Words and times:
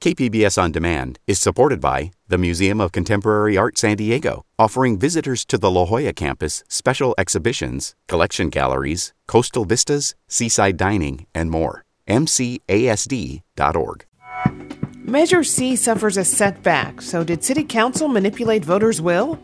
KPBS 0.00 0.62
On 0.62 0.70
Demand 0.70 1.18
is 1.26 1.40
supported 1.40 1.80
by 1.80 2.12
the 2.28 2.38
Museum 2.38 2.80
of 2.80 2.92
Contemporary 2.92 3.56
Art 3.56 3.76
San 3.76 3.96
Diego, 3.96 4.44
offering 4.56 4.96
visitors 4.96 5.44
to 5.46 5.58
the 5.58 5.68
La 5.68 5.86
Jolla 5.86 6.12
campus 6.12 6.62
special 6.68 7.16
exhibitions, 7.18 7.96
collection 8.06 8.48
galleries, 8.48 9.12
coastal 9.26 9.64
vistas, 9.64 10.14
seaside 10.28 10.76
dining, 10.76 11.26
and 11.34 11.50
more. 11.50 11.82
MCASD.org. 12.06 14.06
Measure 14.98 15.42
C 15.42 15.74
suffers 15.74 16.16
a 16.16 16.24
setback, 16.24 17.02
so 17.02 17.24
did 17.24 17.42
City 17.42 17.64
Council 17.64 18.06
manipulate 18.06 18.64
voters' 18.64 19.00
will? 19.00 19.36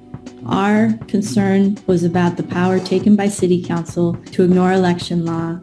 Our 0.46 0.92
concern 1.08 1.78
was 1.88 2.04
about 2.04 2.36
the 2.36 2.44
power 2.44 2.78
taken 2.78 3.16
by 3.16 3.26
City 3.26 3.60
Council 3.60 4.14
to 4.30 4.44
ignore 4.44 4.72
election 4.72 5.24
law 5.24 5.58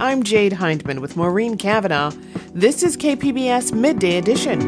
I'm 0.00 0.22
Jade 0.22 0.52
Hindman 0.52 1.00
with 1.00 1.16
Maureen 1.16 1.56
Cavanaugh. 1.56 2.12
This 2.54 2.84
is 2.84 2.96
KPBS 2.96 3.72
Midday 3.72 4.18
Edition. 4.18 4.60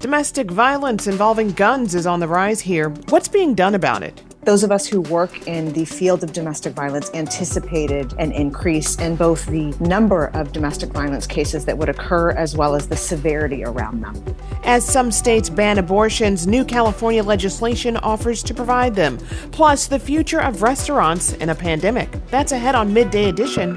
Domestic 0.00 0.50
violence 0.50 1.06
involving 1.06 1.52
guns 1.52 1.94
is 1.94 2.08
on 2.08 2.18
the 2.18 2.26
rise 2.26 2.62
here. 2.62 2.88
What's 3.08 3.28
being 3.28 3.54
done 3.54 3.76
about 3.76 4.02
it? 4.02 4.20
Those 4.42 4.64
of 4.64 4.72
us 4.72 4.86
who 4.86 5.02
work 5.02 5.46
in 5.46 5.70
the 5.74 5.84
field 5.84 6.24
of 6.24 6.32
domestic 6.32 6.72
violence 6.72 7.10
anticipated 7.12 8.14
an 8.18 8.32
increase 8.32 8.96
in 8.98 9.14
both 9.14 9.44
the 9.46 9.76
number 9.80 10.28
of 10.28 10.52
domestic 10.52 10.90
violence 10.90 11.26
cases 11.26 11.66
that 11.66 11.76
would 11.76 11.90
occur 11.90 12.30
as 12.30 12.56
well 12.56 12.74
as 12.74 12.88
the 12.88 12.96
severity 12.96 13.62
around 13.64 14.00
them. 14.00 14.36
As 14.64 14.82
some 14.82 15.10
states 15.10 15.50
ban 15.50 15.76
abortions, 15.76 16.46
new 16.46 16.64
California 16.64 17.22
legislation 17.22 17.98
offers 17.98 18.42
to 18.44 18.54
provide 18.54 18.94
them. 18.94 19.18
Plus, 19.52 19.88
the 19.88 19.98
future 19.98 20.40
of 20.40 20.62
restaurants 20.62 21.34
in 21.34 21.50
a 21.50 21.54
pandemic. 21.54 22.08
That's 22.28 22.52
ahead 22.52 22.74
on 22.74 22.94
Midday 22.94 23.28
Edition. 23.28 23.76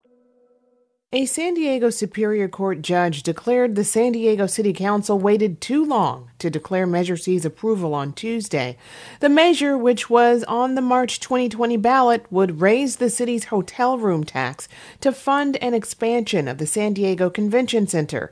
A 1.13 1.25
San 1.25 1.55
Diego 1.55 1.89
Superior 1.89 2.47
Court 2.47 2.81
judge 2.81 3.21
declared 3.21 3.75
the 3.75 3.83
San 3.83 4.13
Diego 4.13 4.47
City 4.47 4.71
Council 4.71 5.19
waited 5.19 5.59
too 5.59 5.83
long 5.83 6.31
to 6.39 6.49
declare 6.49 6.87
Measure 6.87 7.17
C's 7.17 7.43
approval 7.43 7.93
on 7.93 8.13
Tuesday. 8.13 8.77
The 9.19 9.27
measure, 9.27 9.77
which 9.77 10.09
was 10.09 10.45
on 10.45 10.75
the 10.75 10.81
March 10.81 11.19
2020 11.19 11.75
ballot, 11.75 12.25
would 12.31 12.61
raise 12.61 12.95
the 12.95 13.09
city's 13.09 13.45
hotel 13.45 13.97
room 13.97 14.23
tax 14.23 14.69
to 15.01 15.11
fund 15.11 15.57
an 15.57 15.73
expansion 15.73 16.47
of 16.47 16.59
the 16.59 16.65
San 16.65 16.93
Diego 16.93 17.29
Convention 17.29 17.87
Center. 17.87 18.31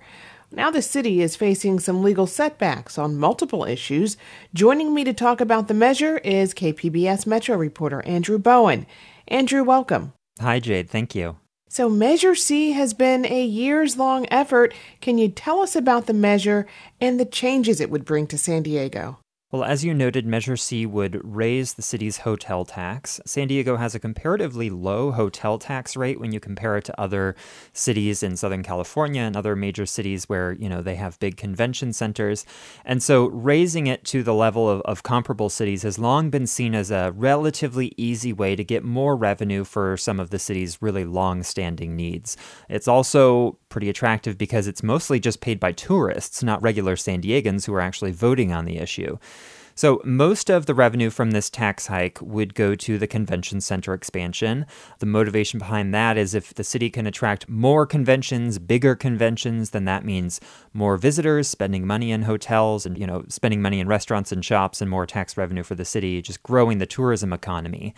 Now 0.49 0.71
the 0.71 0.81
city 0.81 1.21
is 1.21 1.35
facing 1.35 1.81
some 1.81 2.01
legal 2.01 2.27
setbacks 2.27 2.97
on 2.97 3.17
multiple 3.19 3.65
issues. 3.65 4.15
Joining 4.53 4.93
me 4.93 5.03
to 5.03 5.11
talk 5.13 5.41
about 5.41 5.67
the 5.67 5.73
measure 5.73 6.19
is 6.19 6.53
KPBS 6.53 7.27
Metro 7.27 7.57
reporter 7.57 8.01
Andrew 8.05 8.37
Bowen. 8.37 8.85
Andrew, 9.27 9.65
welcome. 9.65 10.13
Hi, 10.39 10.61
Jade. 10.61 10.89
Thank 10.89 11.13
you. 11.13 11.35
So, 11.71 11.87
Measure 11.87 12.33
C 12.33 12.71
has 12.71 12.95
been 12.95 13.27
a 13.27 13.45
years 13.45 13.95
long 13.95 14.25
effort. 14.31 14.73
Can 15.01 15.19
you 15.19 15.29
tell 15.29 15.61
us 15.61 15.75
about 15.75 16.07
the 16.07 16.13
measure 16.13 16.65
and 16.99 17.19
the 17.19 17.25
changes 17.25 17.79
it 17.79 17.91
would 17.91 18.05
bring 18.05 18.25
to 18.27 18.39
San 18.39 18.63
Diego? 18.63 19.19
Well, 19.51 19.63
as 19.63 19.83
you 19.83 19.95
noted, 19.95 20.27
Measure 20.27 20.55
C 20.55 20.85
would 20.85 21.19
raise 21.23 21.73
the 21.73 21.81
city's 21.81 22.19
hotel 22.19 22.65
tax. 22.65 23.19
San 23.25 23.47
Diego 23.47 23.77
has 23.77 23.95
a 23.95 23.99
comparatively 23.99 24.69
low 24.69 25.11
hotel 25.11 25.57
tax 25.57 25.97
rate 25.97 26.19
when 26.19 26.31
you 26.31 26.39
compare 26.39 26.77
it 26.77 26.85
to 26.85 27.01
other 27.01 27.35
cities 27.73 28.21
in 28.21 28.37
Southern 28.37 28.61
California 28.61 29.23
and 29.23 29.35
other 29.35 29.55
major 29.55 29.87
cities 29.87 30.29
where, 30.29 30.51
you 30.51 30.69
know, 30.69 30.83
they 30.83 30.93
have 30.93 31.19
big 31.19 31.35
convention 31.35 31.93
centers. 31.93 32.45
And 32.85 33.01
so 33.01 33.25
raising 33.25 33.87
it 33.87 34.05
to 34.05 34.21
the 34.21 34.35
level 34.35 34.69
of, 34.69 34.81
of 34.81 35.01
comparable 35.01 35.49
cities 35.49 35.81
has 35.81 35.97
long 35.97 36.29
been 36.29 36.45
seen 36.45 36.75
as 36.75 36.91
a 36.91 37.11
relatively 37.15 37.91
easy 37.97 38.31
way 38.31 38.55
to 38.55 38.63
get 38.63 38.83
more 38.83 39.15
revenue 39.15 39.63
for 39.63 39.97
some 39.97 40.19
of 40.19 40.29
the 40.29 40.37
city's 40.37 40.79
really 40.79 41.05
long-standing 41.05 41.95
needs. 41.95 42.37
It's 42.69 42.87
also 42.87 43.57
pretty 43.69 43.89
attractive 43.89 44.37
because 44.37 44.67
it's 44.67 44.83
mostly 44.83 45.19
just 45.19 45.41
paid 45.41 45.59
by 45.59 45.71
tourists, 45.71 46.43
not 46.43 46.61
regular 46.61 46.95
San 46.95 47.21
Diegans 47.21 47.65
who 47.65 47.73
are 47.73 47.81
actually 47.81 48.11
voting 48.11 48.51
on 48.51 48.65
the 48.65 48.77
issue. 48.77 49.17
So, 49.79 50.01
most 50.03 50.49
of 50.49 50.65
the 50.65 50.73
revenue 50.73 51.09
from 51.09 51.31
this 51.31 51.49
tax 51.49 51.87
hike 51.87 52.19
would 52.21 52.53
go 52.53 52.75
to 52.75 52.97
the 52.97 53.07
convention 53.07 53.61
center 53.61 53.93
expansion. 53.93 54.65
The 54.97 55.05
motivation 55.05 55.57
behind 55.57 55.93
that 55.93 56.17
is 56.17 56.35
if 56.35 56.53
the 56.53 56.65
city 56.65 56.89
can 56.89 57.07
attract 57.07 57.47
more 57.47 57.85
conventions, 57.85 58.59
bigger 58.59 58.93
conventions, 58.93 59.69
then 59.69 59.85
that 59.85 60.03
means 60.03 60.41
more 60.73 60.97
visitors 60.97 61.47
spending 61.47 61.87
money 61.87 62.11
in 62.11 62.23
hotels 62.23 62.85
and, 62.85 62.97
you 62.97 63.07
know, 63.07 63.23
spending 63.29 63.61
money 63.61 63.79
in 63.79 63.87
restaurants 63.87 64.33
and 64.33 64.43
shops 64.43 64.81
and 64.81 64.91
more 64.91 65.05
tax 65.05 65.37
revenue 65.37 65.63
for 65.63 65.75
the 65.75 65.85
city, 65.85 66.21
just 66.21 66.43
growing 66.43 66.79
the 66.79 66.85
tourism 66.85 67.31
economy. 67.31 67.93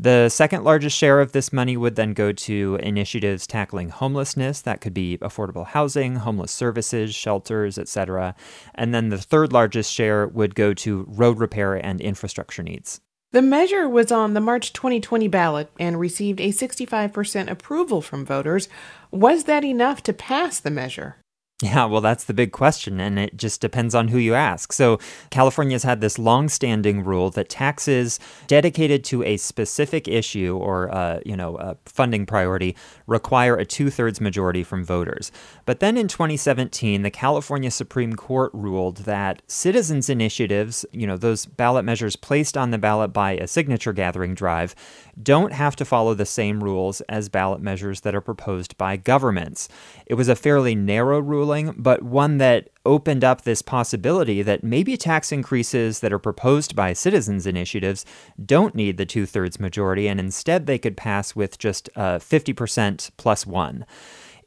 The 0.00 0.28
second 0.28 0.62
largest 0.62 0.96
share 0.96 1.20
of 1.20 1.32
this 1.32 1.52
money 1.52 1.76
would 1.76 1.96
then 1.96 2.14
go 2.14 2.30
to 2.30 2.78
initiatives 2.80 3.48
tackling 3.48 3.88
homelessness. 3.90 4.62
That 4.62 4.80
could 4.80 4.94
be 4.94 5.18
affordable 5.18 5.66
housing, 5.66 6.16
homeless 6.16 6.52
services, 6.52 7.14
shelters, 7.14 7.78
etc. 7.78 8.36
And 8.76 8.94
then 8.94 9.08
the 9.08 9.18
third 9.18 9.52
largest 9.52 9.92
share 9.92 10.28
would 10.28 10.54
go 10.54 10.72
to 10.72 11.04
road 11.18 11.38
repair 11.38 11.74
and 11.74 12.00
infrastructure 12.00 12.62
needs. 12.62 13.00
The 13.30 13.42
measure 13.42 13.86
was 13.86 14.10
on 14.10 14.32
the 14.32 14.40
March 14.40 14.72
2020 14.72 15.28
ballot 15.28 15.70
and 15.78 16.00
received 16.00 16.40
a 16.40 16.48
65% 16.48 17.50
approval 17.50 18.00
from 18.00 18.24
voters. 18.24 18.68
Was 19.10 19.44
that 19.44 19.64
enough 19.64 20.02
to 20.04 20.14
pass 20.14 20.58
the 20.58 20.70
measure? 20.70 21.16
Yeah, 21.60 21.86
well, 21.86 22.00
that's 22.00 22.22
the 22.22 22.34
big 22.34 22.52
question, 22.52 23.00
and 23.00 23.18
it 23.18 23.36
just 23.36 23.60
depends 23.60 23.92
on 23.92 24.06
who 24.06 24.18
you 24.18 24.34
ask. 24.34 24.72
So, 24.72 25.00
California's 25.30 25.82
had 25.82 26.00
this 26.00 26.16
long 26.16 26.48
standing 26.48 27.02
rule 27.02 27.30
that 27.30 27.48
taxes 27.48 28.20
dedicated 28.46 29.02
to 29.06 29.24
a 29.24 29.38
specific 29.38 30.06
issue 30.06 30.56
or, 30.56 30.88
uh, 30.94 31.18
you 31.26 31.36
know, 31.36 31.56
a 31.56 31.76
funding 31.84 32.26
priority 32.26 32.76
require 33.08 33.56
a 33.56 33.64
two 33.64 33.90
thirds 33.90 34.20
majority 34.20 34.62
from 34.62 34.84
voters. 34.84 35.32
But 35.66 35.80
then 35.80 35.96
in 35.96 36.06
2017, 36.06 37.02
the 37.02 37.10
California 37.10 37.72
Supreme 37.72 38.12
Court 38.14 38.52
ruled 38.54 38.98
that 38.98 39.42
citizens' 39.48 40.08
initiatives, 40.08 40.86
you 40.92 41.08
know, 41.08 41.16
those 41.16 41.44
ballot 41.44 41.84
measures 41.84 42.14
placed 42.14 42.56
on 42.56 42.70
the 42.70 42.78
ballot 42.78 43.12
by 43.12 43.32
a 43.32 43.48
signature 43.48 43.92
gathering 43.92 44.36
drive, 44.36 44.76
don't 45.22 45.52
have 45.52 45.76
to 45.76 45.84
follow 45.84 46.14
the 46.14 46.26
same 46.26 46.62
rules 46.62 47.00
as 47.02 47.28
ballot 47.28 47.60
measures 47.60 48.02
that 48.02 48.14
are 48.14 48.20
proposed 48.20 48.76
by 48.78 48.96
governments. 48.96 49.68
It 50.06 50.14
was 50.14 50.28
a 50.28 50.36
fairly 50.36 50.74
narrow 50.74 51.20
ruling 51.20 51.74
but 51.76 52.02
one 52.02 52.38
that 52.38 52.70
opened 52.84 53.22
up 53.22 53.42
this 53.42 53.60
possibility 53.60 54.42
that 54.42 54.64
maybe 54.64 54.96
tax 54.96 55.30
increases 55.30 56.00
that 56.00 56.12
are 56.12 56.18
proposed 56.18 56.74
by 56.74 56.92
citizens' 56.92 57.46
initiatives 57.46 58.04
don't 58.44 58.74
need 58.74 58.96
the 58.96 59.06
two 59.06 59.26
thirds 59.26 59.60
majority, 59.60 60.08
and 60.08 60.18
instead 60.18 60.66
they 60.66 60.78
could 60.78 60.96
pass 60.96 61.36
with 61.36 61.58
just 61.58 61.90
uh, 61.96 62.18
50% 62.18 63.10
plus 63.18 63.46
one. 63.46 63.84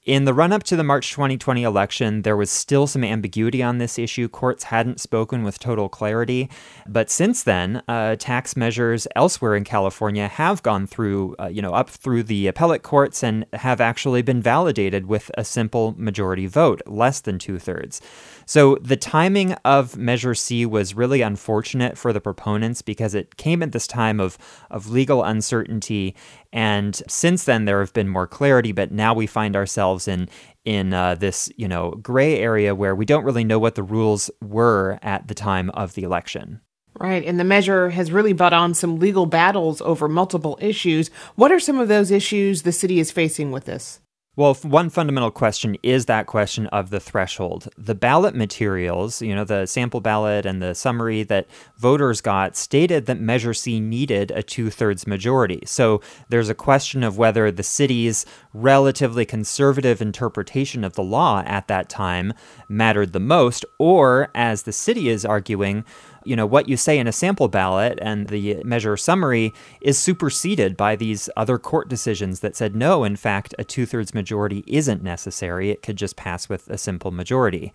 In 0.04 0.26
the 0.26 0.34
run 0.34 0.52
up 0.52 0.64
to 0.64 0.76
the 0.76 0.84
March 0.84 1.12
2020 1.12 1.62
election, 1.62 2.24
there 2.24 2.36
was 2.36 2.50
still 2.50 2.88
some 2.88 3.04
ambiguity 3.04 3.62
on 3.62 3.78
this 3.78 4.00
issue. 4.00 4.28
Courts 4.28 4.64
hadn't 4.64 5.00
spoken 5.00 5.44
with 5.44 5.60
total 5.60 5.90
clarity. 5.90 6.50
But 6.88 7.12
since 7.12 7.44
then, 7.44 7.84
uh, 7.88 8.16
tax 8.16 8.58
measures 8.58 9.08
elsewhere 9.16 9.56
in 9.56 9.64
California 9.64 10.28
have 10.28 10.64
gone 10.64 10.88
through, 10.88 11.36
uh, 11.40 11.50
you 11.50 11.62
know, 11.62 11.74
up 11.74 11.88
through 11.88 12.24
the 12.24 12.48
appellate 12.48 12.82
courts 12.82 13.24
and 13.24 13.46
have 13.54 13.80
actually 13.80 14.24
been 14.24 14.42
validated 14.42 15.06
with 15.06 15.30
a 15.38 15.46
simple 15.46 15.94
majority 16.00 16.48
vote, 16.48 16.82
less 16.88 17.22
than 17.22 17.38
two 17.38 17.60
thirds. 17.60 18.02
So 18.46 18.78
the 18.82 18.98
timing 18.98 19.54
of 19.66 19.98
Measure 19.98 20.36
C 20.36 20.66
was 20.66 20.96
really 20.96 21.22
unfortunate 21.22 21.98
for 21.98 22.12
the 22.14 22.22
proponents 22.22 22.82
because 22.82 23.16
it 23.16 23.38
came 23.38 23.64
at 23.64 23.72
this 23.72 23.88
time 23.88 24.20
of, 24.20 24.38
of 24.70 24.90
legal 24.90 25.24
uncertainty. 25.24 26.16
And 26.54 27.02
since 27.08 27.46
then, 27.46 27.66
there 27.66 27.80
have 27.80 27.94
been 27.94 28.10
more 28.10 28.28
clarity, 28.28 28.72
but 28.72 28.92
now 28.92 29.14
we 29.14 29.28
find 29.28 29.56
ourselves 29.56 30.08
in 30.08 30.30
in 30.64 30.94
uh, 30.94 31.16
this 31.16 31.50
you 31.58 31.68
know 31.68 31.92
gray 31.92 32.38
area 32.38 32.76
where 32.76 32.96
we 32.96 33.06
don't 33.06 33.24
really 33.24 33.44
know 33.44 33.58
what 33.58 33.76
the 33.76 33.84
rules 33.84 34.30
were 34.42 35.00
at 35.02 35.28
the 35.28 35.34
time 35.34 35.70
of 35.72 35.96
the 35.96 36.04
election. 36.04 36.62
Right, 37.00 37.24
and 37.26 37.40
the 37.40 37.46
measure 37.46 37.90
has 37.92 38.12
really 38.12 38.34
brought 38.34 38.54
on 38.54 38.74
some 38.74 39.00
legal 39.00 39.26
battles 39.26 39.82
over 39.82 40.10
multiple 40.10 40.58
issues. 40.62 41.08
What 41.36 41.52
are 41.52 41.60
some 41.60 41.80
of 41.80 41.88
those 41.88 42.12
issues 42.12 42.62
the 42.62 42.74
city 42.74 43.00
is 43.00 43.12
facing 43.12 43.52
with 43.52 43.66
this? 43.66 44.01
Well, 44.38 44.54
one 44.54 44.90
fundamental 44.90 45.30
question 45.30 45.76
is 45.84 46.06
that 46.06 46.26
question 46.26 46.68
of 46.68 46.90
the 46.90 47.02
threshold. 47.02 47.68
The 47.78 47.94
ballot 47.94 48.34
materials, 48.34 49.22
you 49.22 49.36
know, 49.36 49.44
the 49.44 49.66
sample 49.66 50.00
ballot 50.00 50.46
and 50.46 50.62
the 50.62 50.74
summary 50.74 51.24
that 51.24 51.48
voters 51.78 52.22
got 52.22 52.56
stated 52.56 53.08
that 53.08 53.20
Measure 53.20 53.54
C 53.54 53.82
needed 53.82 54.32
a 54.32 54.42
two 54.42 54.70
thirds 54.70 55.06
majority. 55.06 55.64
So 55.66 56.02
there's 56.30 56.48
a 56.48 56.56
question 56.56 57.04
of 57.04 57.18
whether 57.18 57.52
the 57.52 57.62
city's 57.62 58.26
relatively 58.54 59.26
conservative 59.26 60.02
interpretation 60.02 60.86
of 60.86 60.94
the 60.94 61.04
law 61.04 61.44
at 61.46 61.68
that 61.68 61.90
time 61.90 62.32
mattered 62.70 63.12
the 63.12 63.20
most, 63.20 63.66
or 63.80 64.32
as 64.34 64.64
the 64.64 64.72
city 64.72 65.10
is 65.10 65.26
arguing, 65.26 65.84
you 66.24 66.36
know, 66.36 66.46
what 66.46 66.70
you 66.70 66.78
say 66.78 66.98
in 66.98 67.08
a 67.08 67.12
sample 67.12 67.48
ballot 67.48 68.00
and 68.02 68.28
the 68.28 68.62
measure 68.64 68.96
summary 68.98 69.54
is 69.82 69.98
superseded 69.98 70.78
by 70.78 70.96
these 70.96 71.30
other 71.36 71.58
court 71.58 71.90
decisions 71.90 72.42
that 72.42 72.56
said, 72.56 72.76
no, 72.76 73.04
in 73.04 73.16
fact, 73.16 73.56
a 73.58 73.64
two 73.64 73.86
thirds 73.86 74.14
majority 74.14 74.64
isn't 74.68 75.04
necessary. 75.04 75.70
It 75.70 75.82
could 75.82 75.96
just 75.96 76.16
pass 76.16 76.50
with 76.50 76.70
a 76.70 76.78
simple 76.78 77.12
majority. 77.12 77.74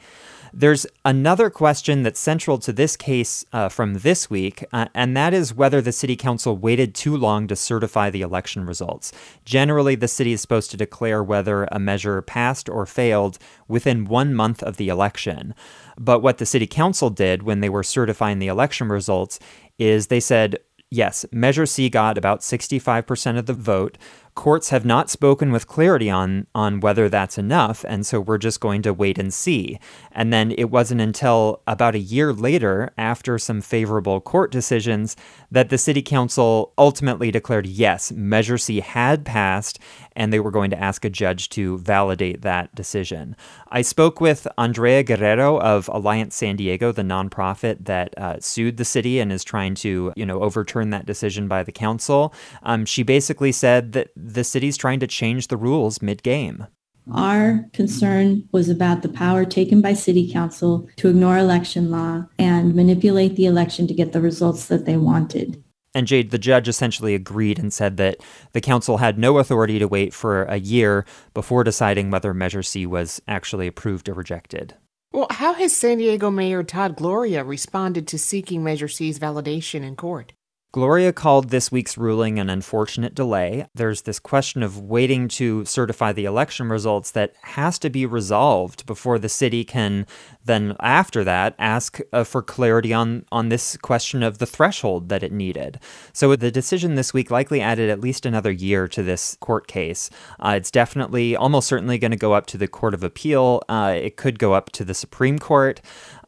There's 0.58 0.86
another 1.04 1.50
question 1.50 2.02
that's 2.02 2.18
central 2.18 2.56
to 2.60 2.72
this 2.72 2.96
case 2.96 3.44
uh, 3.52 3.68
from 3.68 3.98
this 3.98 4.30
week, 4.30 4.64
uh, 4.72 4.86
and 4.94 5.14
that 5.14 5.34
is 5.34 5.52
whether 5.52 5.82
the 5.82 5.92
city 5.92 6.16
council 6.16 6.56
waited 6.56 6.94
too 6.94 7.14
long 7.14 7.46
to 7.48 7.54
certify 7.54 8.08
the 8.08 8.22
election 8.22 8.64
results. 8.64 9.12
Generally, 9.44 9.96
the 9.96 10.08
city 10.08 10.32
is 10.32 10.40
supposed 10.40 10.70
to 10.70 10.78
declare 10.78 11.22
whether 11.22 11.64
a 11.64 11.78
measure 11.78 12.22
passed 12.22 12.70
or 12.70 12.86
failed 12.86 13.38
within 13.68 14.06
one 14.06 14.34
month 14.34 14.62
of 14.62 14.78
the 14.78 14.88
election. 14.88 15.54
But 15.98 16.20
what 16.20 16.38
the 16.38 16.46
city 16.46 16.66
council 16.66 17.10
did 17.10 17.42
when 17.42 17.60
they 17.60 17.68
were 17.68 17.82
certifying 17.82 18.38
the 18.38 18.48
election 18.48 18.88
results 18.88 19.38
is 19.78 20.06
they 20.06 20.20
said, 20.20 20.56
yes, 20.90 21.26
Measure 21.30 21.66
C 21.66 21.90
got 21.90 22.16
about 22.16 22.40
65% 22.40 23.38
of 23.38 23.44
the 23.44 23.52
vote, 23.52 23.98
courts 24.36 24.68
have 24.68 24.84
not 24.84 25.10
spoken 25.10 25.50
with 25.50 25.66
clarity 25.66 26.10
on 26.10 26.46
on 26.54 26.78
whether 26.78 27.08
that's 27.08 27.38
enough 27.38 27.84
and 27.88 28.06
so 28.06 28.20
we're 28.20 28.38
just 28.38 28.60
going 28.60 28.82
to 28.82 28.92
wait 28.94 29.18
and 29.18 29.32
see. 29.34 29.80
And 30.12 30.32
then 30.32 30.52
it 30.52 30.70
wasn't 30.70 31.00
until 31.00 31.62
about 31.66 31.94
a 31.94 31.98
year 31.98 32.32
later 32.32 32.92
after 32.98 33.38
some 33.38 33.62
favorable 33.62 34.20
court 34.20 34.52
decisions 34.52 35.16
that 35.50 35.70
the 35.70 35.78
city 35.78 36.02
council 36.02 36.74
ultimately 36.76 37.30
declared 37.30 37.66
yes 37.66 38.12
measure 38.12 38.58
C 38.58 38.80
had 38.80 39.24
passed 39.24 39.78
and 40.14 40.32
they 40.32 40.40
were 40.40 40.50
going 40.50 40.70
to 40.70 40.80
ask 40.80 41.04
a 41.04 41.10
judge 41.10 41.48
to 41.50 41.78
validate 41.78 42.42
that 42.42 42.74
decision. 42.74 43.36
I 43.68 43.80
spoke 43.80 44.20
with 44.20 44.46
andrea 44.58 45.02
guerrero 45.02 45.58
of 45.60 45.88
alliance 45.88 46.36
san 46.36 46.56
diego 46.56 46.92
the 46.92 47.02
nonprofit 47.02 47.86
that 47.86 48.16
uh, 48.18 48.38
sued 48.40 48.76
the 48.76 48.84
city 48.84 49.18
and 49.18 49.32
is 49.32 49.42
trying 49.42 49.74
to 49.76 50.12
you 50.14 50.26
know 50.26 50.42
overturn 50.42 50.90
that 50.90 51.06
decision 51.06 51.48
by 51.48 51.62
the 51.62 51.72
council. 51.72 52.34
Um, 52.62 52.84
she 52.84 53.02
basically 53.02 53.50
said 53.50 53.92
that 53.92 54.10
the 54.26 54.44
city's 54.44 54.76
trying 54.76 55.00
to 55.00 55.06
change 55.06 55.48
the 55.48 55.56
rules 55.56 56.02
mid 56.02 56.22
game. 56.22 56.66
Our 57.12 57.66
concern 57.72 58.48
was 58.50 58.68
about 58.68 59.02
the 59.02 59.08
power 59.08 59.44
taken 59.44 59.80
by 59.80 59.94
city 59.94 60.30
council 60.30 60.88
to 60.96 61.08
ignore 61.08 61.38
election 61.38 61.90
law 61.90 62.26
and 62.38 62.74
manipulate 62.74 63.36
the 63.36 63.46
election 63.46 63.86
to 63.86 63.94
get 63.94 64.12
the 64.12 64.20
results 64.20 64.66
that 64.66 64.86
they 64.86 64.96
wanted. 64.96 65.62
And 65.94 66.06
Jade, 66.06 66.30
the 66.30 66.38
judge 66.38 66.68
essentially 66.68 67.14
agreed 67.14 67.58
and 67.58 67.72
said 67.72 67.96
that 67.96 68.18
the 68.52 68.60
council 68.60 68.98
had 68.98 69.18
no 69.18 69.38
authority 69.38 69.78
to 69.78 69.88
wait 69.88 70.12
for 70.12 70.42
a 70.44 70.56
year 70.56 71.06
before 71.32 71.64
deciding 71.64 72.10
whether 72.10 72.34
Measure 72.34 72.62
C 72.62 72.86
was 72.86 73.22
actually 73.28 73.66
approved 73.68 74.08
or 74.08 74.12
rejected. 74.14 74.74
Well, 75.12 75.28
how 75.30 75.54
has 75.54 75.74
San 75.74 75.98
Diego 75.98 76.30
Mayor 76.30 76.62
Todd 76.62 76.96
Gloria 76.96 77.44
responded 77.44 78.06
to 78.08 78.18
seeking 78.18 78.62
Measure 78.62 78.88
C's 78.88 79.18
validation 79.18 79.82
in 79.82 79.96
court? 79.96 80.32
Gloria 80.72 81.12
called 81.12 81.48
this 81.48 81.72
week's 81.72 81.96
ruling 81.96 82.38
an 82.38 82.50
unfortunate 82.50 83.14
delay. 83.14 83.66
There's 83.74 84.02
this 84.02 84.18
question 84.18 84.62
of 84.62 84.78
waiting 84.78 85.26
to 85.28 85.64
certify 85.64 86.12
the 86.12 86.26
election 86.26 86.68
results 86.68 87.10
that 87.12 87.32
has 87.42 87.78
to 87.78 87.88
be 87.88 88.04
resolved 88.04 88.84
before 88.84 89.18
the 89.18 89.28
city 89.28 89.64
can 89.64 90.06
then, 90.44 90.76
after 90.80 91.24
that, 91.24 91.54
ask 91.58 91.98
uh, 92.12 92.22
for 92.22 92.40
clarity 92.40 92.92
on, 92.92 93.24
on 93.32 93.48
this 93.48 93.76
question 93.78 94.22
of 94.22 94.38
the 94.38 94.46
threshold 94.46 95.08
that 95.08 95.22
it 95.22 95.32
needed. 95.32 95.80
So 96.12 96.36
the 96.36 96.50
decision 96.52 96.94
this 96.94 97.12
week 97.12 97.30
likely 97.30 97.60
added 97.60 97.90
at 97.90 98.00
least 98.00 98.24
another 98.24 98.52
year 98.52 98.86
to 98.88 99.02
this 99.02 99.36
court 99.40 99.66
case. 99.66 100.08
Uh, 100.38 100.54
it's 100.56 100.70
definitely, 100.70 101.34
almost 101.34 101.66
certainly, 101.66 101.98
going 101.98 102.12
to 102.12 102.16
go 102.16 102.32
up 102.32 102.46
to 102.46 102.58
the 102.58 102.68
Court 102.68 102.94
of 102.94 103.02
Appeal. 103.02 103.62
Uh, 103.68 103.94
it 103.96 104.16
could 104.16 104.38
go 104.38 104.52
up 104.52 104.70
to 104.70 104.84
the 104.84 104.94
Supreme 104.94 105.38
Court. 105.38 105.80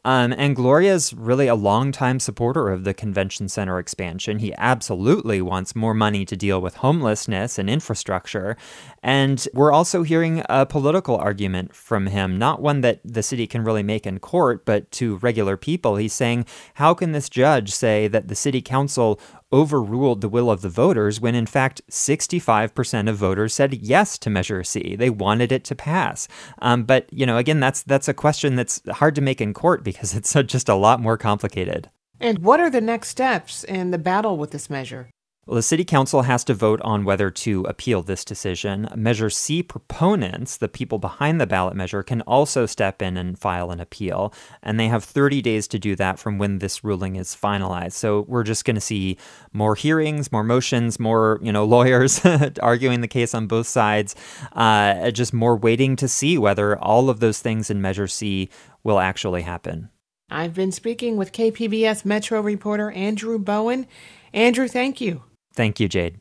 Um, 0.05 0.33
and 0.37 0.55
Gloria's 0.55 1.13
really 1.13 1.47
a 1.47 1.55
longtime 1.55 2.19
supporter 2.19 2.69
of 2.69 2.83
the 2.83 2.93
convention 2.93 3.49
center 3.49 3.79
expansion. 3.79 4.39
He 4.39 4.53
absolutely 4.57 5.41
wants 5.41 5.75
more 5.75 5.93
money 5.93 6.25
to 6.25 6.35
deal 6.37 6.61
with 6.61 6.75
homelessness 6.75 7.59
and 7.59 7.69
infrastructure. 7.69 8.55
And 9.01 9.47
we're 9.53 9.71
also 9.71 10.03
hearing 10.03 10.43
a 10.49 10.65
political 10.65 11.17
argument 11.17 11.75
from 11.75 12.07
him, 12.07 12.37
not 12.37 12.61
one 12.61 12.81
that 12.81 12.99
the 13.03 13.23
city 13.23 13.47
can 13.47 13.63
really 13.63 13.83
make 13.83 14.05
in 14.05 14.19
court, 14.19 14.65
but 14.65 14.91
to 14.91 15.17
regular 15.17 15.57
people. 15.57 15.95
He's 15.95 16.13
saying, 16.13 16.45
How 16.75 16.93
can 16.93 17.11
this 17.11 17.29
judge 17.29 17.71
say 17.71 18.07
that 18.07 18.27
the 18.27 18.35
city 18.35 18.61
council 18.61 19.19
overruled 19.51 20.21
the 20.21 20.29
will 20.29 20.51
of 20.51 20.61
the 20.61 20.69
voters 20.69 21.19
when 21.19 21.35
in 21.35 21.45
fact 21.45 21.81
65% 21.89 23.09
of 23.09 23.17
voters 23.17 23.53
said 23.53 23.73
yes 23.73 24.17
to 24.19 24.29
Measure 24.29 24.63
C. 24.63 24.95
They 24.95 25.09
wanted 25.09 25.51
it 25.51 25.63
to 25.65 25.75
pass. 25.75 26.27
Um, 26.61 26.83
but 26.83 27.11
you 27.11 27.25
know, 27.25 27.37
again, 27.37 27.59
that's 27.59 27.81
that's 27.83 28.07
a 28.07 28.13
question 28.13 28.55
that's 28.55 28.81
hard 28.89 29.15
to 29.15 29.21
make 29.21 29.41
in 29.41 29.53
court 29.53 29.83
because 29.83 30.13
it's 30.15 30.33
just 30.33 30.69
a 30.69 30.75
lot 30.75 30.99
more 30.99 31.17
complicated. 31.17 31.89
And 32.19 32.39
what 32.39 32.59
are 32.59 32.69
the 32.69 32.81
next 32.81 33.09
steps 33.09 33.63
in 33.63 33.91
the 33.91 33.97
battle 33.97 34.37
with 34.37 34.51
this 34.51 34.69
measure? 34.69 35.09
Well, 35.49 35.55
the 35.55 35.63
City 35.63 35.83
Council 35.83 36.21
has 36.21 36.43
to 36.43 36.53
vote 36.53 36.79
on 36.81 37.05
whether 37.05 37.31
to 37.31 37.63
appeal 37.63 38.03
this 38.03 38.23
decision. 38.23 38.87
Measure 38.95 39.31
C 39.31 39.63
proponents, 39.63 40.57
the 40.57 40.69
people 40.69 40.99
behind 40.99 41.41
the 41.41 41.47
ballot 41.47 41.75
measure, 41.75 42.03
can 42.03 42.21
also 42.21 42.67
step 42.67 43.01
in 43.01 43.17
and 43.17 43.35
file 43.35 43.71
an 43.71 43.79
appeal, 43.79 44.31
and 44.61 44.79
they 44.79 44.89
have 44.89 45.03
30 45.03 45.41
days 45.41 45.67
to 45.69 45.79
do 45.79 45.95
that 45.95 46.19
from 46.19 46.37
when 46.37 46.59
this 46.59 46.83
ruling 46.83 47.15
is 47.15 47.35
finalized. 47.35 47.93
So 47.93 48.25
we're 48.27 48.43
just 48.43 48.63
going 48.63 48.75
to 48.75 48.79
see 48.79 49.17
more 49.51 49.73
hearings, 49.73 50.31
more 50.31 50.43
motions, 50.43 50.99
more 50.99 51.39
you 51.41 51.51
know 51.51 51.65
lawyers 51.77 52.23
arguing 52.61 53.01
the 53.01 53.07
case 53.07 53.33
on 53.33 53.47
both 53.47 53.65
sides, 53.65 54.15
uh, 54.53 55.09
just 55.09 55.33
more 55.33 55.57
waiting 55.57 55.95
to 55.95 56.07
see 56.07 56.37
whether 56.37 56.77
all 56.77 57.09
of 57.09 57.21
those 57.21 57.39
things 57.39 57.71
in 57.71 57.81
Measure 57.81 58.07
C 58.07 58.49
will 58.83 58.99
actually 58.99 59.41
happen. 59.41 59.89
I've 60.29 60.53
been 60.53 60.71
speaking 60.71 61.17
with 61.17 61.31
KPBS 61.31 62.05
Metro 62.05 62.39
reporter 62.39 62.91
Andrew 62.91 63.39
Bowen. 63.39 63.87
Andrew, 64.31 64.67
thank 64.67 65.01
you. 65.01 65.23
Thank 65.53 65.79
you, 65.79 65.87
Jade. 65.89 66.19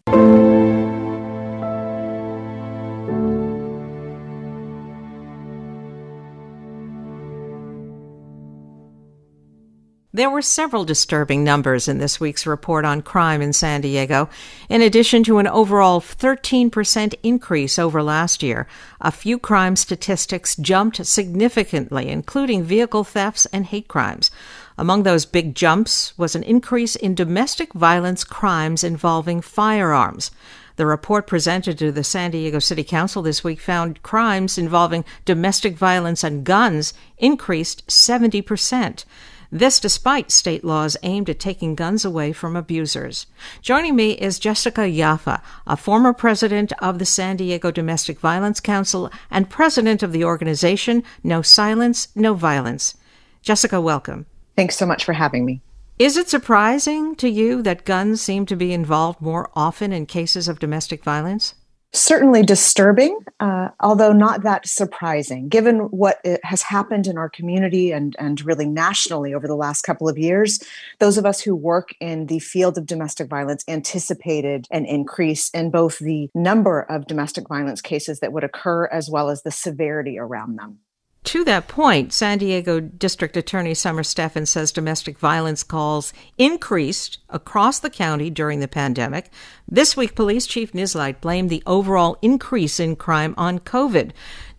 There 10.18 10.30
were 10.30 10.42
several 10.42 10.84
disturbing 10.84 11.44
numbers 11.44 11.86
in 11.86 11.98
this 11.98 12.18
week's 12.18 12.44
report 12.44 12.84
on 12.84 13.02
crime 13.02 13.40
in 13.40 13.52
San 13.52 13.82
Diego. 13.82 14.28
In 14.68 14.82
addition 14.82 15.22
to 15.22 15.38
an 15.38 15.46
overall 15.46 16.00
13% 16.00 17.14
increase 17.22 17.78
over 17.78 18.02
last 18.02 18.42
year, 18.42 18.66
a 19.00 19.12
few 19.12 19.38
crime 19.38 19.76
statistics 19.76 20.56
jumped 20.56 21.06
significantly, 21.06 22.08
including 22.08 22.64
vehicle 22.64 23.04
thefts 23.04 23.46
and 23.52 23.66
hate 23.66 23.86
crimes. 23.86 24.32
Among 24.80 25.02
those 25.02 25.26
big 25.26 25.56
jumps 25.56 26.16
was 26.16 26.36
an 26.36 26.44
increase 26.44 26.94
in 26.94 27.16
domestic 27.16 27.72
violence 27.72 28.22
crimes 28.22 28.84
involving 28.84 29.40
firearms. 29.40 30.30
The 30.76 30.86
report 30.86 31.26
presented 31.26 31.76
to 31.78 31.90
the 31.90 32.04
San 32.04 32.30
Diego 32.30 32.60
City 32.60 32.84
Council 32.84 33.20
this 33.20 33.42
week 33.42 33.58
found 33.58 34.04
crimes 34.04 34.56
involving 34.56 35.04
domestic 35.24 35.76
violence 35.76 36.22
and 36.22 36.44
guns 36.44 36.94
increased 37.18 37.84
70%. 37.88 39.04
This 39.50 39.80
despite 39.80 40.30
state 40.30 40.62
laws 40.62 40.96
aimed 41.02 41.28
at 41.28 41.40
taking 41.40 41.74
guns 41.74 42.04
away 42.04 42.32
from 42.32 42.54
abusers. 42.54 43.26
Joining 43.60 43.96
me 43.96 44.12
is 44.12 44.38
Jessica 44.38 44.82
Yaffa, 44.82 45.40
a 45.66 45.76
former 45.76 46.12
president 46.12 46.72
of 46.78 47.00
the 47.00 47.04
San 47.04 47.36
Diego 47.36 47.72
Domestic 47.72 48.20
Violence 48.20 48.60
Council 48.60 49.10
and 49.28 49.50
president 49.50 50.04
of 50.04 50.12
the 50.12 50.22
organization 50.22 51.02
No 51.24 51.42
Silence, 51.42 52.08
No 52.14 52.34
Violence. 52.34 52.96
Jessica, 53.42 53.80
welcome. 53.80 54.26
Thanks 54.58 54.76
so 54.76 54.86
much 54.86 55.04
for 55.04 55.12
having 55.12 55.44
me. 55.44 55.62
Is 56.00 56.16
it 56.16 56.28
surprising 56.28 57.14
to 57.14 57.28
you 57.28 57.62
that 57.62 57.84
guns 57.84 58.20
seem 58.20 58.44
to 58.46 58.56
be 58.56 58.72
involved 58.72 59.20
more 59.20 59.50
often 59.54 59.92
in 59.92 60.04
cases 60.04 60.48
of 60.48 60.58
domestic 60.58 61.04
violence? 61.04 61.54
Certainly 61.92 62.42
disturbing, 62.42 63.16
uh, 63.38 63.68
although 63.78 64.12
not 64.12 64.42
that 64.42 64.66
surprising, 64.66 65.48
given 65.48 65.78
what 65.92 66.18
has 66.42 66.62
happened 66.62 67.06
in 67.06 67.16
our 67.16 67.28
community 67.28 67.92
and, 67.92 68.16
and 68.18 68.44
really 68.44 68.66
nationally 68.66 69.32
over 69.32 69.46
the 69.46 69.54
last 69.54 69.82
couple 69.82 70.08
of 70.08 70.18
years. 70.18 70.58
Those 70.98 71.18
of 71.18 71.24
us 71.24 71.40
who 71.40 71.54
work 71.54 71.90
in 72.00 72.26
the 72.26 72.40
field 72.40 72.76
of 72.78 72.84
domestic 72.84 73.28
violence 73.28 73.62
anticipated 73.68 74.66
an 74.72 74.86
increase 74.86 75.50
in 75.50 75.70
both 75.70 76.00
the 76.00 76.30
number 76.34 76.80
of 76.80 77.06
domestic 77.06 77.46
violence 77.46 77.80
cases 77.80 78.18
that 78.18 78.32
would 78.32 78.42
occur 78.42 78.86
as 78.86 79.08
well 79.08 79.30
as 79.30 79.44
the 79.44 79.52
severity 79.52 80.18
around 80.18 80.56
them. 80.56 80.80
To 81.24 81.44
that 81.44 81.68
point, 81.68 82.12
San 82.12 82.38
Diego 82.38 82.80
District 82.80 83.36
Attorney 83.36 83.74
Summer 83.74 84.02
Stephan 84.02 84.46
says 84.46 84.72
domestic 84.72 85.18
violence 85.18 85.62
calls 85.62 86.12
increased 86.38 87.18
across 87.28 87.80
the 87.80 87.90
county 87.90 88.30
during 88.30 88.60
the 88.60 88.68
pandemic. 88.68 89.30
This 89.66 89.96
week, 89.96 90.14
Police 90.14 90.46
Chief 90.46 90.72
Nisleit 90.72 91.20
blamed 91.20 91.50
the 91.50 91.62
overall 91.66 92.16
increase 92.22 92.80
in 92.80 92.96
crime 92.96 93.34
on 93.36 93.58
COVID. 93.58 94.12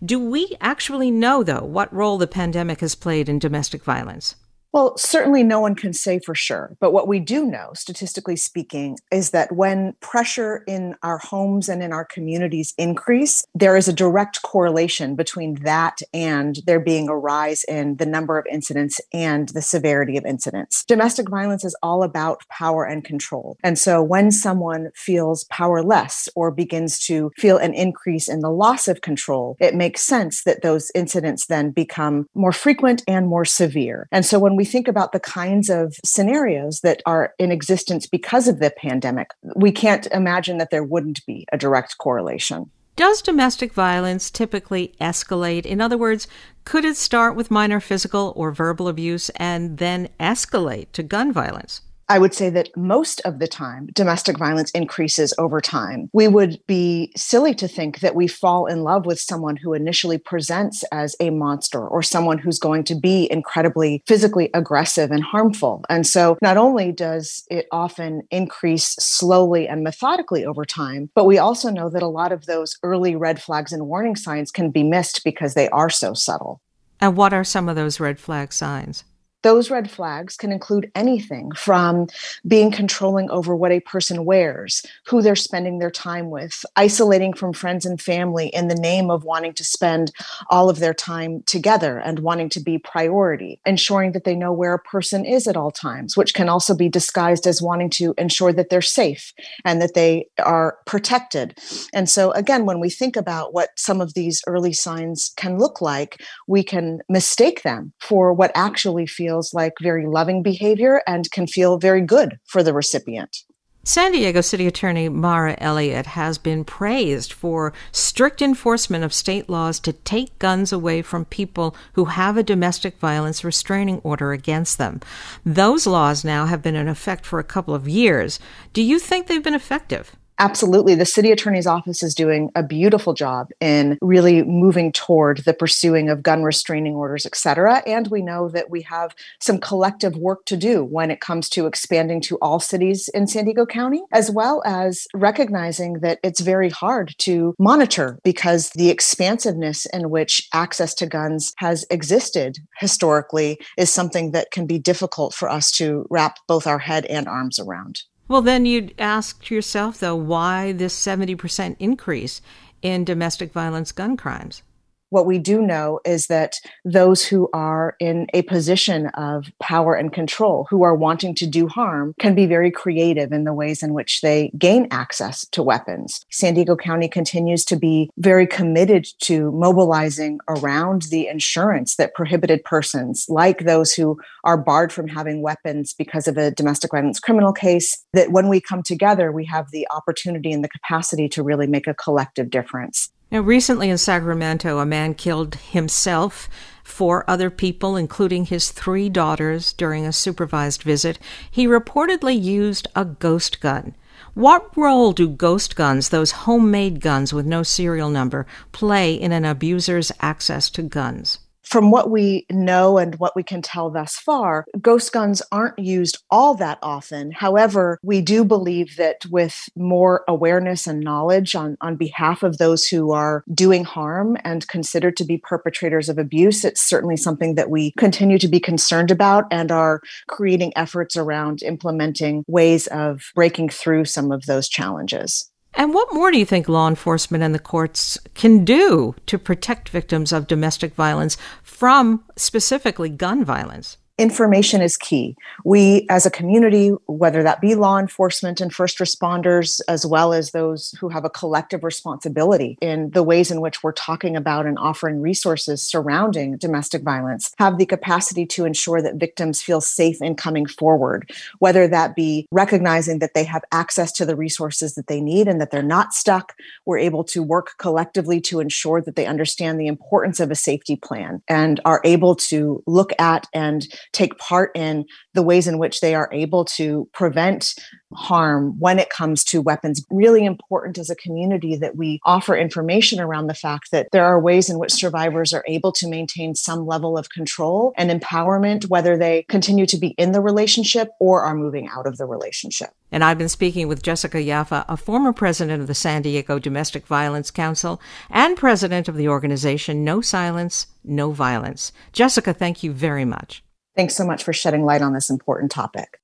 Do 0.04 0.20
we 0.20 0.56
actually 0.60 1.10
know, 1.10 1.42
though, 1.42 1.64
what 1.64 1.92
role 1.92 2.18
the 2.18 2.28
pandemic 2.28 2.80
has 2.80 2.94
played 2.94 3.28
in 3.28 3.38
domestic 3.38 3.82
violence? 3.82 4.36
Well, 4.72 4.96
certainly 4.96 5.42
no 5.42 5.58
one 5.58 5.74
can 5.74 5.92
say 5.92 6.20
for 6.20 6.34
sure. 6.34 6.76
But 6.78 6.92
what 6.92 7.08
we 7.08 7.18
do 7.18 7.44
know, 7.44 7.70
statistically 7.74 8.36
speaking, 8.36 8.98
is 9.10 9.30
that 9.30 9.52
when 9.52 9.94
pressure 10.00 10.62
in 10.68 10.94
our 11.02 11.18
homes 11.18 11.68
and 11.68 11.82
in 11.82 11.92
our 11.92 12.04
communities 12.04 12.72
increase, 12.78 13.44
there 13.54 13.76
is 13.76 13.88
a 13.88 13.92
direct 13.92 14.42
correlation 14.42 15.16
between 15.16 15.54
that 15.64 15.98
and 16.14 16.60
there 16.66 16.78
being 16.78 17.08
a 17.08 17.16
rise 17.16 17.64
in 17.64 17.96
the 17.96 18.06
number 18.06 18.38
of 18.38 18.46
incidents 18.46 19.00
and 19.12 19.48
the 19.50 19.62
severity 19.62 20.16
of 20.16 20.24
incidents. 20.24 20.84
Domestic 20.84 21.28
violence 21.28 21.64
is 21.64 21.76
all 21.82 22.04
about 22.04 22.46
power 22.48 22.84
and 22.84 23.04
control. 23.04 23.56
And 23.64 23.76
so 23.78 24.00
when 24.02 24.30
someone 24.30 24.90
feels 24.94 25.44
powerless 25.44 26.28
or 26.36 26.52
begins 26.52 27.04
to 27.06 27.32
feel 27.36 27.56
an 27.56 27.74
increase 27.74 28.28
in 28.28 28.40
the 28.40 28.50
loss 28.50 28.86
of 28.86 29.00
control, 29.00 29.56
it 29.58 29.74
makes 29.74 30.02
sense 30.02 30.44
that 30.44 30.62
those 30.62 30.92
incidents 30.94 31.46
then 31.46 31.72
become 31.72 32.28
more 32.34 32.52
frequent 32.52 33.02
and 33.08 33.26
more 33.26 33.44
severe. 33.44 34.06
And 34.12 34.24
so 34.24 34.38
when 34.38 34.59
we 34.60 34.66
think 34.66 34.88
about 34.88 35.12
the 35.12 35.20
kinds 35.20 35.70
of 35.70 35.96
scenarios 36.04 36.80
that 36.80 37.00
are 37.06 37.32
in 37.38 37.50
existence 37.50 38.06
because 38.06 38.46
of 38.46 38.58
the 38.58 38.70
pandemic, 38.70 39.30
we 39.56 39.72
can't 39.72 40.06
imagine 40.08 40.58
that 40.58 40.68
there 40.68 40.84
wouldn't 40.84 41.24
be 41.24 41.46
a 41.50 41.56
direct 41.56 41.96
correlation. 41.96 42.70
Does 42.94 43.22
domestic 43.22 43.72
violence 43.72 44.30
typically 44.30 44.92
escalate? 45.00 45.64
In 45.64 45.80
other 45.80 45.96
words, 45.96 46.28
could 46.66 46.84
it 46.84 46.98
start 46.98 47.34
with 47.34 47.50
minor 47.50 47.80
physical 47.80 48.34
or 48.36 48.52
verbal 48.52 48.86
abuse 48.86 49.30
and 49.36 49.78
then 49.78 50.10
escalate 50.20 50.92
to 50.92 51.02
gun 51.02 51.32
violence? 51.32 51.80
I 52.10 52.18
would 52.18 52.34
say 52.34 52.50
that 52.50 52.76
most 52.76 53.20
of 53.24 53.38
the 53.38 53.46
time, 53.46 53.88
domestic 53.94 54.36
violence 54.36 54.72
increases 54.72 55.32
over 55.38 55.60
time. 55.60 56.10
We 56.12 56.26
would 56.26 56.58
be 56.66 57.12
silly 57.16 57.54
to 57.54 57.68
think 57.68 58.00
that 58.00 58.16
we 58.16 58.26
fall 58.26 58.66
in 58.66 58.82
love 58.82 59.06
with 59.06 59.20
someone 59.20 59.54
who 59.54 59.74
initially 59.74 60.18
presents 60.18 60.82
as 60.90 61.14
a 61.20 61.30
monster 61.30 61.86
or 61.86 62.02
someone 62.02 62.38
who's 62.38 62.58
going 62.58 62.82
to 62.84 62.96
be 62.96 63.30
incredibly 63.30 64.02
physically 64.08 64.50
aggressive 64.54 65.12
and 65.12 65.22
harmful. 65.22 65.84
And 65.88 66.04
so, 66.04 66.36
not 66.42 66.56
only 66.56 66.90
does 66.90 67.46
it 67.48 67.68
often 67.70 68.22
increase 68.32 68.96
slowly 68.98 69.68
and 69.68 69.84
methodically 69.84 70.44
over 70.44 70.64
time, 70.64 71.10
but 71.14 71.26
we 71.26 71.38
also 71.38 71.70
know 71.70 71.88
that 71.90 72.02
a 72.02 72.08
lot 72.08 72.32
of 72.32 72.46
those 72.46 72.76
early 72.82 73.14
red 73.14 73.40
flags 73.40 73.72
and 73.72 73.86
warning 73.86 74.16
signs 74.16 74.50
can 74.50 74.72
be 74.72 74.82
missed 74.82 75.22
because 75.22 75.54
they 75.54 75.68
are 75.68 75.88
so 75.88 76.14
subtle. 76.14 76.60
And 77.00 77.16
what 77.16 77.32
are 77.32 77.44
some 77.44 77.68
of 77.68 77.76
those 77.76 78.00
red 78.00 78.18
flag 78.18 78.52
signs? 78.52 79.04
Those 79.42 79.70
red 79.70 79.90
flags 79.90 80.36
can 80.36 80.52
include 80.52 80.90
anything 80.94 81.52
from 81.52 82.08
being 82.46 82.70
controlling 82.70 83.30
over 83.30 83.56
what 83.56 83.72
a 83.72 83.80
person 83.80 84.24
wears, 84.24 84.84
who 85.06 85.22
they're 85.22 85.36
spending 85.36 85.78
their 85.78 85.90
time 85.90 86.28
with, 86.28 86.64
isolating 86.76 87.32
from 87.32 87.54
friends 87.54 87.86
and 87.86 88.00
family 88.00 88.48
in 88.48 88.68
the 88.68 88.74
name 88.74 89.10
of 89.10 89.24
wanting 89.24 89.54
to 89.54 89.64
spend 89.64 90.12
all 90.50 90.68
of 90.68 90.78
their 90.78 90.92
time 90.92 91.42
together 91.46 91.98
and 91.98 92.18
wanting 92.18 92.50
to 92.50 92.60
be 92.60 92.78
priority, 92.78 93.58
ensuring 93.64 94.12
that 94.12 94.24
they 94.24 94.36
know 94.36 94.52
where 94.52 94.74
a 94.74 94.78
person 94.78 95.24
is 95.24 95.46
at 95.46 95.56
all 95.56 95.70
times, 95.70 96.16
which 96.16 96.34
can 96.34 96.48
also 96.48 96.74
be 96.74 96.88
disguised 96.88 97.46
as 97.46 97.62
wanting 97.62 97.88
to 97.88 98.14
ensure 98.18 98.52
that 98.52 98.68
they're 98.68 98.82
safe 98.82 99.32
and 99.64 99.80
that 99.80 99.94
they 99.94 100.26
are 100.44 100.76
protected. 100.84 101.58
And 101.94 102.10
so, 102.10 102.30
again, 102.32 102.66
when 102.66 102.78
we 102.78 102.90
think 102.90 103.16
about 103.16 103.54
what 103.54 103.70
some 103.76 104.00
of 104.00 104.12
these 104.14 104.42
early 104.46 104.74
signs 104.74 105.32
can 105.36 105.58
look 105.58 105.80
like, 105.80 106.22
we 106.46 106.62
can 106.62 107.00
mistake 107.08 107.62
them 107.62 107.92
for 108.00 108.32
what 108.32 108.52
actually 108.54 109.06
feels 109.06 109.29
feels 109.30 109.54
like 109.54 109.74
very 109.80 110.06
loving 110.06 110.42
behavior 110.42 111.02
and 111.06 111.30
can 111.30 111.46
feel 111.46 111.78
very 111.78 112.00
good 112.00 112.36
for 112.46 112.64
the 112.64 112.74
recipient. 112.74 113.36
San 113.84 114.12
Diego 114.12 114.40
City 114.40 114.66
Attorney 114.66 115.08
Mara 115.08 115.54
Elliott 115.58 116.04
has 116.04 116.36
been 116.36 116.64
praised 116.64 117.32
for 117.32 117.72
strict 117.92 118.42
enforcement 118.42 119.04
of 119.04 119.14
state 119.14 119.48
laws 119.48 119.80
to 119.80 119.92
take 119.92 120.38
guns 120.38 120.72
away 120.72 121.00
from 121.00 121.24
people 121.24 121.74
who 121.94 122.06
have 122.06 122.36
a 122.36 122.42
domestic 122.42 122.98
violence 122.98 123.42
restraining 123.42 124.00
order 124.00 124.32
against 124.32 124.76
them. 124.76 125.00
Those 125.46 125.86
laws 125.86 126.24
now 126.24 126.44
have 126.46 126.60
been 126.60 126.76
in 126.76 126.88
effect 126.88 127.24
for 127.24 127.38
a 127.38 127.44
couple 127.44 127.74
of 127.74 127.88
years. 127.88 128.38
Do 128.72 128.82
you 128.82 128.98
think 128.98 129.28
they've 129.28 129.42
been 129.42 129.54
effective? 129.54 130.14
Absolutely. 130.40 130.94
The 130.94 131.04
city 131.04 131.32
attorney's 131.32 131.66
office 131.66 132.02
is 132.02 132.14
doing 132.14 132.50
a 132.56 132.62
beautiful 132.62 133.12
job 133.12 133.50
in 133.60 133.98
really 134.00 134.42
moving 134.42 134.90
toward 134.90 135.44
the 135.44 135.52
pursuing 135.52 136.08
of 136.08 136.22
gun 136.22 136.42
restraining 136.42 136.94
orders, 136.94 137.26
et 137.26 137.36
cetera. 137.36 137.82
And 137.86 138.08
we 138.08 138.22
know 138.22 138.48
that 138.48 138.70
we 138.70 138.80
have 138.82 139.14
some 139.38 139.58
collective 139.58 140.16
work 140.16 140.46
to 140.46 140.56
do 140.56 140.82
when 140.82 141.10
it 141.10 141.20
comes 141.20 141.50
to 141.50 141.66
expanding 141.66 142.22
to 142.22 142.38
all 142.38 142.58
cities 142.58 143.08
in 143.08 143.26
San 143.26 143.44
Diego 143.44 143.66
County, 143.66 144.02
as 144.12 144.30
well 144.30 144.62
as 144.64 145.06
recognizing 145.12 146.00
that 146.00 146.18
it's 146.22 146.40
very 146.40 146.70
hard 146.70 147.14
to 147.18 147.54
monitor 147.58 148.18
because 148.24 148.70
the 148.70 148.88
expansiveness 148.88 149.84
in 149.92 150.08
which 150.08 150.48
access 150.54 150.94
to 150.94 151.06
guns 151.06 151.52
has 151.58 151.84
existed 151.90 152.56
historically 152.78 153.58
is 153.76 153.92
something 153.92 154.30
that 154.30 154.50
can 154.52 154.66
be 154.66 154.78
difficult 154.78 155.34
for 155.34 155.50
us 155.50 155.70
to 155.72 156.06
wrap 156.08 156.38
both 156.48 156.66
our 156.66 156.78
head 156.78 157.04
and 157.06 157.28
arms 157.28 157.58
around. 157.58 158.04
Well, 158.30 158.42
then 158.42 158.64
you'd 158.64 158.94
ask 158.96 159.50
yourself, 159.50 159.98
though, 159.98 160.14
why 160.14 160.70
this 160.70 160.94
70% 160.94 161.74
increase 161.80 162.40
in 162.80 163.04
domestic 163.04 163.52
violence 163.52 163.90
gun 163.90 164.16
crimes? 164.16 164.62
What 165.10 165.26
we 165.26 165.38
do 165.38 165.60
know 165.60 166.00
is 166.04 166.28
that 166.28 166.56
those 166.84 167.24
who 167.24 167.50
are 167.52 167.96
in 168.00 168.26
a 168.32 168.42
position 168.42 169.08
of 169.08 169.50
power 169.60 169.94
and 169.94 170.12
control, 170.12 170.66
who 170.70 170.82
are 170.82 170.94
wanting 170.94 171.34
to 171.34 171.46
do 171.46 171.68
harm, 171.68 172.14
can 172.18 172.34
be 172.34 172.46
very 172.46 172.70
creative 172.70 173.32
in 173.32 173.44
the 173.44 173.52
ways 173.52 173.82
in 173.82 173.92
which 173.92 174.20
they 174.22 174.50
gain 174.56 174.88
access 174.90 175.46
to 175.48 175.62
weapons. 175.62 176.24
San 176.30 176.54
Diego 176.54 176.76
County 176.76 177.08
continues 177.08 177.64
to 177.66 177.76
be 177.76 178.10
very 178.16 178.46
committed 178.46 179.06
to 179.20 179.52
mobilizing 179.52 180.38
around 180.48 181.02
the 181.10 181.26
insurance 181.26 181.96
that 181.96 182.14
prohibited 182.14 182.64
persons, 182.64 183.26
like 183.28 183.64
those 183.64 183.92
who 183.92 184.18
are 184.44 184.56
barred 184.56 184.92
from 184.92 185.08
having 185.08 185.42
weapons 185.42 185.92
because 185.92 186.26
of 186.28 186.36
a 186.36 186.50
domestic 186.52 186.92
violence 186.92 187.20
criminal 187.20 187.52
case, 187.52 188.04
that 188.12 188.32
when 188.32 188.48
we 188.48 188.60
come 188.60 188.82
together, 188.82 189.32
we 189.32 189.44
have 189.44 189.70
the 189.72 189.86
opportunity 189.90 190.52
and 190.52 190.64
the 190.64 190.68
capacity 190.68 191.28
to 191.28 191.42
really 191.42 191.66
make 191.66 191.86
a 191.86 191.94
collective 191.94 192.50
difference. 192.50 193.10
Now, 193.30 193.40
recently 193.40 193.90
in 193.90 193.98
Sacramento, 193.98 194.78
a 194.78 194.86
man 194.86 195.14
killed 195.14 195.54
himself, 195.54 196.48
four 196.82 197.24
other 197.30 197.48
people, 197.48 197.96
including 197.96 198.46
his 198.46 198.72
three 198.72 199.08
daughters, 199.08 199.72
during 199.72 200.04
a 200.04 200.12
supervised 200.12 200.82
visit. 200.82 201.18
He 201.48 201.66
reportedly 201.66 202.40
used 202.40 202.88
a 202.96 203.04
ghost 203.04 203.60
gun. 203.60 203.94
What 204.34 204.76
role 204.76 205.12
do 205.12 205.28
ghost 205.28 205.76
guns, 205.76 206.08
those 206.08 206.32
homemade 206.32 207.00
guns 207.00 207.32
with 207.32 207.46
no 207.46 207.62
serial 207.62 208.10
number, 208.10 208.46
play 208.72 209.14
in 209.14 209.30
an 209.30 209.44
abuser's 209.44 210.10
access 210.20 210.68
to 210.70 210.82
guns? 210.82 211.38
From 211.70 211.92
what 211.92 212.10
we 212.10 212.46
know 212.50 212.98
and 212.98 213.14
what 213.16 213.36
we 213.36 213.44
can 213.44 213.62
tell 213.62 213.90
thus 213.90 214.16
far, 214.16 214.66
ghost 214.80 215.12
guns 215.12 215.40
aren't 215.52 215.78
used 215.78 216.18
all 216.28 216.54
that 216.56 216.78
often. 216.82 217.30
However, 217.30 218.00
we 218.02 218.20
do 218.20 218.44
believe 218.44 218.96
that 218.96 219.24
with 219.30 219.68
more 219.76 220.24
awareness 220.26 220.88
and 220.88 221.00
knowledge 221.00 221.54
on, 221.54 221.76
on 221.80 221.94
behalf 221.94 222.42
of 222.42 222.58
those 222.58 222.86
who 222.86 223.12
are 223.12 223.44
doing 223.54 223.84
harm 223.84 224.36
and 224.44 224.66
considered 224.66 225.16
to 225.16 225.24
be 225.24 225.38
perpetrators 225.38 226.08
of 226.08 226.18
abuse, 226.18 226.64
it's 226.64 226.82
certainly 226.82 227.16
something 227.16 227.54
that 227.54 227.70
we 227.70 227.92
continue 227.92 228.38
to 228.38 228.48
be 228.48 228.58
concerned 228.58 229.12
about 229.12 229.44
and 229.52 229.70
are 229.70 230.00
creating 230.26 230.72
efforts 230.74 231.16
around 231.16 231.62
implementing 231.62 232.44
ways 232.48 232.88
of 232.88 233.30
breaking 233.36 233.68
through 233.68 234.04
some 234.04 234.32
of 234.32 234.46
those 234.46 234.68
challenges. 234.68 235.50
And 235.74 235.94
what 235.94 236.12
more 236.12 236.30
do 236.30 236.38
you 236.38 236.44
think 236.44 236.68
law 236.68 236.88
enforcement 236.88 237.44
and 237.44 237.54
the 237.54 237.58
courts 237.58 238.18
can 238.34 238.64
do 238.64 239.14
to 239.26 239.38
protect 239.38 239.88
victims 239.88 240.32
of 240.32 240.46
domestic 240.46 240.94
violence 240.94 241.36
from 241.62 242.24
specifically 242.36 243.08
gun 243.08 243.44
violence? 243.44 243.96
Information 244.20 244.82
is 244.82 244.98
key. 244.98 245.34
We, 245.64 246.06
as 246.10 246.26
a 246.26 246.30
community, 246.30 246.90
whether 247.06 247.42
that 247.42 247.60
be 247.60 247.74
law 247.74 247.98
enforcement 247.98 248.60
and 248.60 248.72
first 248.72 248.98
responders, 248.98 249.80
as 249.88 250.04
well 250.04 250.34
as 250.34 250.50
those 250.50 250.94
who 251.00 251.08
have 251.08 251.24
a 251.24 251.30
collective 251.30 251.82
responsibility 251.82 252.76
in 252.82 253.10
the 253.10 253.22
ways 253.22 253.50
in 253.50 253.62
which 253.62 253.82
we're 253.82 253.92
talking 253.92 254.36
about 254.36 254.66
and 254.66 254.78
offering 254.78 255.22
resources 255.22 255.82
surrounding 255.82 256.58
domestic 256.58 257.02
violence, 257.02 257.54
have 257.58 257.78
the 257.78 257.86
capacity 257.86 258.44
to 258.44 258.66
ensure 258.66 259.00
that 259.00 259.14
victims 259.14 259.62
feel 259.62 259.80
safe 259.80 260.20
in 260.20 260.34
coming 260.34 260.66
forward, 260.66 261.30
whether 261.58 261.88
that 261.88 262.14
be 262.14 262.46
recognizing 262.50 263.20
that 263.20 263.32
they 263.34 263.44
have 263.44 263.64
access 263.72 264.12
to 264.12 264.26
the 264.26 264.36
resources 264.36 264.94
that 264.94 265.06
they 265.06 265.20
need 265.20 265.48
and 265.48 265.60
that 265.60 265.70
they're 265.70 265.82
not 265.82 266.12
stuck. 266.12 266.54
We're 266.84 266.98
able 266.98 267.24
to 267.24 267.42
work 267.42 267.72
collectively 267.78 268.40
to 268.42 268.60
ensure 268.60 269.00
that 269.00 269.16
they 269.16 269.26
understand 269.26 269.80
the 269.80 269.86
importance 269.86 270.40
of 270.40 270.50
a 270.50 270.54
safety 270.54 270.96
plan 270.96 271.40
and 271.48 271.80
are 271.86 272.02
able 272.04 272.34
to 272.36 272.82
look 272.86 273.12
at 273.18 273.46
and 273.54 273.86
take 274.12 274.38
part 274.38 274.70
in 274.74 275.04
the 275.34 275.42
ways 275.42 275.66
in 275.66 275.78
which 275.78 276.00
they 276.00 276.14
are 276.14 276.28
able 276.32 276.64
to 276.64 277.08
prevent 277.12 277.74
harm 278.12 278.74
when 278.78 278.98
it 278.98 279.10
comes 279.10 279.44
to 279.44 279.62
weapons. 279.62 280.04
Really 280.10 280.44
important 280.44 280.98
as 280.98 281.10
a 281.10 281.16
community 281.16 281.76
that 281.76 281.96
we 281.96 282.20
offer 282.24 282.56
information 282.56 283.20
around 283.20 283.46
the 283.46 283.54
fact 283.54 283.90
that 283.92 284.08
there 284.12 284.24
are 284.24 284.40
ways 284.40 284.68
in 284.68 284.78
which 284.78 284.92
survivors 284.92 285.52
are 285.52 285.64
able 285.68 285.92
to 285.92 286.08
maintain 286.08 286.54
some 286.54 286.86
level 286.86 287.16
of 287.16 287.30
control 287.30 287.92
and 287.96 288.10
empowerment, 288.10 288.88
whether 288.88 289.16
they 289.16 289.44
continue 289.48 289.86
to 289.86 289.96
be 289.96 290.08
in 290.18 290.32
the 290.32 290.40
relationship 290.40 291.10
or 291.20 291.42
are 291.42 291.54
moving 291.54 291.88
out 291.88 292.06
of 292.06 292.16
the 292.18 292.26
relationship. 292.26 292.90
And 293.12 293.24
I've 293.24 293.38
been 293.38 293.48
speaking 293.48 293.88
with 293.88 294.02
Jessica 294.02 294.38
Yaffa, 294.38 294.84
a 294.88 294.96
former 294.96 295.32
president 295.32 295.80
of 295.80 295.88
the 295.88 295.94
San 295.94 296.22
Diego 296.22 296.58
Domestic 296.58 297.06
Violence 297.06 297.50
Council 297.50 298.00
and 298.28 298.56
president 298.56 299.08
of 299.08 299.16
the 299.16 299.28
organization 299.28 300.04
No 300.04 300.20
Silence, 300.20 300.86
No 301.04 301.32
Violence. 301.32 301.92
Jessica, 302.12 302.52
thank 302.52 302.82
you 302.82 302.92
very 302.92 303.24
much. 303.24 303.62
Thanks 304.00 304.16
so 304.16 304.24
much 304.24 304.44
for 304.44 304.54
shedding 304.54 304.86
light 304.86 305.02
on 305.02 305.12
this 305.12 305.28
important 305.28 305.70
topic. 305.70 306.22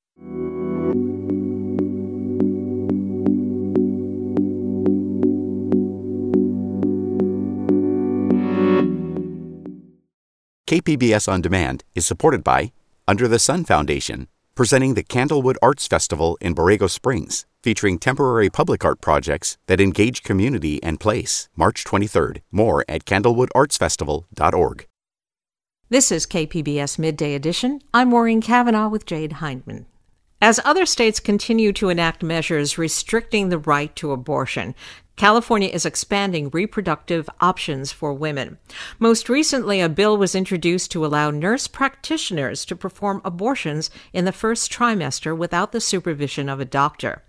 KPBS 10.67 11.31
On 11.31 11.43
Demand 11.43 11.85
is 11.95 12.07
supported 12.07 12.43
by 12.43 12.73
Under 13.07 13.29
the 13.29 13.39
Sun 13.39 13.67
Foundation, 13.67 14.29
presenting 14.55 14.95
the 14.95 15.05
Candlewood 15.05 15.57
Arts 15.61 15.87
Festival 15.87 16.39
in 16.41 16.55
Borrego 16.55 16.89
Springs, 16.89 17.45
featuring 17.63 17.99
temporary 17.99 18.49
public 18.49 18.87
art 18.87 19.03
projects 19.03 19.59
that 19.67 19.83
engage 19.83 20.23
community 20.23 20.83
and 20.83 20.99
place. 20.99 21.51
March 21.55 21.85
23rd. 21.85 22.41
More 22.51 22.87
at 22.89 23.05
candlewoodartsfestival.org. 23.05 24.87
This 25.89 26.11
is 26.11 26.27
KPBS 26.27 26.99
Midday 26.99 27.37
Edition. 27.37 27.81
I'm 27.95 28.09
Maureen 28.09 28.41
Cavanaugh 28.41 28.89
with 28.89 29.07
Jade 29.07 29.35
Hindman. 29.35 29.87
As 30.43 30.59
other 30.65 30.85
states 30.85 31.21
continue 31.21 31.73
to 31.75 31.91
enact 31.91 32.25
measures 32.25 32.77
restricting 32.77 33.51
the 33.51 33.59
right 33.59 33.95
to 33.95 34.11
abortion, 34.11 34.75
California 35.17 35.71
is 35.71 35.87
expanding 35.87 36.51
reproductive 36.51 37.29
options 37.41 37.91
for 37.91 38.13
women. 38.13 38.59
Most 38.99 39.31
recently, 39.31 39.81
a 39.81 39.89
bill 39.89 40.19
was 40.19 40.35
introduced 40.35 40.91
to 40.91 41.07
allow 41.07 41.31
nurse 41.31 41.67
practitioners 41.67 42.67
to 42.67 42.77
perform 42.77 43.23
abortions 43.25 43.91
in 44.13 44.27
the 44.27 44.33
first 44.33 44.71
trimester 44.71 45.35
without 45.35 45.73
the 45.73 45.81
supervision 45.81 46.51
of 46.51 46.61
a 46.61 46.67
doctor. 46.67 47.23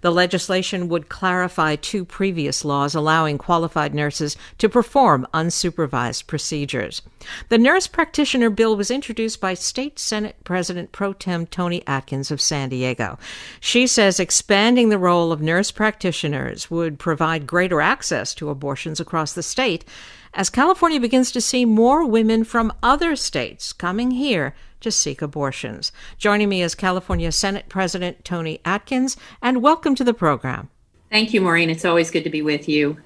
The 0.00 0.10
legislation 0.10 0.88
would 0.88 1.08
clarify 1.08 1.76
two 1.76 2.04
previous 2.04 2.64
laws 2.64 2.94
allowing 2.94 3.38
qualified 3.38 3.94
nurses 3.94 4.36
to 4.58 4.68
perform 4.68 5.26
unsupervised 5.34 6.26
procedures. 6.26 7.02
The 7.48 7.58
nurse 7.58 7.86
practitioner 7.86 8.50
bill 8.50 8.76
was 8.76 8.90
introduced 8.90 9.40
by 9.40 9.54
State 9.54 9.98
Senate 9.98 10.36
President 10.44 10.92
Pro 10.92 11.12
Tem 11.12 11.46
Toni 11.46 11.82
Atkins 11.86 12.30
of 12.30 12.40
San 12.40 12.68
Diego. 12.68 13.18
She 13.60 13.86
says 13.86 14.20
expanding 14.20 14.88
the 14.88 14.98
role 14.98 15.32
of 15.32 15.40
nurse 15.40 15.70
practitioners 15.70 16.70
would 16.70 16.98
provide 16.98 17.33
greater 17.38 17.80
access 17.80 18.34
to 18.34 18.50
abortions 18.50 19.00
across 19.00 19.32
the 19.32 19.42
state 19.42 19.84
as 20.34 20.50
California 20.50 21.00
begins 21.00 21.30
to 21.32 21.40
see 21.40 21.64
more 21.64 22.04
women 22.06 22.44
from 22.44 22.72
other 22.82 23.16
states 23.16 23.72
coming 23.72 24.10
here 24.10 24.54
to 24.80 24.90
seek 24.90 25.22
abortions. 25.22 25.92
Joining 26.18 26.48
me 26.48 26.62
is 26.62 26.74
California 26.74 27.32
Senate 27.32 27.68
President 27.68 28.24
Toni 28.24 28.60
Atkins, 28.64 29.16
and 29.40 29.62
welcome 29.62 29.94
to 29.94 30.04
the 30.04 30.14
program. 30.14 30.68
Thank 31.10 31.32
you, 31.32 31.40
Maureen. 31.40 31.70
It's 31.70 31.84
always 31.84 32.10
good 32.10 32.24
to 32.24 32.30
be 32.30 32.42
with 32.42 32.68
you. 32.68 32.98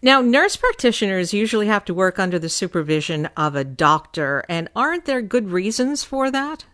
Now, 0.00 0.20
nurse 0.20 0.56
practitioners 0.56 1.34
usually 1.34 1.66
have 1.66 1.84
to 1.86 1.94
work 1.94 2.18
under 2.18 2.38
the 2.38 2.48
supervision 2.48 3.26
of 3.36 3.54
a 3.54 3.64
doctor, 3.64 4.44
and 4.48 4.68
aren't 4.74 5.04
there 5.04 5.22
good 5.22 5.50
reasons 5.50 6.04
for 6.04 6.30
that? 6.30 6.64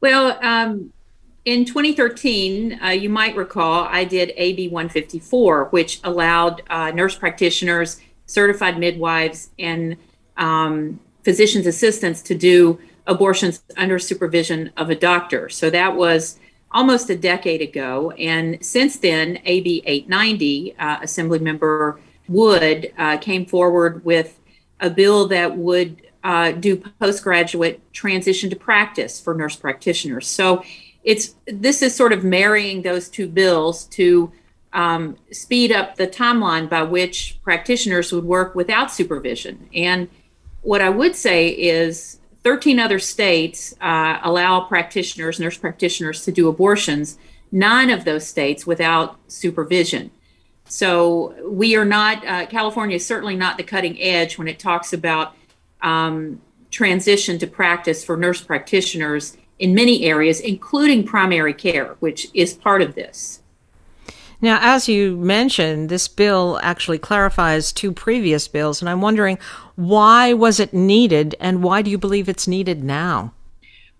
Well, 0.00 0.38
um, 0.42 0.92
in 1.48 1.64
2013, 1.64 2.78
uh, 2.82 2.88
you 2.88 3.08
might 3.08 3.34
recall, 3.34 3.84
I 3.84 4.04
did 4.04 4.34
AB 4.36 4.68
154, 4.68 5.66
which 5.70 5.98
allowed 6.04 6.62
uh, 6.68 6.90
nurse 6.90 7.16
practitioners, 7.16 8.00
certified 8.26 8.78
midwives, 8.78 9.48
and 9.58 9.96
um, 10.36 11.00
physician's 11.24 11.66
assistants 11.66 12.20
to 12.22 12.34
do 12.34 12.78
abortions 13.06 13.62
under 13.78 13.98
supervision 13.98 14.70
of 14.76 14.90
a 14.90 14.94
doctor. 14.94 15.48
So 15.48 15.70
that 15.70 15.96
was 15.96 16.38
almost 16.70 17.08
a 17.08 17.16
decade 17.16 17.62
ago. 17.62 18.10
And 18.10 18.62
since 18.62 18.98
then, 18.98 19.38
AB 19.46 19.82
890, 19.86 20.76
uh, 20.78 20.98
Assemblymember 20.98 21.98
Wood 22.28 22.92
uh, 22.98 23.16
came 23.16 23.46
forward 23.46 24.04
with 24.04 24.38
a 24.80 24.90
bill 24.90 25.26
that 25.28 25.56
would 25.56 26.02
uh, 26.22 26.52
do 26.52 26.76
postgraduate 27.00 27.80
transition 27.94 28.50
to 28.50 28.56
practice 28.56 29.18
for 29.18 29.34
nurse 29.34 29.56
practitioners. 29.56 30.26
So 30.26 30.62
it's 31.08 31.34
this 31.46 31.80
is 31.80 31.96
sort 31.96 32.12
of 32.12 32.22
marrying 32.22 32.82
those 32.82 33.08
two 33.08 33.26
bills 33.26 33.86
to 33.86 34.30
um, 34.74 35.16
speed 35.32 35.72
up 35.72 35.96
the 35.96 36.06
timeline 36.06 36.68
by 36.68 36.82
which 36.82 37.38
practitioners 37.42 38.12
would 38.12 38.24
work 38.24 38.54
without 38.54 38.92
supervision. 38.92 39.70
And 39.72 40.10
what 40.60 40.82
I 40.82 40.90
would 40.90 41.16
say 41.16 41.48
is 41.48 42.18
13 42.42 42.78
other 42.78 42.98
states 42.98 43.74
uh, 43.80 44.18
allow 44.22 44.60
practitioners, 44.60 45.40
nurse 45.40 45.56
practitioners, 45.56 46.26
to 46.26 46.30
do 46.30 46.46
abortions, 46.46 47.16
nine 47.50 47.88
of 47.88 48.04
those 48.04 48.26
states 48.26 48.66
without 48.66 49.18
supervision. 49.28 50.10
So 50.66 51.34
we 51.50 51.74
are 51.74 51.86
not, 51.86 52.26
uh, 52.26 52.44
California 52.48 52.96
is 52.96 53.06
certainly 53.06 53.34
not 53.34 53.56
the 53.56 53.62
cutting 53.62 53.98
edge 53.98 54.36
when 54.36 54.46
it 54.46 54.58
talks 54.58 54.92
about 54.92 55.34
um, 55.80 56.42
transition 56.70 57.38
to 57.38 57.46
practice 57.46 58.04
for 58.04 58.18
nurse 58.18 58.42
practitioners 58.42 59.38
in 59.58 59.74
many 59.74 60.04
areas, 60.04 60.40
including 60.40 61.04
primary 61.04 61.54
care, 61.54 61.96
which 62.00 62.28
is 62.34 62.54
part 62.54 62.82
of 62.82 62.94
this. 62.94 63.42
Now, 64.40 64.58
as 64.60 64.88
you 64.88 65.16
mentioned, 65.16 65.88
this 65.88 66.06
bill 66.06 66.60
actually 66.62 66.98
clarifies 66.98 67.72
two 67.72 67.90
previous 67.90 68.46
bills, 68.46 68.80
and 68.80 68.88
I'm 68.88 69.00
wondering 69.00 69.38
why 69.74 70.32
was 70.32 70.60
it 70.60 70.72
needed, 70.72 71.34
and 71.40 71.62
why 71.62 71.82
do 71.82 71.90
you 71.90 71.98
believe 71.98 72.28
it's 72.28 72.46
needed 72.46 72.84
now? 72.84 73.32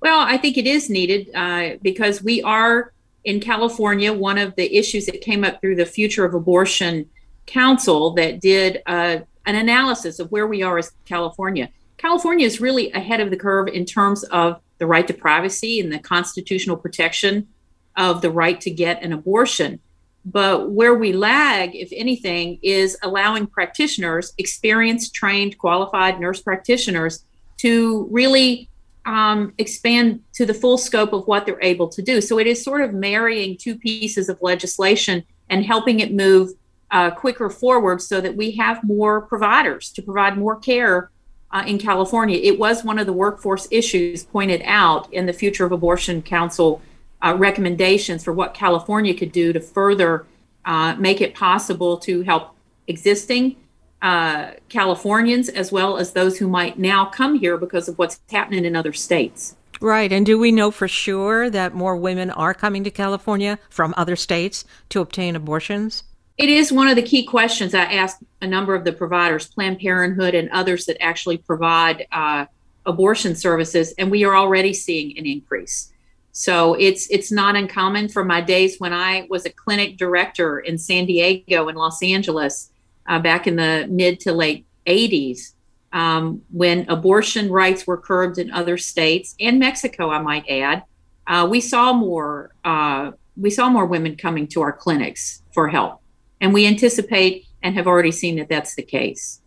Well, 0.00 0.20
I 0.20 0.36
think 0.36 0.56
it 0.56 0.66
is 0.66 0.88
needed 0.88 1.30
uh, 1.34 1.70
because 1.82 2.22
we 2.22 2.40
are 2.42 2.92
in 3.24 3.40
California. 3.40 4.12
One 4.12 4.38
of 4.38 4.54
the 4.54 4.76
issues 4.76 5.06
that 5.06 5.20
came 5.20 5.42
up 5.42 5.60
through 5.60 5.74
the 5.74 5.86
Future 5.86 6.24
of 6.24 6.34
Abortion 6.34 7.10
Council 7.46 8.10
that 8.12 8.40
did 8.40 8.80
uh, 8.86 9.18
an 9.46 9.54
analysis 9.56 10.20
of 10.20 10.30
where 10.30 10.46
we 10.46 10.62
are 10.62 10.78
as 10.78 10.92
California. 11.04 11.68
California 11.98 12.46
is 12.46 12.60
really 12.60 12.90
ahead 12.92 13.20
of 13.20 13.30
the 13.30 13.36
curve 13.36 13.68
in 13.68 13.84
terms 13.84 14.24
of 14.24 14.60
the 14.78 14.86
right 14.86 15.06
to 15.06 15.14
privacy 15.14 15.80
and 15.80 15.92
the 15.92 15.98
constitutional 15.98 16.76
protection 16.76 17.48
of 17.96 18.22
the 18.22 18.30
right 18.30 18.60
to 18.60 18.70
get 18.70 19.02
an 19.02 19.12
abortion. 19.12 19.80
But 20.24 20.70
where 20.70 20.94
we 20.94 21.12
lag, 21.12 21.74
if 21.74 21.90
anything, 21.92 22.58
is 22.62 22.96
allowing 23.02 23.46
practitioners, 23.46 24.32
experienced, 24.38 25.14
trained, 25.14 25.58
qualified 25.58 26.20
nurse 26.20 26.40
practitioners, 26.40 27.24
to 27.58 28.06
really 28.10 28.68
um, 29.04 29.52
expand 29.58 30.22
to 30.34 30.46
the 30.46 30.54
full 30.54 30.78
scope 30.78 31.12
of 31.12 31.26
what 31.26 31.46
they're 31.46 31.62
able 31.62 31.88
to 31.88 32.02
do. 32.02 32.20
So 32.20 32.38
it 32.38 32.46
is 32.46 32.62
sort 32.62 32.82
of 32.82 32.94
marrying 32.94 33.56
two 33.56 33.76
pieces 33.76 34.28
of 34.28 34.40
legislation 34.42 35.24
and 35.48 35.64
helping 35.64 36.00
it 36.00 36.12
move 36.12 36.50
uh, 36.90 37.10
quicker 37.10 37.50
forward 37.50 38.00
so 38.02 38.20
that 38.20 38.36
we 38.36 38.52
have 38.52 38.84
more 38.84 39.22
providers 39.22 39.90
to 39.92 40.02
provide 40.02 40.36
more 40.36 40.56
care 40.56 41.10
uh, 41.50 41.64
in 41.66 41.78
California. 41.78 42.38
It 42.42 42.58
was 42.58 42.84
one 42.84 42.98
of 42.98 43.06
the 43.06 43.12
workforce 43.12 43.68
issues 43.70 44.24
pointed 44.24 44.62
out 44.64 45.12
in 45.12 45.26
the 45.26 45.32
Future 45.32 45.64
of 45.64 45.72
Abortion 45.72 46.22
Council 46.22 46.82
uh, 47.22 47.34
recommendations 47.36 48.22
for 48.22 48.32
what 48.32 48.54
California 48.54 49.14
could 49.14 49.32
do 49.32 49.52
to 49.52 49.60
further 49.60 50.26
uh, 50.64 50.94
make 50.96 51.20
it 51.20 51.34
possible 51.34 51.96
to 51.98 52.22
help 52.22 52.54
existing 52.86 53.56
uh, 54.02 54.52
Californians 54.68 55.48
as 55.48 55.72
well 55.72 55.96
as 55.96 56.12
those 56.12 56.38
who 56.38 56.46
might 56.46 56.78
now 56.78 57.04
come 57.04 57.34
here 57.36 57.56
because 57.56 57.88
of 57.88 57.98
what's 57.98 58.20
happening 58.30 58.64
in 58.64 58.76
other 58.76 58.92
states. 58.92 59.56
Right. 59.80 60.12
And 60.12 60.26
do 60.26 60.38
we 60.38 60.52
know 60.52 60.70
for 60.70 60.88
sure 60.88 61.50
that 61.50 61.74
more 61.74 61.96
women 61.96 62.30
are 62.30 62.54
coming 62.54 62.84
to 62.84 62.90
California 62.90 63.58
from 63.70 63.94
other 63.96 64.16
states 64.16 64.64
to 64.90 65.00
obtain 65.00 65.36
abortions? 65.36 66.04
It 66.38 66.48
is 66.48 66.70
one 66.70 66.86
of 66.86 66.94
the 66.94 67.02
key 67.02 67.24
questions 67.24 67.74
I 67.74 67.82
asked 67.82 68.22
a 68.40 68.46
number 68.46 68.76
of 68.76 68.84
the 68.84 68.92
providers, 68.92 69.48
Planned 69.48 69.80
Parenthood 69.80 70.36
and 70.36 70.48
others 70.50 70.86
that 70.86 71.02
actually 71.02 71.38
provide 71.38 72.06
uh, 72.12 72.46
abortion 72.86 73.34
services, 73.34 73.92
and 73.98 74.08
we 74.08 74.24
are 74.24 74.36
already 74.36 74.72
seeing 74.72 75.18
an 75.18 75.26
increase. 75.26 75.92
So 76.30 76.74
it's 76.74 77.10
it's 77.10 77.32
not 77.32 77.56
uncommon 77.56 78.08
from 78.08 78.28
my 78.28 78.40
days 78.40 78.78
when 78.78 78.92
I 78.92 79.26
was 79.28 79.46
a 79.46 79.50
clinic 79.50 79.96
director 79.96 80.60
in 80.60 80.78
San 80.78 81.06
Diego 81.06 81.66
and 81.66 81.76
Los 81.76 82.00
Angeles 82.04 82.70
uh, 83.08 83.18
back 83.18 83.48
in 83.48 83.56
the 83.56 83.88
mid 83.90 84.20
to 84.20 84.32
late 84.32 84.64
80s, 84.86 85.54
um, 85.92 86.42
when 86.52 86.88
abortion 86.88 87.50
rights 87.50 87.84
were 87.84 87.96
curbed 87.96 88.38
in 88.38 88.52
other 88.52 88.78
states 88.78 89.34
and 89.40 89.58
Mexico, 89.58 90.10
I 90.10 90.20
might 90.20 90.48
add. 90.48 90.84
Uh, 91.26 91.48
we 91.50 91.60
saw 91.60 91.92
more 91.92 92.52
uh, 92.64 93.10
we 93.36 93.50
saw 93.50 93.68
more 93.68 93.86
women 93.86 94.14
coming 94.14 94.46
to 94.48 94.62
our 94.62 94.72
clinics 94.72 95.42
for 95.52 95.66
help, 95.66 96.00
and 96.40 96.54
we 96.54 96.66
anticipate 96.66 97.46
and 97.62 97.74
have 97.74 97.86
already 97.86 98.12
seen 98.12 98.36
that 98.36 98.48
that's 98.48 98.74
the 98.74 98.82
case. 98.82 99.40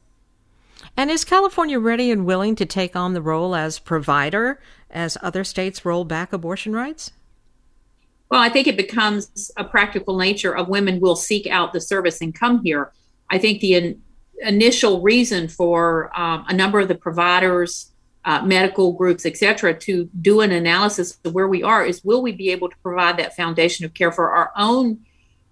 And 0.97 1.09
is 1.09 1.23
California 1.23 1.79
ready 1.79 2.11
and 2.11 2.25
willing 2.25 2.55
to 2.55 2.65
take 2.65 2.95
on 2.95 3.13
the 3.13 3.21
role 3.21 3.55
as 3.55 3.79
provider 3.79 4.59
as 4.89 5.17
other 5.21 5.43
states 5.43 5.85
roll 5.85 6.03
back 6.03 6.33
abortion 6.33 6.73
rights? 6.73 7.11
Well, 8.29 8.41
I 8.41 8.49
think 8.49 8.67
it 8.67 8.77
becomes 8.77 9.51
a 9.57 9.63
practical 9.63 10.17
nature 10.17 10.55
of 10.55 10.69
women 10.69 10.99
will 10.99 11.15
seek 11.15 11.47
out 11.47 11.73
the 11.73 11.81
service 11.81 12.21
and 12.21 12.33
come 12.33 12.63
here. 12.63 12.91
I 13.29 13.37
think 13.37 13.61
the 13.61 13.75
in, 13.75 14.01
initial 14.41 15.01
reason 15.01 15.47
for 15.47 16.11
um, 16.17 16.45
a 16.47 16.53
number 16.53 16.79
of 16.79 16.87
the 16.87 16.95
providers, 16.95 17.91
uh, 18.25 18.41
medical 18.43 18.93
groups, 18.93 19.25
et 19.25 19.37
cetera, 19.37 19.73
to 19.79 20.09
do 20.21 20.41
an 20.41 20.51
analysis 20.51 21.17
of 21.25 21.33
where 21.33 21.47
we 21.47 21.63
are 21.63 21.85
is 21.85 22.03
will 22.03 22.21
we 22.21 22.31
be 22.31 22.51
able 22.51 22.69
to 22.69 22.77
provide 22.83 23.17
that 23.17 23.35
foundation 23.35 23.85
of 23.85 23.93
care 23.93 24.11
for 24.11 24.31
our 24.31 24.51
own 24.57 24.99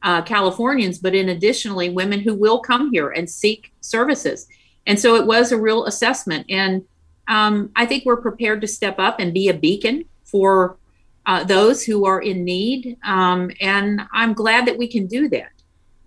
uh, 0.04 0.22
Californians, 0.22 1.00
but 1.00 1.16
in 1.16 1.30
additionally 1.30 1.90
women 1.90 2.20
who 2.20 2.36
will 2.36 2.60
come 2.60 2.92
here 2.92 3.10
and 3.10 3.30
seek 3.30 3.74
services. 3.82 4.48
And 4.88 5.00
so 5.00 5.16
it 5.16 5.26
was 5.26 5.52
a 5.52 5.58
real 5.58 5.86
assessment. 5.86 6.46
And 6.50 6.86
um, 7.28 7.72
I 7.76 7.86
think 7.86 8.06
we're 8.06 8.22
prepared 8.22 8.62
to 8.62 8.68
step 8.68 8.98
up 8.98 9.20
and 9.20 9.34
be 9.34 9.50
a 9.50 9.54
beacon 9.54 10.06
for 10.26 10.78
uh, 11.26 11.44
those 11.44 11.84
who 11.84 12.06
are 12.06 12.22
in 12.22 12.44
need. 12.44 12.98
Um, 13.04 13.52
and 13.62 14.02
I'm 14.14 14.34
glad 14.34 14.66
that 14.68 14.78
we 14.78 14.88
can 14.88 15.06
do 15.06 15.30
that. 15.30 15.52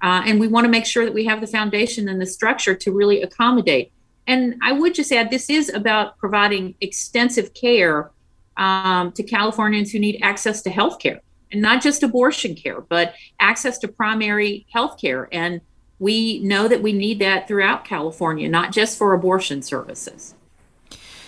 Uh, 0.03 0.23
and 0.27 0.41
we 0.41 0.49
want 0.49 0.65
to 0.65 0.71
make 0.71 0.85
sure 0.85 1.05
that 1.05 1.15
we 1.15 1.25
have 1.27 1.41
the 1.41 1.47
foundation 1.47 2.09
and 2.09 2.21
the 2.21 2.27
structure 2.27 2.75
to 2.75 2.91
really 2.91 3.23
accommodate. 3.23 3.93
And 4.27 4.57
I 4.63 4.73
would 4.73 4.95
just 4.95 5.13
add 5.13 5.31
this 5.31 5.49
is 5.49 5.69
about 5.69 6.19
providing 6.19 6.75
extensive 6.81 7.55
care 7.55 8.11
um, 8.57 9.13
to 9.13 9.23
Californians 9.23 9.93
who 9.93 10.01
need 10.01 10.21
access 10.23 10.63
to 10.63 10.71
health 10.71 10.99
care 10.99 11.21
not 11.55 11.83
just 11.83 12.03
abortion 12.03 12.55
care, 12.55 12.81
but 12.81 13.15
access 13.41 13.79
to 13.79 13.89
primary 13.89 14.67
health 14.73 15.01
care. 15.01 15.29
And 15.33 15.61
we 15.99 16.41
know 16.41 16.69
that 16.69 16.83
we 16.83 16.93
need 16.93 17.19
that 17.21 17.47
throughout 17.47 17.85
California, 17.85 18.49
not 18.49 18.73
just 18.73 18.99
for 18.99 19.13
abortion 19.15 19.63
services. 19.63 20.35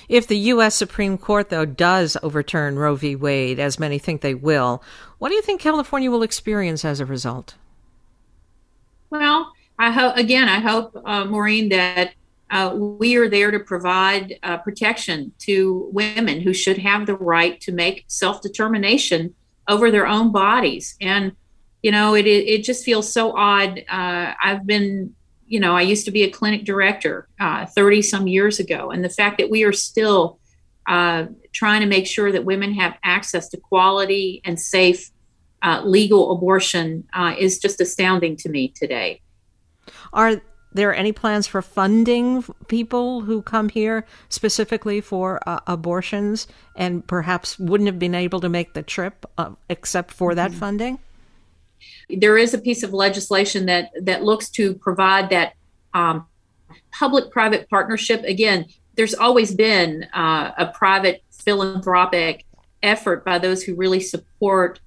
If 0.09 0.27
the 0.27 0.37
U.S. 0.37 0.75
Supreme 0.75 1.17
Court, 1.17 1.49
though, 1.49 1.65
does 1.65 2.17
overturn 2.23 2.79
Roe 2.79 2.95
v. 2.95 3.17
Wade, 3.17 3.59
as 3.59 3.79
many 3.79 3.99
think 3.99 4.21
they 4.21 4.35
will, 4.35 4.83
what 5.19 5.31
do 5.31 5.35
you 5.35 5.43
think 5.43 5.61
California 5.61 6.11
will 6.11 6.23
experience 6.23 6.85
as 6.85 7.01
a 7.01 7.07
result? 7.07 7.55
Well, 9.11 9.53
I 9.79 9.91
hope 9.91 10.17
again. 10.17 10.49
I 10.49 10.61
hope, 10.61 11.01
uh, 11.05 11.25
Maureen, 11.25 11.69
that 11.71 12.13
uh, 12.51 12.75
we 12.75 13.17
are 13.17 13.29
there 13.29 13.51
to 13.51 13.61
provide 13.61 14.39
uh, 14.43 14.59
protection 14.59 15.33
to 15.39 15.89
women 15.93 16.41
who 16.41 16.53
should 16.53 16.79
have 16.79 17.07
the 17.07 17.17
right 17.17 17.61
to 17.61 17.73
make 17.73 18.05
self 18.07 18.43
determination 18.43 19.35
over 19.69 19.91
their 19.91 20.07
own 20.07 20.33
bodies. 20.33 20.97
And 21.01 21.33
you 21.83 21.91
know, 21.91 22.15
it 22.15 22.27
it, 22.27 22.49
it 22.49 22.65
just 22.65 22.85
feels 22.85 23.13
so 23.13 23.37
odd. 23.37 23.85
Uh, 23.89 24.35
I've 24.43 24.67
been 24.67 25.15
you 25.47 25.61
know, 25.61 25.77
I 25.77 25.83
used 25.83 26.07
to 26.07 26.11
be 26.11 26.23
a 26.23 26.31
clinic 26.31 26.65
director 26.65 27.29
30 27.39 27.99
uh, 27.99 28.03
some 28.03 28.27
years 28.27 28.59
ago, 28.59 28.91
and 28.91 29.05
the 29.05 29.11
fact 29.11 29.39
that 29.39 29.51
we 29.51 29.63
are 29.63 29.73
still 29.73 30.39
uh, 30.87 31.27
trying 31.53 31.81
to 31.81 31.87
make 31.87 32.07
sure 32.07 32.33
that 32.33 32.45
women 32.45 32.75
have 32.75 32.97
access 33.03 33.49
to 33.51 33.57
quality 33.57 34.41
and 34.45 34.59
safe 34.59 35.11
uh, 35.63 35.83
legal 35.85 36.33
abortion 36.33 37.07
uh, 37.15 37.35
is 37.39 37.59
just 37.59 37.81
astounding 37.81 38.37
to 38.37 38.49
me 38.49 38.69
today. 38.69 39.21
Are 40.13 40.41
there 40.75 40.95
any 40.95 41.13
plans 41.13 41.47
for 41.47 41.63
funding 41.63 42.45
people 42.69 43.23
who 43.23 43.41
come 43.43 43.69
here 43.69 44.05
specifically 44.29 45.01
for 45.01 45.41
uh, 45.49 45.61
abortions 45.67 46.47
and 46.77 47.07
perhaps 47.07 47.59
wouldn't 47.59 47.87
have 47.87 47.99
been 47.99 48.15
able 48.15 48.41
to 48.41 48.49
make 48.49 48.75
the 48.75 48.83
trip 48.83 49.25
uh, 49.39 49.51
except 49.69 50.13
for 50.13 50.35
that 50.35 50.51
mm-hmm. 50.51 50.61
funding? 50.61 50.99
There 52.11 52.37
is 52.37 52.53
a 52.53 52.59
piece 52.59 52.83
of 52.83 52.93
legislation 52.93 53.67
that 53.67 53.91
that 54.03 54.23
looks 54.23 54.51
to 54.51 54.75
provide 54.75 55.31
that 55.31 55.55
um, 55.95 56.27
public-private 56.93 57.71
partnership. 57.71 58.23
Again, 58.25 58.67
there's 58.97 59.15
always 59.15 59.55
been 59.55 60.07
uh, 60.13 60.53
a 60.57 60.67
private 60.67 61.23
philanthropic 61.31 62.45
effort 62.83 63.25
by 63.25 63.39
those 63.39 63.63
who 63.63 63.75
really 63.75 64.01
support 64.01 64.81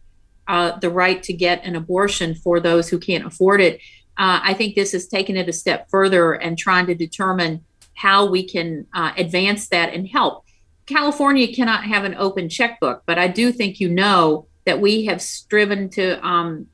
uh, 0.47 0.78
the 0.80 0.89
right 0.89 1.21
to 1.23 1.34
get 1.34 1.63
an 1.65 1.76
abortion 1.76 2.34
for 2.36 2.60
those 2.60 2.89
who 2.89 3.00
can't 3.00 3.26
afford 3.26 3.62
it. 3.62 3.80
Uh, 4.17 4.39
I 4.43 4.53
think 4.53 4.75
this 4.75 4.91
has 4.93 5.08
taken 5.08 5.38
it 5.38 5.49
a 5.49 5.53
step 5.53 5.89
further 5.89 6.34
and 6.34 6.58
trying 6.58 6.88
to 6.88 6.95
determine 6.95 7.63
how 7.93 8.25
we 8.25 8.43
can 8.43 8.88
uh, 8.93 9.12
advance 9.17 9.69
that 9.69 9.93
and 9.93 10.08
help. 10.08 10.45
California 10.86 11.53
cannot 11.53 11.84
have 11.84 12.06
an 12.06 12.15
open 12.15 12.49
checkbook, 12.49 13.03
but 13.06 13.17
I 13.17 13.27
do 13.27 13.51
think 13.51 13.80
you 13.80 13.89
know 13.89 14.47
that 14.65 14.80
we 14.80 15.06
have 15.06 15.21
striven 15.21 15.89
to 15.91 16.25
um, 16.25 16.67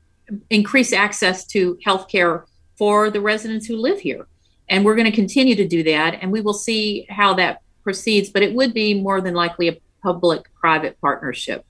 increase 0.50 0.92
access 0.92 1.46
to 1.46 1.78
health 1.84 2.08
care 2.08 2.46
for 2.76 3.10
the 3.10 3.20
residents 3.20 3.66
who 3.66 3.76
live 3.76 4.00
here. 4.00 4.26
And 4.68 4.84
we're 4.84 4.94
going 4.94 5.10
to 5.10 5.16
continue 5.16 5.54
to 5.56 5.68
do 5.68 5.82
that. 5.84 6.18
And 6.20 6.32
we 6.32 6.40
will 6.40 6.54
see 6.54 7.06
how 7.10 7.34
that 7.34 7.60
proceeds, 7.82 8.30
but 8.30 8.42
it 8.42 8.54
would 8.54 8.72
be 8.72 9.00
more 9.00 9.20
than 9.20 9.34
likely 9.34 9.68
a 9.68 9.78
public 10.02 10.52
private 10.54 11.00
partnership. 11.00 11.64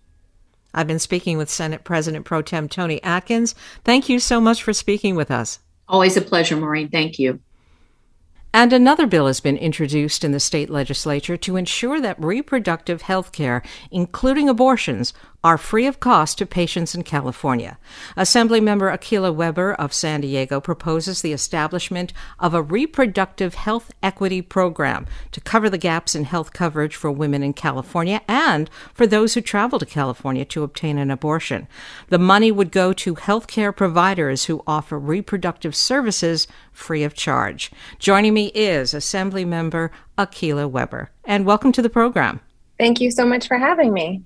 I've 0.72 0.86
been 0.86 0.98
speaking 0.98 1.38
with 1.38 1.50
Senate 1.50 1.84
President 1.84 2.24
Pro 2.24 2.42
Tem 2.42 2.68
Toni 2.68 3.02
Atkins. 3.02 3.54
Thank 3.84 4.08
you 4.08 4.18
so 4.18 4.40
much 4.40 4.62
for 4.62 4.72
speaking 4.72 5.14
with 5.14 5.30
us. 5.30 5.60
Always 5.88 6.16
a 6.16 6.22
pleasure, 6.22 6.56
Maureen. 6.56 6.88
Thank 6.88 7.18
you. 7.18 7.40
And 8.54 8.72
another 8.72 9.08
bill 9.08 9.26
has 9.26 9.40
been 9.40 9.56
introduced 9.56 10.22
in 10.22 10.30
the 10.30 10.38
state 10.38 10.70
legislature 10.70 11.36
to 11.36 11.56
ensure 11.56 12.00
that 12.00 12.22
reproductive 12.22 13.02
health 13.02 13.32
care, 13.32 13.62
including 13.90 14.48
abortions, 14.48 15.12
are 15.44 15.58
free 15.58 15.86
of 15.86 16.00
cost 16.00 16.38
to 16.38 16.46
patients 16.46 16.94
in 16.94 17.02
California. 17.02 17.76
Assemblymember 18.16 18.90
Akilah 18.90 19.34
Weber 19.34 19.74
of 19.74 19.92
San 19.92 20.22
Diego 20.22 20.58
proposes 20.58 21.20
the 21.20 21.34
establishment 21.34 22.14
of 22.40 22.54
a 22.54 22.62
reproductive 22.62 23.52
health 23.52 23.92
equity 24.02 24.40
program 24.40 25.06
to 25.32 25.42
cover 25.42 25.68
the 25.68 25.76
gaps 25.76 26.14
in 26.14 26.24
health 26.24 26.54
coverage 26.54 26.96
for 26.96 27.12
women 27.12 27.42
in 27.42 27.52
California 27.52 28.22
and 28.26 28.70
for 28.94 29.06
those 29.06 29.34
who 29.34 29.42
travel 29.42 29.78
to 29.78 29.84
California 29.84 30.46
to 30.46 30.62
obtain 30.62 30.96
an 30.96 31.10
abortion. 31.10 31.68
The 32.08 32.18
money 32.18 32.50
would 32.50 32.72
go 32.72 32.94
to 32.94 33.14
healthcare 33.14 33.76
providers 33.76 34.46
who 34.46 34.62
offer 34.66 34.98
reproductive 34.98 35.76
services 35.76 36.48
free 36.72 37.04
of 37.04 37.12
charge. 37.12 37.70
Joining 37.98 38.32
me 38.32 38.46
is 38.54 38.94
Assemblymember 38.94 39.90
Akilah 40.16 40.70
Weber. 40.70 41.10
And 41.24 41.44
welcome 41.44 41.72
to 41.72 41.82
the 41.82 41.90
program. 41.90 42.40
Thank 42.78 43.00
you 43.02 43.10
so 43.10 43.26
much 43.26 43.46
for 43.46 43.58
having 43.58 43.92
me. 43.92 44.22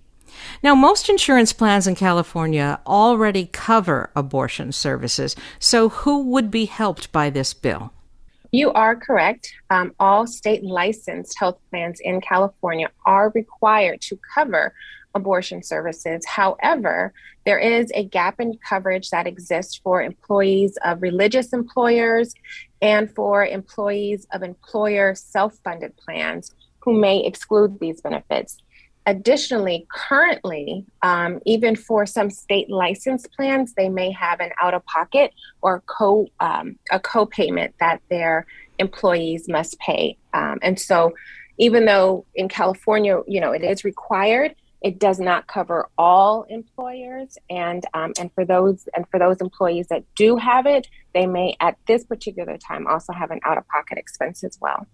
Now, 0.62 0.74
most 0.74 1.08
insurance 1.08 1.52
plans 1.52 1.86
in 1.86 1.94
California 1.94 2.80
already 2.86 3.46
cover 3.46 4.10
abortion 4.14 4.72
services. 4.72 5.36
So, 5.58 5.88
who 5.88 6.24
would 6.24 6.50
be 6.50 6.66
helped 6.66 7.12
by 7.12 7.30
this 7.30 7.54
bill? 7.54 7.92
You 8.50 8.72
are 8.72 8.96
correct. 8.96 9.52
Um, 9.68 9.92
all 10.00 10.26
state 10.26 10.64
licensed 10.64 11.38
health 11.38 11.58
plans 11.70 12.00
in 12.00 12.20
California 12.20 12.90
are 13.04 13.30
required 13.34 14.00
to 14.02 14.18
cover 14.34 14.72
abortion 15.14 15.62
services. 15.62 16.24
However, 16.26 17.12
there 17.44 17.58
is 17.58 17.90
a 17.94 18.04
gap 18.04 18.40
in 18.40 18.58
coverage 18.66 19.10
that 19.10 19.26
exists 19.26 19.80
for 19.82 20.02
employees 20.02 20.78
of 20.84 21.02
religious 21.02 21.52
employers 21.52 22.34
and 22.80 23.14
for 23.14 23.44
employees 23.44 24.26
of 24.32 24.42
employer 24.42 25.14
self 25.14 25.58
funded 25.64 25.96
plans 25.96 26.54
who 26.80 26.98
may 26.98 27.24
exclude 27.24 27.78
these 27.80 28.00
benefits. 28.00 28.58
Additionally, 29.08 29.86
currently, 29.90 30.84
um, 31.00 31.40
even 31.46 31.74
for 31.74 32.04
some 32.04 32.28
state 32.28 32.68
license 32.68 33.26
plans, 33.26 33.72
they 33.72 33.88
may 33.88 34.10
have 34.10 34.38
an 34.38 34.50
out-of-pocket 34.60 35.32
or 35.62 35.82
co 35.86 36.26
um, 36.40 36.76
a 36.92 37.00
co-payment 37.00 37.74
that 37.80 38.02
their 38.10 38.44
employees 38.78 39.48
must 39.48 39.78
pay. 39.78 40.18
Um, 40.34 40.58
and 40.60 40.78
so, 40.78 41.14
even 41.56 41.86
though 41.86 42.26
in 42.34 42.50
California, 42.50 43.22
you 43.26 43.40
know, 43.40 43.52
it 43.52 43.64
is 43.64 43.82
required, 43.82 44.54
it 44.82 44.98
does 44.98 45.18
not 45.18 45.46
cover 45.46 45.88
all 45.96 46.42
employers. 46.50 47.38
And 47.48 47.86
um, 47.94 48.12
and 48.20 48.30
for 48.34 48.44
those 48.44 48.90
and 48.94 49.06
for 49.10 49.18
those 49.18 49.40
employees 49.40 49.86
that 49.88 50.04
do 50.16 50.36
have 50.36 50.66
it, 50.66 50.86
they 51.14 51.26
may 51.26 51.56
at 51.60 51.78
this 51.86 52.04
particular 52.04 52.58
time 52.58 52.86
also 52.86 53.14
have 53.14 53.30
an 53.30 53.40
out-of-pocket 53.42 53.96
expense 53.96 54.44
as 54.44 54.58
well. 54.60 54.86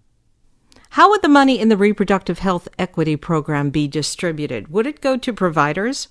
How 0.95 1.11
would 1.11 1.23
the 1.23 1.29
money 1.29 1.59
in 1.59 1.71
the 1.71 1.77
reproductive 1.77 2.39
health 2.39 2.69
equity 2.79 3.17
program 3.17 3.71
be 3.71 3.89
distributed? 3.89 4.69
Would 4.69 4.87
it 4.87 5.01
go 5.01 5.17
to 5.17 5.33
providers? 5.33 6.07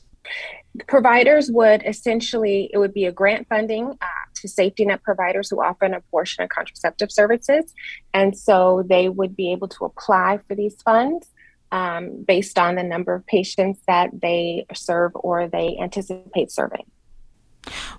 Providers 0.90 1.50
would 1.50 1.82
essentially, 1.86 2.70
it 2.74 2.78
would 2.80 2.94
be 2.94 3.06
a 3.06 3.12
grant 3.14 3.48
funding 3.48 3.86
uh, 4.02 4.06
to 4.42 4.48
safety 4.50 4.84
net 4.84 5.02
providers 5.02 5.50
who 5.50 5.64
offer 5.64 5.86
an 5.86 5.94
abortion 5.94 6.42
and 6.42 6.50
contraceptive 6.50 7.14
services. 7.14 7.74
And 8.14 8.38
so 8.38 8.84
they 8.86 9.08
would 9.08 9.38
be 9.38 9.54
able 9.54 9.70
to 9.70 9.86
apply 9.86 10.42
for 10.50 10.54
these 10.54 10.76
funds 10.82 11.30
um, 11.72 12.22
based 12.28 12.60
on 12.60 12.76
the 12.76 12.84
number 12.84 13.14
of 13.14 13.26
patients 13.26 13.80
that 13.88 14.10
they 14.22 14.66
serve 14.74 15.14
or 15.16 15.48
they 15.48 15.78
anticipate 15.82 16.52
serving. 16.52 16.84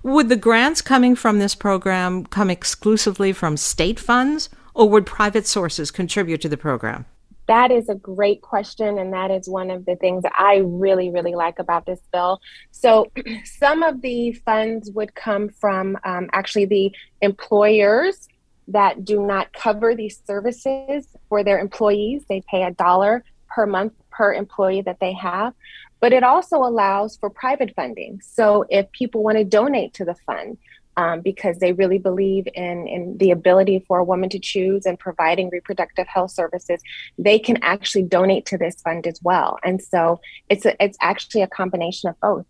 Would 0.03 0.29
the 0.29 0.35
grants 0.35 0.83
coming 0.83 1.15
from 1.15 1.39
this 1.39 1.55
program 1.55 2.27
come 2.27 2.51
exclusively 2.51 3.33
from 3.33 3.57
state 3.57 3.99
funds 3.99 4.51
or 4.75 4.87
would 4.89 5.05
private 5.05 5.47
sources 5.47 5.89
contribute 5.89 6.41
to 6.41 6.49
the 6.49 6.57
program? 6.57 7.05
That 7.47 7.71
is 7.71 7.89
a 7.89 7.95
great 7.95 8.41
question. 8.41 8.97
And 8.97 9.13
that 9.13 9.31
is 9.31 9.47
one 9.47 9.71
of 9.71 9.85
the 9.85 9.95
things 9.95 10.23
I 10.37 10.61
really, 10.63 11.09
really 11.09 11.35
like 11.35 11.59
about 11.59 11.85
this 11.85 11.99
bill. 12.11 12.39
So, 12.71 13.11
some 13.45 13.81
of 13.81 14.01
the 14.01 14.33
funds 14.33 14.91
would 14.91 15.15
come 15.15 15.49
from 15.49 15.97
um, 16.03 16.29
actually 16.33 16.65
the 16.65 16.91
employers 17.21 18.27
that 18.67 19.05
do 19.05 19.25
not 19.25 19.53
cover 19.53 19.95
these 19.95 20.21
services 20.25 21.07
for 21.29 21.43
their 21.43 21.59
employees. 21.59 22.25
They 22.27 22.41
pay 22.49 22.63
a 22.63 22.71
dollar 22.71 23.23
per 23.47 23.65
month 23.65 23.93
per 24.11 24.33
employee 24.33 24.81
that 24.81 24.99
they 24.99 25.13
have, 25.13 25.53
but 25.99 26.13
it 26.13 26.23
also 26.23 26.57
allows 26.57 27.15
for 27.17 27.29
private 27.29 27.73
funding. 27.75 28.21
So 28.21 28.65
if 28.69 28.91
people 28.91 29.23
want 29.23 29.37
to 29.37 29.43
donate 29.43 29.93
to 29.95 30.05
the 30.05 30.15
fund, 30.25 30.57
um, 30.97 31.21
because 31.21 31.57
they 31.59 31.73
really 31.73 31.97
believe 31.97 32.47
in, 32.53 32.87
in 32.87 33.17
the 33.17 33.31
ability 33.31 33.83
for 33.87 33.99
a 33.99 34.03
woman 34.03 34.29
to 34.29 34.39
choose 34.39 34.85
and 34.85 34.97
providing 34.99 35.49
reproductive 35.49 36.07
health 36.07 36.31
services, 36.31 36.81
they 37.17 37.39
can 37.39 37.57
actually 37.61 38.03
donate 38.03 38.45
to 38.47 38.57
this 38.57 38.81
fund 38.81 39.07
as 39.07 39.19
well. 39.23 39.57
And 39.63 39.81
so 39.81 40.19
it's 40.49 40.65
a, 40.65 40.81
it's 40.83 40.97
actually 41.01 41.41
a 41.41 41.47
combination 41.47 42.09
of 42.09 42.19
both. 42.19 42.45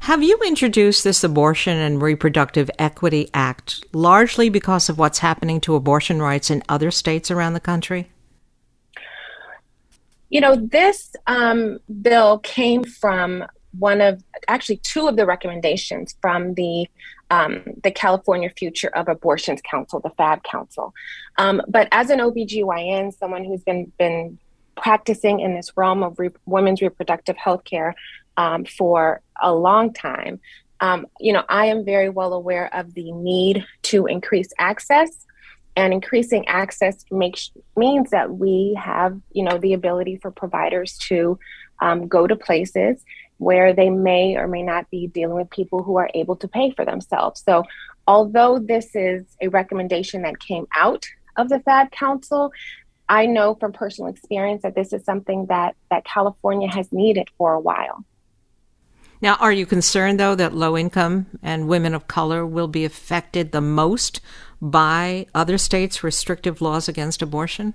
Have 0.00 0.22
you 0.22 0.38
introduced 0.44 1.04
this 1.04 1.22
Abortion 1.22 1.76
and 1.76 2.02
Reproductive 2.02 2.70
Equity 2.78 3.30
Act 3.32 3.84
largely 3.92 4.48
because 4.48 4.88
of 4.88 4.98
what's 4.98 5.20
happening 5.20 5.60
to 5.60 5.74
abortion 5.74 6.20
rights 6.20 6.50
in 6.50 6.62
other 6.68 6.90
states 6.90 7.30
around 7.30 7.52
the 7.52 7.60
country? 7.60 8.10
You 10.28 10.40
know, 10.40 10.56
this 10.56 11.14
um, 11.26 11.78
bill 12.00 12.38
came 12.38 12.84
from 12.84 13.44
one 13.78 14.00
of 14.00 14.22
actually 14.48 14.76
two 14.78 15.08
of 15.08 15.16
the 15.16 15.26
recommendations 15.26 16.14
from 16.20 16.54
the 16.54 16.86
um, 17.30 17.62
the 17.82 17.90
California 17.90 18.50
Future 18.50 18.90
of 18.94 19.08
Abortions 19.08 19.60
Council, 19.62 20.00
the 20.00 20.10
FAB 20.10 20.42
Council. 20.42 20.92
Um, 21.38 21.62
but 21.66 21.88
as 21.90 22.10
an 22.10 22.18
OBGYN, 22.18 23.16
someone 23.16 23.44
who's 23.44 23.62
been 23.62 23.90
been 23.98 24.38
practicing 24.76 25.40
in 25.40 25.54
this 25.54 25.70
realm 25.76 26.02
of 26.02 26.18
re- 26.18 26.30
women's 26.46 26.82
reproductive 26.82 27.36
health 27.36 27.64
care 27.64 27.94
um, 28.36 28.64
for 28.64 29.20
a 29.40 29.54
long 29.54 29.92
time, 29.92 30.40
um, 30.80 31.06
you 31.20 31.32
know, 31.32 31.44
I 31.48 31.66
am 31.66 31.84
very 31.84 32.08
well 32.08 32.32
aware 32.32 32.74
of 32.74 32.94
the 32.94 33.12
need 33.12 33.64
to 33.84 34.06
increase 34.06 34.52
access. 34.58 35.26
And 35.74 35.94
increasing 35.94 36.46
access 36.48 37.04
makes 37.10 37.50
means 37.76 38.10
that 38.10 38.34
we 38.34 38.76
have, 38.78 39.18
you 39.30 39.42
know, 39.42 39.56
the 39.56 39.72
ability 39.72 40.18
for 40.20 40.30
providers 40.30 40.98
to 41.08 41.38
um, 41.80 42.08
go 42.08 42.26
to 42.26 42.36
places 42.36 43.02
where 43.42 43.72
they 43.72 43.90
may 43.90 44.36
or 44.36 44.46
may 44.46 44.62
not 44.62 44.88
be 44.90 45.08
dealing 45.08 45.36
with 45.36 45.50
people 45.50 45.82
who 45.82 45.96
are 45.96 46.10
able 46.14 46.36
to 46.36 46.48
pay 46.48 46.70
for 46.70 46.84
themselves. 46.84 47.42
So, 47.44 47.64
although 48.06 48.58
this 48.58 48.94
is 48.94 49.24
a 49.40 49.48
recommendation 49.48 50.22
that 50.22 50.38
came 50.38 50.66
out 50.74 51.04
of 51.36 51.48
the 51.48 51.60
FAB 51.60 51.90
Council, 51.90 52.52
I 53.08 53.26
know 53.26 53.54
from 53.54 53.72
personal 53.72 54.10
experience 54.10 54.62
that 54.62 54.74
this 54.74 54.92
is 54.92 55.04
something 55.04 55.46
that, 55.46 55.74
that 55.90 56.04
California 56.04 56.68
has 56.68 56.92
needed 56.92 57.28
for 57.36 57.52
a 57.52 57.60
while. 57.60 58.04
Now, 59.20 59.36
are 59.36 59.52
you 59.52 59.66
concerned, 59.66 60.18
though, 60.18 60.34
that 60.34 60.54
low 60.54 60.76
income 60.76 61.26
and 61.42 61.68
women 61.68 61.94
of 61.94 62.08
color 62.08 62.44
will 62.44 62.68
be 62.68 62.84
affected 62.84 63.52
the 63.52 63.60
most 63.60 64.20
by 64.60 65.26
other 65.34 65.58
states' 65.58 66.02
restrictive 66.02 66.60
laws 66.60 66.88
against 66.88 67.22
abortion? 67.22 67.74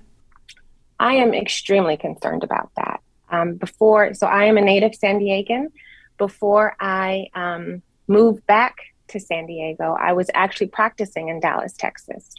I 1.00 1.14
am 1.14 1.32
extremely 1.32 1.96
concerned 1.96 2.44
about 2.44 2.70
that. 2.76 3.00
Um, 3.30 3.54
before, 3.54 4.14
so 4.14 4.26
I 4.26 4.44
am 4.44 4.56
a 4.56 4.60
native 4.60 4.94
San 4.94 5.18
Diegan. 5.20 5.68
Before 6.16 6.74
I 6.80 7.28
um, 7.34 7.82
moved 8.06 8.46
back 8.46 8.76
to 9.08 9.20
San 9.20 9.46
Diego, 9.46 9.96
I 9.98 10.12
was 10.12 10.30
actually 10.34 10.68
practicing 10.68 11.28
in 11.28 11.40
Dallas, 11.40 11.72
Texas. 11.72 12.34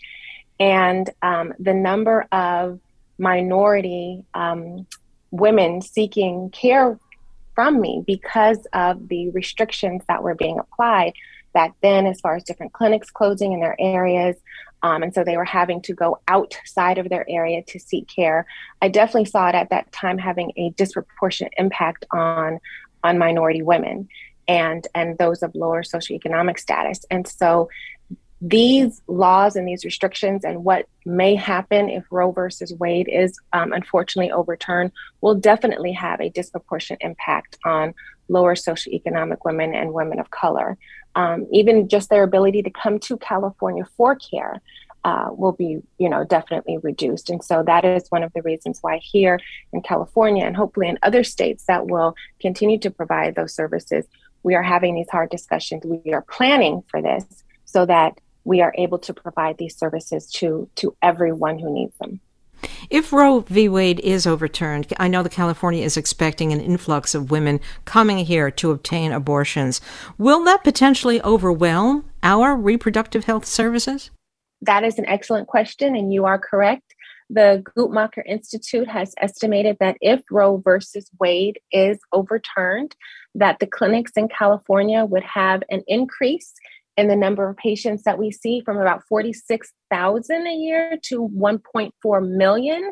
And 0.59 1.09
um, 1.21 1.53
the 1.59 1.73
number 1.73 2.27
of 2.31 2.79
minority 3.17 4.23
um, 4.33 4.85
women 5.31 5.81
seeking 5.81 6.49
care 6.49 6.99
from 7.55 7.79
me 7.79 8.03
because 8.05 8.65
of 8.73 9.07
the 9.09 9.29
restrictions 9.31 10.01
that 10.07 10.23
were 10.23 10.35
being 10.35 10.59
applied 10.59 11.13
back 11.53 11.73
then, 11.81 12.05
as 12.05 12.19
far 12.21 12.35
as 12.35 12.43
different 12.43 12.73
clinics 12.73 13.09
closing 13.09 13.53
in 13.53 13.59
their 13.59 13.75
areas, 13.79 14.35
um, 14.81 15.03
and 15.03 15.13
so 15.13 15.23
they 15.23 15.37
were 15.37 15.45
having 15.45 15.81
to 15.83 15.93
go 15.93 16.19
outside 16.27 16.97
of 16.97 17.09
their 17.09 17.25
area 17.29 17.61
to 17.63 17.79
seek 17.79 18.07
care. 18.07 18.45
I 18.81 18.89
definitely 18.89 19.25
saw 19.25 19.49
it 19.49 19.55
at 19.55 19.69
that 19.69 19.91
time 19.91 20.17
having 20.17 20.51
a 20.55 20.69
disproportionate 20.71 21.53
impact 21.57 22.05
on 22.11 22.59
on 23.03 23.17
minority 23.17 23.61
women 23.61 24.09
and 24.47 24.87
and 24.95 25.17
those 25.17 25.43
of 25.43 25.53
lower 25.55 25.83
socioeconomic 25.83 26.59
status. 26.59 27.05
And 27.09 27.27
so 27.27 27.69
these 28.41 29.01
laws 29.07 29.57
and 29.57 29.67
these 29.67 29.83
restrictions 29.83 30.45
and 30.45 30.63
what 30.63 30.87
may 31.05 31.35
happen 31.35 31.89
if 31.89 32.05
Roe 32.09 32.31
versus 32.31 32.73
Wade 32.73 33.09
is 33.11 33.37
um, 33.51 33.73
unfortunately 33.73 34.31
overturned 34.31 34.91
will 35.19 35.35
definitely 35.35 35.91
have 35.91 36.21
a 36.21 36.29
disproportionate 36.29 37.01
impact 37.01 37.57
on 37.65 37.93
lower 38.29 38.55
socioeconomic 38.55 39.39
women 39.43 39.75
and 39.75 39.91
women 39.91 40.19
of 40.19 40.29
color 40.29 40.77
um, 41.19 41.45
even 41.51 41.89
just 41.89 42.09
their 42.09 42.23
ability 42.23 42.61
to 42.61 42.69
come 42.69 42.97
to 42.97 43.17
California 43.17 43.83
for 43.97 44.15
care 44.15 44.61
uh, 45.03 45.27
will 45.31 45.51
be, 45.51 45.81
you 45.97 46.09
know, 46.09 46.23
definitely 46.23 46.77
reduced. 46.77 47.29
And 47.29 47.43
so 47.43 47.61
that 47.63 47.83
is 47.83 48.07
one 48.07 48.23
of 48.23 48.31
the 48.31 48.41
reasons 48.41 48.79
why 48.81 48.99
here 48.99 49.37
in 49.73 49.81
California 49.81 50.45
and 50.45 50.55
hopefully 50.55 50.87
in 50.87 50.97
other 51.03 51.25
states 51.25 51.65
that 51.65 51.87
will 51.87 52.15
continue 52.39 52.79
to 52.79 52.89
provide 52.89 53.35
those 53.35 53.53
services, 53.53 54.05
we 54.43 54.55
are 54.55 54.63
having 54.63 54.95
these 54.95 55.09
hard 55.09 55.29
discussions. 55.29 55.83
We 55.83 56.13
are 56.13 56.21
planning 56.21 56.83
for 56.87 57.01
this 57.01 57.25
so 57.65 57.85
that 57.85 58.21
we 58.45 58.61
are 58.61 58.73
able 58.77 58.99
to 58.99 59.13
provide 59.13 59.57
these 59.57 59.75
services 59.77 60.31
to 60.31 60.69
to 60.75 60.95
everyone 61.01 61.59
who 61.59 61.73
needs 61.73 61.97
them. 61.99 62.21
If 62.89 63.13
Roe 63.13 63.41
v. 63.41 63.69
Wade 63.69 63.99
is 63.99 64.25
overturned, 64.25 64.91
I 64.97 65.07
know 65.07 65.23
that 65.23 65.31
California 65.31 65.83
is 65.83 65.97
expecting 65.97 66.51
an 66.51 66.59
influx 66.59 67.13
of 67.13 67.31
women 67.31 67.59
coming 67.85 68.19
here 68.25 68.49
to 68.51 68.71
obtain 68.71 69.11
abortions. 69.11 69.79
Will 70.17 70.43
that 70.45 70.63
potentially 70.63 71.21
overwhelm 71.21 72.09
our 72.23 72.55
reproductive 72.55 73.25
health 73.25 73.45
services? 73.45 74.11
That 74.61 74.83
is 74.83 74.99
an 74.99 75.05
excellent 75.05 75.47
question, 75.47 75.95
and 75.95 76.13
you 76.13 76.25
are 76.25 76.39
correct. 76.39 76.95
The 77.29 77.63
Guttmacher 77.77 78.23
Institute 78.25 78.89
has 78.89 79.13
estimated 79.19 79.77
that 79.79 79.97
if 80.01 80.21
Roe 80.31 80.57
versus 80.57 81.09
Wade 81.19 81.59
is 81.71 81.99
overturned, 82.11 82.95
that 83.35 83.59
the 83.59 83.67
clinics 83.67 84.13
in 84.15 84.27
California 84.27 85.05
would 85.05 85.23
have 85.23 85.61
an 85.69 85.83
increase 85.87 86.53
in 86.99 87.07
the 87.07 87.15
number 87.15 87.49
of 87.49 87.55
patients 87.55 88.03
that 88.03 88.19
we 88.19 88.29
see 88.29 88.59
from 88.59 88.77
about 88.77 89.03
46,000 89.07 90.47
a 90.47 90.53
year 90.53 90.99
to 91.03 91.29
1.4 91.29 92.29
million. 92.29 92.91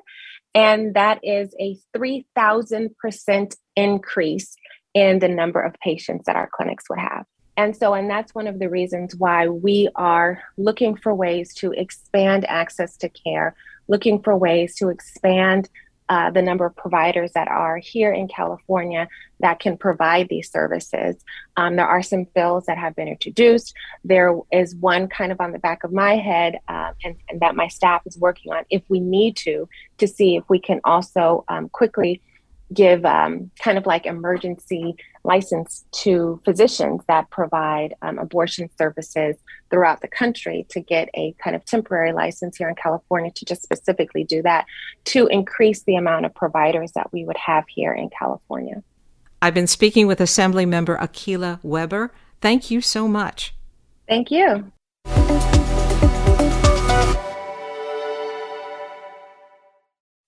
And 0.55 0.93
that 0.93 1.19
is 1.23 1.53
a 1.59 1.77
3,000% 1.95 3.55
increase 3.75 4.55
in 4.93 5.19
the 5.19 5.27
number 5.27 5.59
of 5.61 5.73
patients 5.83 6.25
that 6.25 6.37
our 6.37 6.49
clinics 6.55 6.85
would 6.89 6.99
have. 6.99 7.25
And 7.57 7.75
so, 7.75 7.93
and 7.93 8.09
that's 8.09 8.33
one 8.33 8.47
of 8.47 8.59
the 8.59 8.69
reasons 8.69 9.13
why 9.13 9.49
we 9.49 9.89
are 9.95 10.41
looking 10.57 10.95
for 10.95 11.13
ways 11.13 11.53
to 11.55 11.73
expand 11.73 12.45
access 12.47 12.95
to 12.97 13.09
care, 13.09 13.57
looking 13.89 14.23
for 14.23 14.37
ways 14.37 14.75
to 14.75 14.87
expand 14.87 15.67
uh, 16.09 16.31
the 16.31 16.41
number 16.41 16.65
of 16.65 16.75
providers 16.75 17.31
that 17.33 17.47
are 17.47 17.77
here 17.77 18.11
in 18.11 18.27
California 18.27 19.07
that 19.39 19.59
can 19.59 19.77
provide 19.77 20.27
these 20.29 20.49
services. 20.49 21.15
Um, 21.57 21.75
there 21.75 21.87
are 21.87 22.01
some 22.01 22.23
bills 22.35 22.65
that 22.65 22.77
have 22.77 22.95
been 22.95 23.07
introduced. 23.07 23.73
There 24.03 24.35
is 24.51 24.75
one 24.75 25.07
kind 25.07 25.31
of 25.31 25.41
on 25.41 25.51
the 25.51 25.59
back 25.59 25.83
of 25.83 25.91
my 25.91 26.15
head, 26.15 26.59
uh, 26.67 26.93
and, 27.03 27.15
and, 27.29 27.41
that 27.41 27.55
my 27.55 27.67
staff 27.67 28.01
is 28.05 28.17
working 28.17 28.53
on 28.53 28.63
if 28.69 28.83
we 28.87 28.99
need 28.99 29.35
to, 29.37 29.67
to 29.97 30.07
see 30.07 30.37
if 30.37 30.43
we 30.49 30.59
can 30.59 30.79
also 30.83 31.43
um, 31.49 31.69
quickly 31.69 32.21
give 32.73 33.05
um, 33.05 33.51
kind 33.59 33.77
of 33.77 33.85
like 33.85 34.05
emergency 34.05 34.95
license 35.27 35.85
to 35.91 36.41
physicians 36.45 37.01
that 37.07 37.29
provide 37.29 37.93
um, 38.01 38.17
abortion 38.17 38.69
services 38.77 39.35
throughout 39.69 40.01
the 40.01 40.07
country 40.07 40.65
to 40.69 40.79
get 40.79 41.09
a 41.13 41.35
kind 41.43 41.55
of 41.55 41.63
temporary 41.65 42.13
license 42.13 42.57
here 42.57 42.69
in 42.69 42.75
California 42.75 43.29
to 43.31 43.45
just 43.45 43.61
specifically 43.61 44.23
do 44.23 44.41
that 44.41 44.65
to 45.03 45.27
increase 45.27 45.83
the 45.83 45.95
amount 45.95 46.25
of 46.25 46.33
providers 46.33 46.93
that 46.93 47.11
we 47.11 47.25
would 47.25 47.37
have 47.37 47.65
here 47.67 47.93
in 47.93 48.09
California. 48.09 48.81
I've 49.41 49.53
been 49.53 49.67
speaking 49.67 50.07
with 50.07 50.19
Assembly 50.19 50.65
Member 50.65 50.97
Akilah 50.97 51.59
Weber. 51.61 52.11
Thank 52.41 52.71
you 52.71 52.81
so 52.81 53.07
much. 53.07 53.53
Thank 54.07 54.31
you. 54.31 54.71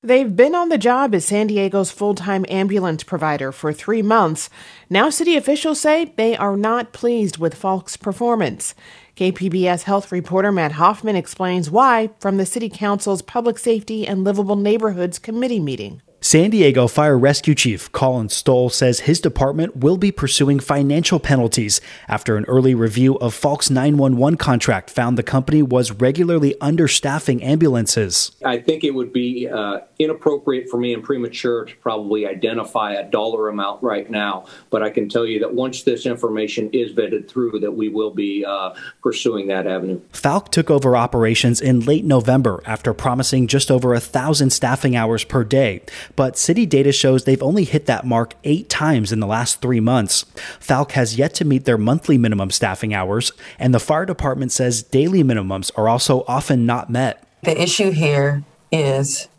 They've 0.01 0.33
been 0.33 0.55
on 0.55 0.69
the 0.69 0.77
job 0.77 1.13
as 1.13 1.25
San 1.25 1.47
Diego's 1.47 1.91
full 1.91 2.15
time 2.15 2.45
ambulance 2.47 3.03
provider 3.03 3.51
for 3.51 3.73
three 3.73 4.01
months. 4.01 4.49
Now, 4.89 5.09
city 5.09 5.35
officials 5.35 5.81
say 5.81 6.13
they 6.15 6.37
are 6.37 6.55
not 6.55 6.93
pleased 6.93 7.37
with 7.37 7.53
Falck's 7.53 7.97
performance. 7.97 8.73
KPBS 9.17 9.83
health 9.83 10.09
reporter 10.09 10.53
Matt 10.53 10.71
Hoffman 10.73 11.17
explains 11.17 11.69
why 11.69 12.11
from 12.21 12.37
the 12.37 12.45
City 12.45 12.69
Council's 12.69 13.21
Public 13.21 13.59
Safety 13.59 14.07
and 14.07 14.23
Livable 14.23 14.55
Neighborhoods 14.55 15.19
Committee 15.19 15.59
meeting. 15.59 16.01
San 16.21 16.49
Diego 16.49 16.89
Fire 16.89 17.17
Rescue 17.17 17.55
Chief 17.55 17.89
Colin 17.93 18.27
Stowell 18.27 18.69
says 18.69 19.01
his 19.01 19.21
department 19.21 19.77
will 19.77 19.95
be 19.95 20.11
pursuing 20.11 20.59
financial 20.59 21.17
penalties 21.17 21.79
after 22.09 22.35
an 22.35 22.43
early 22.45 22.75
review 22.75 23.17
of 23.19 23.33
Falck's 23.33 23.69
911 23.69 24.37
contract 24.37 24.89
found 24.89 25.17
the 25.17 25.23
company 25.23 25.61
was 25.61 25.91
regularly 25.91 26.55
understaffing 26.59 27.41
ambulances. 27.41 28.33
I 28.43 28.57
think 28.57 28.83
it 28.83 28.91
would 28.91 29.13
be 29.13 29.47
uh, 29.47 29.79
inappropriate 29.97 30.69
for 30.69 30.77
me 30.77 30.93
and 30.93 31.01
premature 31.01 31.63
to 31.63 31.75
probably 31.77 32.27
identify 32.27 32.95
a 32.95 33.09
dollar 33.09 33.47
amount 33.47 33.81
right 33.81 34.09
now, 34.11 34.45
but 34.71 34.83
I 34.83 34.89
can 34.89 35.07
tell 35.07 35.25
you 35.25 35.39
that 35.39 35.53
once 35.53 35.83
this 35.83 36.05
information 36.05 36.69
is 36.73 36.91
vetted 36.91 37.29
through, 37.29 37.61
that 37.61 37.71
we 37.71 37.87
will 37.87 38.11
be 38.11 38.43
uh, 38.43 38.75
pursuing 39.01 39.47
that 39.47 39.65
avenue. 39.67 40.01
Falck 40.11 40.51
took 40.51 40.69
over 40.69 40.97
operations 40.97 41.61
in 41.61 41.79
late 41.79 42.03
November 42.03 42.61
after 42.65 42.93
promising 42.93 43.47
just 43.47 43.71
over 43.71 43.93
a 43.93 44.01
thousand 44.01 44.49
staffing 44.49 44.97
hours 44.97 45.23
per 45.23 45.45
day 45.45 45.81
but 46.19 46.37
city 46.37 46.65
data 46.65 46.91
shows 46.91 47.23
they've 47.23 47.41
only 47.41 47.63
hit 47.63 47.85
that 47.85 48.05
mark 48.05 48.33
eight 48.43 48.67
times 48.67 49.13
in 49.13 49.21
the 49.21 49.25
last 49.25 49.61
three 49.61 49.79
months. 49.79 50.25
Falck 50.59 50.91
has 50.91 51.17
yet 51.17 51.33
to 51.35 51.45
meet 51.45 51.63
their 51.63 51.77
monthly 51.77 52.17
minimum 52.17 52.51
staffing 52.51 52.93
hours, 52.93 53.31
and 53.57 53.73
the 53.73 53.79
fire 53.79 54.05
department 54.05 54.51
says 54.51 54.83
daily 54.83 55.23
minimums 55.23 55.71
are 55.77 55.87
also 55.87 56.25
often 56.27 56.65
not 56.65 56.89
met. 56.89 57.23
The 57.43 57.61
issue 57.61 57.91
here 57.91 58.43
is 58.69 59.29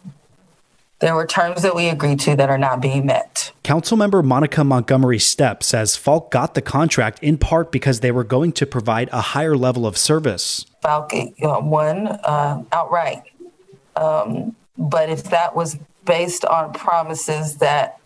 there 1.01 1.15
were 1.15 1.27
terms 1.27 1.61
that 1.61 1.77
we 1.77 1.91
agreed 1.91 2.19
to 2.21 2.35
that 2.37 2.49
are 2.49 2.57
not 2.57 2.81
being 2.81 3.05
met. 3.05 3.53
Councilmember 3.63 4.25
Monica 4.25 4.65
Montgomery 4.65 5.19
Steppe 5.19 5.63
says 5.63 5.97
Falck 5.97 6.31
got 6.31 6.55
the 6.55 6.63
contract 6.63 7.23
in 7.23 7.37
part 7.37 7.71
because 7.71 8.01
they 8.01 8.11
were 8.11 8.25
going 8.25 8.53
to 8.53 8.65
provide 8.65 9.11
a 9.13 9.21
higher 9.21 9.55
level 9.55 9.87
of 9.87 9.99
service. 9.99 10.65
Falck 10.81 11.13
uh, 11.13 11.61
won 11.63 12.07
uh, 12.07 12.63
outright. 12.73 13.25
Um, 13.97 14.57
but 14.79 15.11
if 15.11 15.25
that 15.25 15.55
was 15.55 15.79
based 16.05 16.45
on 16.45 16.73
promises 16.73 17.57
that 17.57 18.01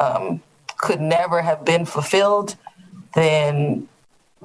um, 0.00 0.42
could 0.78 1.00
never 1.00 1.42
have 1.42 1.64
been 1.64 1.84
fulfilled, 1.84 2.56
then 3.14 3.88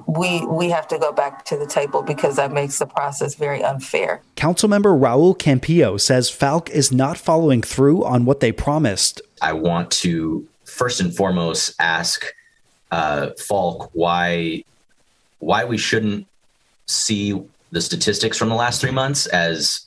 we 0.06 0.44
we 0.46 0.70
have 0.70 0.88
to 0.88 0.98
go 0.98 1.12
back 1.12 1.44
to 1.44 1.56
the 1.56 1.66
table 1.66 2.02
because 2.02 2.36
that 2.36 2.52
makes 2.52 2.78
the 2.78 2.86
process 2.86 3.36
very 3.36 3.62
unfair. 3.62 4.22
Councilmember 4.36 4.98
Raul 4.98 5.36
Campillo 5.36 6.00
says 6.00 6.28
Falck 6.28 6.68
is 6.70 6.90
not 6.90 7.16
following 7.16 7.62
through 7.62 8.04
on 8.04 8.24
what 8.24 8.40
they 8.40 8.50
promised. 8.50 9.20
I 9.40 9.52
want 9.52 9.90
to 9.92 10.46
first 10.64 11.00
and 11.00 11.14
foremost 11.14 11.74
ask 11.78 12.26
uh, 12.90 13.30
Falck 13.38 13.90
why 13.92 14.64
why 15.38 15.64
we 15.64 15.78
shouldn't 15.78 16.26
see 16.86 17.40
the 17.70 17.80
statistics 17.80 18.36
from 18.36 18.48
the 18.48 18.54
last 18.54 18.80
three 18.80 18.90
months 18.90 19.26
as 19.26 19.86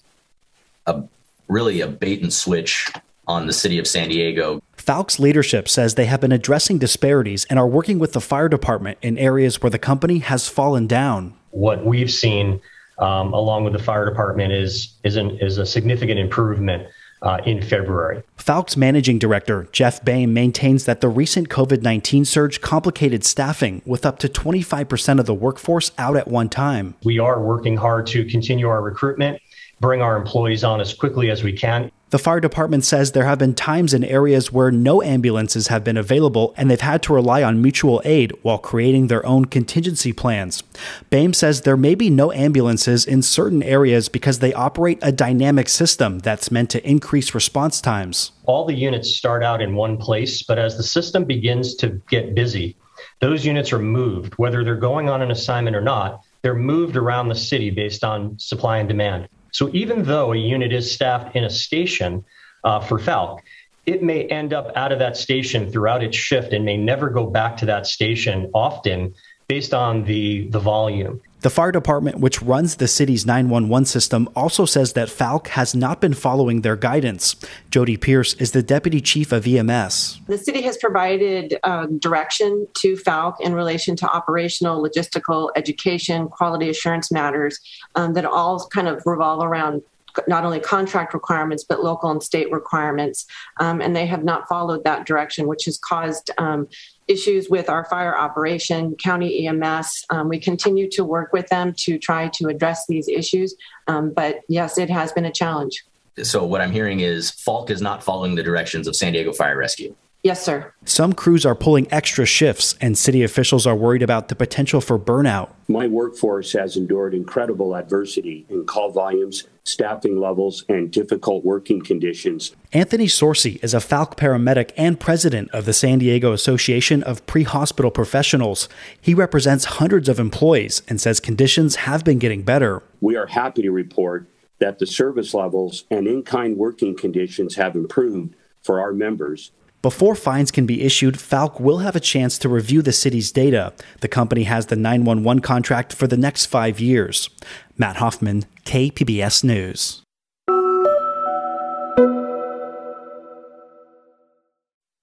a 0.86 1.04
really 1.48 1.82
a 1.82 1.88
bait 1.88 2.22
and 2.22 2.34
switch 2.34 2.90
on 3.28 3.46
the 3.46 3.54
city 3.54 3.78
of 3.78 3.88
San 3.88 4.10
Diego. 4.10 4.62
Falck's 4.78 5.20
leadership 5.20 5.68
says 5.68 5.96
they 5.96 6.06
have 6.06 6.22
been 6.22 6.32
addressing 6.32 6.78
disparities 6.78 7.46
and 7.50 7.60
are 7.60 7.68
working 7.68 8.00
with 8.00 8.14
the 8.14 8.22
fire 8.22 8.48
department 8.48 8.98
in 9.02 9.18
areas 9.18 9.62
where 9.62 9.70
the 9.70 9.80
company 9.80 10.20
has 10.20 10.48
fallen 10.48 10.88
down. 10.88 11.34
What 11.52 11.86
we've 11.86 12.12
seen, 12.12 12.62
um, 13.00 13.34
along 13.34 13.66
with 13.66 13.74
the 13.74 13.84
fire 13.84 14.06
department, 14.06 14.54
is 14.54 14.94
is, 15.04 15.18
an, 15.18 15.32
is 15.40 15.58
a 15.58 15.66
significant 15.66 16.20
improvement 16.20 16.88
uh, 17.22 17.40
in 17.46 17.62
February. 17.62 18.24
Falck's 18.38 18.78
managing 18.78 19.20
director, 19.20 19.68
Jeff 19.72 20.04
Boehm, 20.04 20.34
maintains 20.34 20.86
that 20.86 21.02
the 21.02 21.10
recent 21.10 21.50
COVID 21.50 21.82
19 21.82 22.26
surge 22.26 22.62
complicated 22.62 23.24
staffing 23.24 23.82
with 23.86 24.06
up 24.06 24.20
to 24.20 24.30
25% 24.30 25.20
of 25.20 25.26
the 25.26 25.34
workforce 25.34 25.92
out 25.98 26.16
at 26.16 26.28
one 26.28 26.50
time. 26.50 26.96
We 27.04 27.20
are 27.20 27.42
working 27.42 27.76
hard 27.78 28.08
to 28.08 28.24
continue 28.26 28.68
our 28.70 28.82
recruitment, 28.82 29.42
bring 29.80 30.02
our 30.02 30.18
employees 30.18 30.64
on 30.64 30.82
as 30.82 30.94
quickly 30.94 31.30
as 31.30 31.44
we 31.44 31.54
can. 31.54 31.92
The 32.10 32.18
fire 32.18 32.40
department 32.40 32.86
says 32.86 33.12
there 33.12 33.26
have 33.26 33.40
been 33.40 33.54
times 33.54 33.94
in 33.94 34.06
areas 34.06 34.50
where 34.50 34.72
no 34.72 35.04
ambulances 35.04 35.68
have 35.68 35.84
been 35.84 35.98
available 35.98 36.54
and 36.56 36.72
they've 36.72 36.80
had 36.80 37.04
to 37.04 37.14
rely 37.14 37.44
on 37.44 37.62
mutual 37.62 38.02
aid 38.06 38.32
while 38.44 38.58
creating 38.58 39.08
their 39.08 39.26
own 39.26 39.44
contingency 39.44 40.14
plans. 40.14 40.64
Boehm 41.10 41.34
says 41.34 41.62
there 41.62 41.76
may 41.76 41.96
be 41.96 42.10
no 42.10 42.32
ambulances 42.32 43.06
in 43.06 43.22
certain 43.22 43.62
areas 43.62 44.08
because 44.08 44.40
they 44.40 44.54
operate 44.54 45.00
a 45.02 45.12
dynamic 45.12 45.68
system 45.68 46.20
that's 46.20 46.50
meant 46.50 46.70
to 46.70 46.90
increase 46.90 47.36
response 47.36 47.82
times. 47.82 48.32
All 48.46 48.66
the 48.66 48.74
units 48.74 49.14
start 49.14 49.44
out 49.44 49.62
in 49.62 49.76
one 49.76 49.98
place, 49.98 50.44
but 50.44 50.58
as 50.58 50.78
the 50.78 50.84
system 50.84 51.26
begins 51.26 51.76
to 51.76 52.02
get 52.10 52.34
busy, 52.34 52.78
those 53.20 53.46
units 53.46 53.74
are 53.74 53.80
moved, 53.80 54.34
whether 54.36 54.64
they're 54.64 54.78
going 54.78 55.10
on 55.10 55.22
an 55.22 55.30
assignment 55.30 55.76
or 55.76 55.82
not, 55.82 56.22
they're 56.42 56.56
moved 56.56 56.96
around 56.96 57.28
the 57.28 57.36
city 57.36 57.70
based 57.70 58.06
on 58.06 58.40
supply 58.40 58.78
and 58.78 58.88
demand. 58.88 59.28
So 59.58 59.72
even 59.74 60.04
though 60.04 60.34
a 60.34 60.38
unit 60.38 60.72
is 60.72 60.92
staffed 60.92 61.36
in 61.36 61.44
a 61.44 61.50
station 61.50 62.24
uh, 62.64 62.80
for 62.80 63.00
Falck, 63.00 63.44
it 63.88 64.04
may 64.04 64.26
end 64.26 64.54
up 64.54 64.72
out 64.76 64.92
of 64.92 65.00
that 65.00 65.18
station 65.18 65.72
throughout 65.72 66.04
its 66.04 66.16
shift 66.16 66.54
and 66.54 66.64
may 66.64 66.78
never 66.78 67.10
go 67.10 67.26
back 67.26 67.58
to 67.58 67.66
that 67.66 67.88
station 67.88 68.52
often 68.54 69.16
based 69.48 69.74
on 69.74 70.04
the, 70.04 70.48
the 70.50 70.60
volume. 70.60 71.20
The 71.42 71.52
fire 71.52 71.72
department, 71.72 72.20
which 72.20 72.42
runs 72.42 72.78
the 72.78 72.88
city's 72.88 73.24
911 73.24 73.86
system, 73.86 74.28
also 74.36 74.66
says 74.66 74.94
that 74.94 75.08
Falck 75.08 75.50
has 75.50 75.76
not 75.76 76.02
been 76.02 76.16
following 76.16 76.62
their 76.62 76.76
guidance. 76.76 77.36
Jody 77.70 77.96
Pierce 77.96 78.34
is 78.36 78.52
the 78.52 78.64
deputy 78.64 79.02
chief 79.02 79.32
of 79.32 79.46
EMS. 79.46 80.20
The 80.26 80.38
city 80.40 80.64
has 80.64 80.78
provided 80.78 81.60
uh, 81.64 81.86
direction 82.00 82.68
to 82.80 82.98
Falck 82.98 83.40
in 83.40 83.54
relation 83.54 83.96
to 83.98 84.10
operational, 84.10 84.84
logistical, 84.84 85.52
education, 85.56 86.28
quality 86.28 86.70
assurance 86.70 87.12
matters 87.12 87.60
um, 87.94 88.14
that 88.14 88.26
all 88.26 88.68
kind 88.74 88.88
of 88.88 89.04
revolve 89.06 89.44
around 89.44 89.84
not 90.28 90.44
only 90.46 90.60
contract 90.60 91.14
requirements 91.14 91.64
but 91.68 91.84
local 91.84 92.10
and 92.12 92.22
state 92.24 92.52
requirements 92.52 93.26
um, 93.60 93.82
and 93.82 93.96
they 93.96 94.06
have 94.06 94.24
not 94.24 94.48
followed 94.48 94.84
that 94.84 95.06
direction 95.06 95.48
which 95.48 95.66
has 95.66 95.78
caused 95.78 96.32
um, 96.38 96.68
issues 97.08 97.50
with 97.50 97.70
our 97.70 97.86
fire 97.86 98.18
operation, 98.18 98.96
county 98.96 99.48
EMS. 99.48 100.06
Um, 100.10 100.30
we 100.30 100.40
continue 100.40 100.90
to 100.92 101.04
work 101.04 101.34
with 101.34 101.48
them 101.48 101.74
to 101.80 101.98
try 101.98 102.30
to 102.30 102.48
address 102.48 102.86
these 102.88 103.08
issues. 103.08 103.56
Um, 103.88 104.12
but 104.12 104.42
yes, 104.48 104.78
it 104.78 104.90
has 104.90 105.12
been 105.12 105.26
a 105.26 105.32
challenge. 105.32 105.84
So, 106.24 106.44
what 106.44 106.62
I'm 106.62 106.72
hearing 106.72 107.02
is 107.02 107.30
Falck 107.30 107.70
is 107.70 107.82
not 107.82 108.04
following 108.04 108.36
the 108.36 108.44
directions 108.44 108.88
of 108.88 108.96
San 108.96 109.14
Diego 109.14 109.34
Fire 109.34 109.58
Rescue. 109.58 109.96
Yes, 110.24 110.44
sir. 110.44 110.74
Some 110.84 111.14
crews 111.14 111.46
are 111.46 111.56
pulling 111.56 111.88
extra 111.90 112.26
shifts, 112.26 112.76
and 112.82 112.98
city 112.98 113.24
officials 113.24 113.66
are 113.66 113.78
worried 113.78 114.02
about 114.02 114.28
the 114.28 114.36
potential 114.36 114.82
for 114.82 115.00
burnout. 115.00 115.52
My 115.70 115.88
workforce 115.88 116.52
has 116.52 116.76
endured 116.76 117.14
incredible 117.14 117.74
adversity 117.74 118.46
in 118.50 118.66
call 118.66 118.92
volumes, 118.92 119.46
staffing 119.64 120.20
levels, 120.20 120.66
and 120.68 120.92
difficult 120.92 121.46
working 121.46 121.82
conditions. 121.82 122.54
Anthony 122.74 123.06
Sorcy 123.06 123.64
is 123.64 123.74
a 123.74 123.80
Falck 123.80 124.18
paramedic 124.18 124.72
and 124.76 125.00
president 125.00 125.50
of 125.52 125.64
the 125.64 125.72
San 125.72 126.00
Diego 126.00 126.34
Association 126.34 127.04
of 127.04 127.26
Pre 127.26 127.44
Hospital 127.44 127.90
Professionals. 127.90 128.68
He 129.00 129.14
represents 129.14 129.64
hundreds 129.66 130.10
of 130.10 130.20
employees 130.20 130.82
and 130.90 131.00
says 131.00 131.22
conditions 131.22 131.76
have 131.78 132.04
been 132.04 132.20
getting 132.20 132.42
better. 132.42 132.84
We 133.00 133.16
are 133.16 133.28
happy 133.28 133.62
to 133.62 133.72
report 133.72 134.28
that 134.60 134.80
the 134.80 134.88
service 134.88 135.34
levels 135.34 135.86
and 135.90 136.06
in 136.06 136.24
kind 136.24 136.58
working 136.58 136.98
conditions 136.98 137.56
have 137.56 137.76
improved 137.76 138.34
for 138.62 138.82
our 138.82 138.92
members. 138.92 139.52
Before 139.88 140.16
fines 140.16 140.52
can 140.52 140.66
be 140.66 140.84
issued, 140.84 141.18
Falck 141.18 141.62
will 141.62 141.78
have 141.78 141.96
a 141.96 142.02
chance 142.02 142.38
to 142.40 142.50
review 142.50 142.82
the 142.82 142.92
city's 142.92 143.32
data. 143.32 143.72
The 144.02 144.10
company 144.10 144.44
has 144.44 144.66
the 144.66 144.76
911 144.76 145.42
contract 145.42 145.94
for 145.94 146.08
the 146.08 146.18
next 146.18 146.48
five 146.48 146.82
years. 146.82 147.30
Matt 147.78 147.96
Hoffman, 147.96 148.44
KPBS 148.66 149.46
News. 149.46 150.02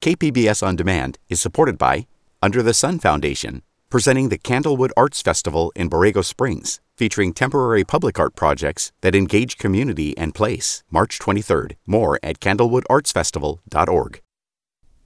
KPBS 0.03 0.62
On 0.62 0.77
Demand 0.77 1.16
is 1.31 1.40
supported 1.40 1.79
by 1.79 2.07
Under 2.42 2.62
the 2.62 2.75
Sun 2.75 2.99
Foundation, 2.99 3.62
presenting 3.88 4.29
the 4.29 4.37
Candlewood 4.37 4.90
Arts 4.99 5.23
Festival 5.23 5.73
in 5.75 5.88
Borrego 5.88 6.23
Springs, 6.23 6.81
featuring 6.99 7.33
temporary 7.33 7.85
public 7.85 8.18
art 8.18 8.37
projects 8.37 8.92
that 9.01 9.14
engage 9.14 9.57
community 9.57 10.14
and 10.18 10.35
place. 10.35 10.85
March 10.90 11.18
23rd. 11.18 11.77
More 11.87 12.20
at 12.23 12.38
candlewoodartsfestival.org. 12.38 14.20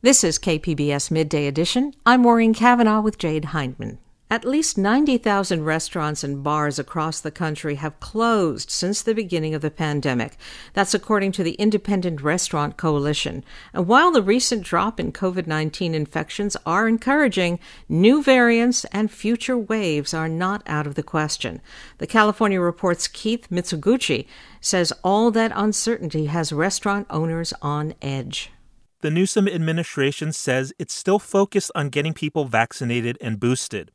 This 0.01 0.23
is 0.23 0.39
KPBS 0.39 1.11
Midday 1.11 1.49
Edition. 1.49 1.93
I'm 2.07 2.23
Maureen 2.23 2.55
Cavanaugh 2.55 3.01
with 3.01 3.19
Jade 3.19 3.47
Hindman. 3.47 3.99
At 4.31 4.45
least 4.45 4.79
90,000 4.79 5.65
restaurants 5.65 6.23
and 6.23 6.41
bars 6.41 6.79
across 6.79 7.19
the 7.19 7.33
country 7.33 7.75
have 7.75 7.99
closed 7.99 8.71
since 8.71 9.03
the 9.03 9.13
beginning 9.13 9.57
of 9.57 9.61
the 9.61 9.73
pandemic. 9.73 10.37
That's 10.73 10.95
according 10.95 11.33
to 11.33 11.43
the 11.43 11.55
Independent 11.55 12.21
Restaurant 12.21 12.77
Coalition. 12.77 13.45
And 13.73 13.89
while 13.89 14.13
the 14.13 14.23
recent 14.23 14.63
drop 14.63 15.01
in 15.01 15.11
COVID 15.11 15.49
19 15.49 15.97
infections 15.97 16.57
are 16.65 16.87
encouraging, 16.87 17.59
new 17.89 18.23
variants 18.23 18.85
and 18.93 19.11
future 19.11 19.59
waves 19.59 20.15
are 20.15 20.29
not 20.29 20.63
out 20.69 20.87
of 20.87 20.95
the 20.95 21.03
question. 21.03 21.61
The 21.97 22.07
California 22.07 22.61
Report's 22.61 23.09
Keith 23.09 23.49
Mizuguchi 23.51 24.29
says 24.61 24.93
all 25.03 25.33
that 25.33 25.51
uncertainty 25.57 26.27
has 26.27 26.53
restaurant 26.53 27.09
owners 27.11 27.53
on 27.61 27.95
edge. 28.01 28.53
The 29.01 29.13
Newsom 29.13 29.47
administration 29.47 30.33
says 30.33 30.73
it's 30.77 30.93
still 30.93 31.21
focused 31.21 31.71
on 31.77 31.89
getting 31.89 32.13
people 32.13 32.47
vaccinated 32.47 33.17
and 33.21 33.39
boosted 33.39 33.93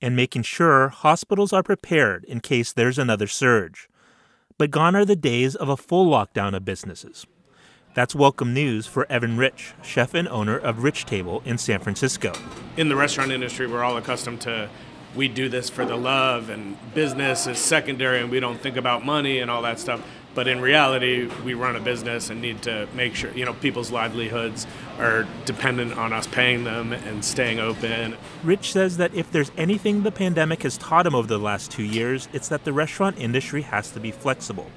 and 0.00 0.16
making 0.16 0.44
sure 0.44 0.88
hospitals 0.88 1.52
are 1.52 1.62
prepared 1.62 2.24
in 2.24 2.40
case 2.40 2.72
there's 2.72 2.98
another 2.98 3.26
surge. 3.26 3.86
But 4.56 4.70
gone 4.70 4.96
are 4.96 5.04
the 5.04 5.14
days 5.14 5.56
of 5.56 5.68
a 5.68 5.76
full 5.76 6.10
lockdown 6.10 6.56
of 6.56 6.64
businesses. 6.64 7.26
That's 7.92 8.14
welcome 8.14 8.54
news 8.54 8.86
for 8.86 9.06
Evan 9.12 9.36
Rich, 9.36 9.74
chef 9.82 10.14
and 10.14 10.26
owner 10.26 10.56
of 10.56 10.82
Rich 10.82 11.04
Table 11.04 11.42
in 11.44 11.58
San 11.58 11.80
Francisco. 11.80 12.32
In 12.78 12.88
the 12.88 12.96
restaurant 12.96 13.32
industry, 13.32 13.66
we're 13.66 13.84
all 13.84 13.98
accustomed 13.98 14.40
to 14.42 14.70
we 15.14 15.28
do 15.28 15.50
this 15.50 15.68
for 15.68 15.84
the 15.84 15.96
love 15.96 16.48
and 16.48 16.76
business 16.94 17.46
is 17.46 17.58
secondary 17.58 18.20
and 18.20 18.30
we 18.30 18.40
don't 18.40 18.60
think 18.60 18.76
about 18.76 19.04
money 19.04 19.38
and 19.38 19.50
all 19.50 19.60
that 19.62 19.78
stuff. 19.78 20.02
But 20.36 20.48
in 20.48 20.60
reality, 20.60 21.30
we 21.46 21.54
run 21.54 21.76
a 21.76 21.80
business 21.80 22.28
and 22.28 22.42
need 22.42 22.60
to 22.64 22.86
make 22.94 23.14
sure, 23.14 23.30
you 23.32 23.46
know, 23.46 23.54
people's 23.54 23.90
livelihoods 23.90 24.66
are 24.98 25.26
dependent 25.46 25.96
on 25.96 26.12
us 26.12 26.26
paying 26.26 26.64
them 26.64 26.92
and 26.92 27.24
staying 27.24 27.58
open. 27.58 28.18
Rich 28.44 28.72
says 28.72 28.98
that 28.98 29.14
if 29.14 29.32
there's 29.32 29.50
anything 29.56 30.02
the 30.02 30.12
pandemic 30.12 30.62
has 30.64 30.76
taught 30.76 31.06
him 31.06 31.14
over 31.14 31.26
the 31.26 31.38
last 31.38 31.70
two 31.70 31.84
years, 31.84 32.28
it's 32.34 32.48
that 32.48 32.64
the 32.64 32.74
restaurant 32.74 33.18
industry 33.18 33.62
has 33.62 33.90
to 33.92 33.98
be 33.98 34.10
flexible. 34.10 34.70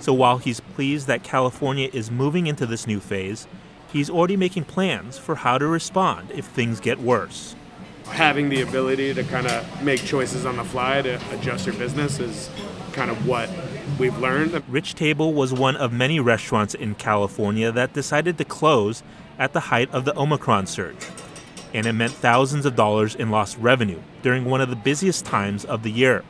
So 0.00 0.14
while 0.14 0.38
he's 0.38 0.60
pleased 0.60 1.06
that 1.08 1.22
California 1.22 1.90
is 1.92 2.10
moving 2.10 2.46
into 2.46 2.64
this 2.64 2.86
new 2.86 2.98
phase, 2.98 3.46
he's 3.92 4.08
already 4.08 4.38
making 4.38 4.64
plans 4.64 5.18
for 5.18 5.34
how 5.34 5.58
to 5.58 5.66
respond 5.66 6.30
if 6.30 6.46
things 6.46 6.80
get 6.80 6.98
worse. 7.00 7.54
Having 8.06 8.48
the 8.48 8.62
ability 8.62 9.12
to 9.12 9.24
kind 9.24 9.46
of 9.46 9.82
make 9.82 10.02
choices 10.02 10.46
on 10.46 10.56
the 10.56 10.64
fly 10.64 11.02
to 11.02 11.20
adjust 11.34 11.66
your 11.66 11.74
business 11.74 12.18
is 12.18 12.48
kind 12.92 13.10
of 13.10 13.26
what 13.26 13.50
we've 13.98 14.18
learned. 14.18 14.52
That 14.52 14.68
Rich 14.68 14.94
Table 14.94 15.32
was 15.32 15.52
one 15.52 15.76
of 15.76 15.92
many 15.92 16.20
restaurants 16.20 16.74
in 16.74 16.94
California 16.94 17.72
that 17.72 17.92
decided 17.92 18.38
to 18.38 18.44
close 18.44 19.02
at 19.38 19.52
the 19.52 19.60
height 19.60 19.90
of 19.90 20.04
the 20.04 20.18
Omicron 20.18 20.66
surge. 20.66 21.06
And 21.74 21.86
it 21.86 21.92
meant 21.92 22.12
thousands 22.12 22.64
of 22.64 22.76
dollars 22.76 23.14
in 23.14 23.30
lost 23.30 23.58
revenue 23.58 24.00
during 24.22 24.44
one 24.44 24.60
of 24.60 24.70
the 24.70 24.76
busiest 24.76 25.24
times 25.24 25.64
of 25.64 25.82
the 25.82 25.90
year. 25.90 26.24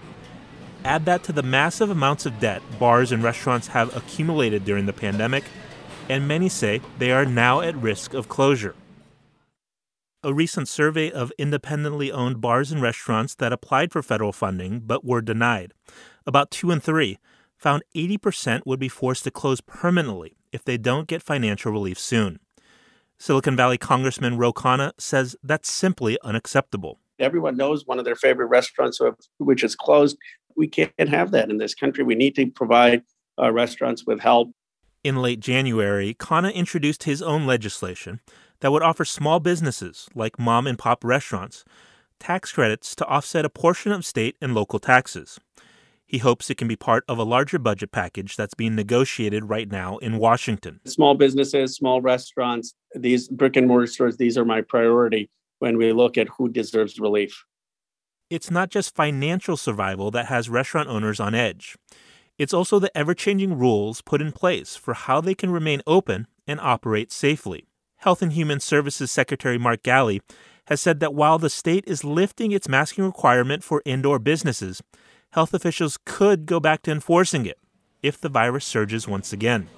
Add 0.85 1.05
that 1.07 1.23
to 1.25 1.33
the 1.33 1.43
massive 1.43 1.91
amounts 1.91 2.27
of 2.27 2.39
debt 2.41 2.62
bars 2.79 3.12
and 3.12 3.23
restaurants 3.23 3.69
have 3.69 3.95
accumulated 3.97 4.64
during 4.64 4.87
the 4.87 4.93
pandemic, 4.93 5.45
and 6.09 6.29
many 6.29 6.49
say 6.49 6.81
they 6.99 7.11
are 7.11 7.25
now 7.25 7.61
at 7.61 7.77
risk 7.77 8.14
of 8.14 8.29
closure. 8.29 8.75
A 10.23 10.33
recent 10.33 10.69
survey 10.69 11.11
of 11.11 11.33
independently 11.39 12.11
owned 12.11 12.41
bars 12.41 12.73
and 12.73 12.83
restaurants 12.83 13.35
that 13.37 13.53
applied 13.53 13.93
for 13.93 14.03
federal 14.03 14.33
funding 14.33 14.81
but 14.81 15.05
were 15.05 15.21
denied, 15.21 15.73
about 16.27 16.51
two 16.51 16.71
in 16.71 16.81
three, 16.81 17.19
found 17.57 17.83
80% 17.95 18.63
would 18.67 18.79
be 18.79 18.89
forced 18.89 19.25
to 19.25 19.31
close 19.31 19.61
permanently 19.61 20.37
if 20.53 20.65
they 20.65 20.77
don't 20.77 21.09
get 21.09 21.23
financial 21.23 21.73
relief 21.73 21.99
soon. 21.99 22.39
Silicon 23.19 23.57
Valley 23.57 23.79
Congressman 23.79 24.37
Ro 24.37 24.53
Khanna 24.53 24.93
says 24.99 25.37
that's 25.43 25.71
simply 25.71 26.19
unacceptable. 26.23 26.99
Everyone 27.19 27.57
knows 27.57 27.87
one 27.87 27.99
of 27.99 28.05
their 28.05 28.15
favorite 28.15 28.47
restaurants, 28.47 29.01
which 29.39 29.65
is 29.65 29.75
closed. 29.75 30.19
We 30.55 30.69
can't 30.69 30.93
have 31.09 31.31
that 31.31 31.51
in 31.51 31.57
this 31.57 31.75
country. 31.75 32.05
We 32.05 32.15
need 32.15 32.35
to 32.37 32.47
provide 32.51 33.03
uh, 33.41 33.53
restaurants 33.53 34.07
with 34.07 34.21
help. 34.21 34.51
In 35.03 35.17
late 35.17 35.41
January, 35.41 36.15
Khanna 36.15 36.53
introduced 36.53 37.05
his 37.05 37.23
own 37.23 37.47
legislation 37.47 38.21
that 38.61 38.73
would 38.73 38.83
offer 38.83 39.05
small 39.05 39.41
businesses, 39.41 40.09
like 40.15 40.39
mom 40.39 40.67
and 40.67 40.79
pop 40.79 41.05
restaurants, 41.05 41.65
tax 42.19 42.53
credits 42.53 42.95
to 42.97 43.07
offset 43.07 43.45
a 43.45 43.51
portion 43.51 43.93
of 43.93 44.05
state 44.05 44.37
and 44.41 44.55
local 44.55 44.79
taxes. 44.79 45.39
He 46.07 46.19
hopes 46.19 46.49
it 46.49 46.57
can 46.57 46.69
be 46.69 46.77
part 46.77 47.05
of 47.09 47.19
a 47.19 47.25
larger 47.25 47.59
budget 47.59 47.91
package 47.91 48.37
that's 48.37 48.55
being 48.55 48.77
negotiated 48.77 49.49
right 49.49 49.71
now 49.71 49.99
in 49.99 50.19
Washington. 50.19 50.81
Small 50.87 51.15
businesses, 51.15 51.75
small 51.75 52.01
restaurants, 52.01 52.75
these 52.95 53.29
brick 53.29 53.57
and 53.57 53.67
mortar 53.67 53.89
stores, 53.89 54.17
these 54.17 54.39
are 54.39 54.45
my 54.45 54.61
priority 54.61 55.29
when 55.59 55.77
we 55.77 55.93
look 55.93 56.17
at 56.17 56.29
who 56.29 56.49
deserves 56.49 57.01
relief. 57.01 57.45
It's 58.31 58.51
not 58.51 58.71
just 58.71 58.95
financial 58.95 59.57
survival 59.57 60.13
that 60.13 60.27
has 60.27 60.49
restaurant 60.49 60.89
owners 60.89 61.19
on 61.19 61.35
edge. 61.35 61.77
It's 62.39 62.55
also 62.55 62.79
the 62.79 62.97
ever 62.97 63.15
changing 63.15 63.59
rules 63.59 64.01
put 64.01 64.21
in 64.21 64.31
place 64.31 64.77
for 64.77 64.95
how 64.95 65.21
they 65.21 65.35
can 65.35 65.51
remain 65.51 65.83
open 65.87 66.29
and 66.47 66.61
operate 66.61 67.11
safely. 67.11 67.67
Health 67.99 68.23
and 68.23 68.33
Human 68.33 68.61
Services 68.61 69.11
Secretary 69.11 69.59
Mark 69.59 69.83
Ghaly 69.83 70.21
has 70.67 70.81
said 70.81 71.01
that 71.01 71.15
while 71.15 71.39
the 71.39 71.51
state 71.51 71.85
is 71.87 72.05
lifting 72.05 72.53
its 72.53 72.69
masking 72.69 73.05
requirement 73.05 73.65
for 73.65 73.83
indoor 73.85 74.19
businesses, 74.19 74.83
health 75.31 75.53
officials 75.55 75.99
could 76.05 76.47
go 76.47 76.61
back 76.61 76.83
to 76.83 76.91
enforcing 76.91 77.47
it 77.47 77.59
if 78.03 78.20
the 78.20 78.29
virus 78.29 78.64
surges 78.64 79.09
once 79.09 79.33
again. 79.33 79.68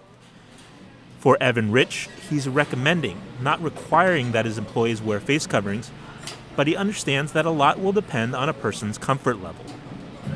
For 1.18 1.36
Evan 1.40 1.72
Rich, 1.72 2.08
he's 2.30 2.48
recommending, 2.48 3.20
not 3.40 3.60
requiring 3.62 4.32
that 4.32 4.44
his 4.44 4.56
employees 4.56 5.02
wear 5.02 5.18
face 5.18 5.46
coverings, 5.46 5.90
but 6.54 6.66
he 6.66 6.76
understands 6.76 7.32
that 7.32 7.46
a 7.46 7.50
lot 7.50 7.80
will 7.80 7.92
depend 7.92 8.36
on 8.36 8.48
a 8.48 8.52
person's 8.52 8.98
comfort 8.98 9.42
level. 9.42 9.64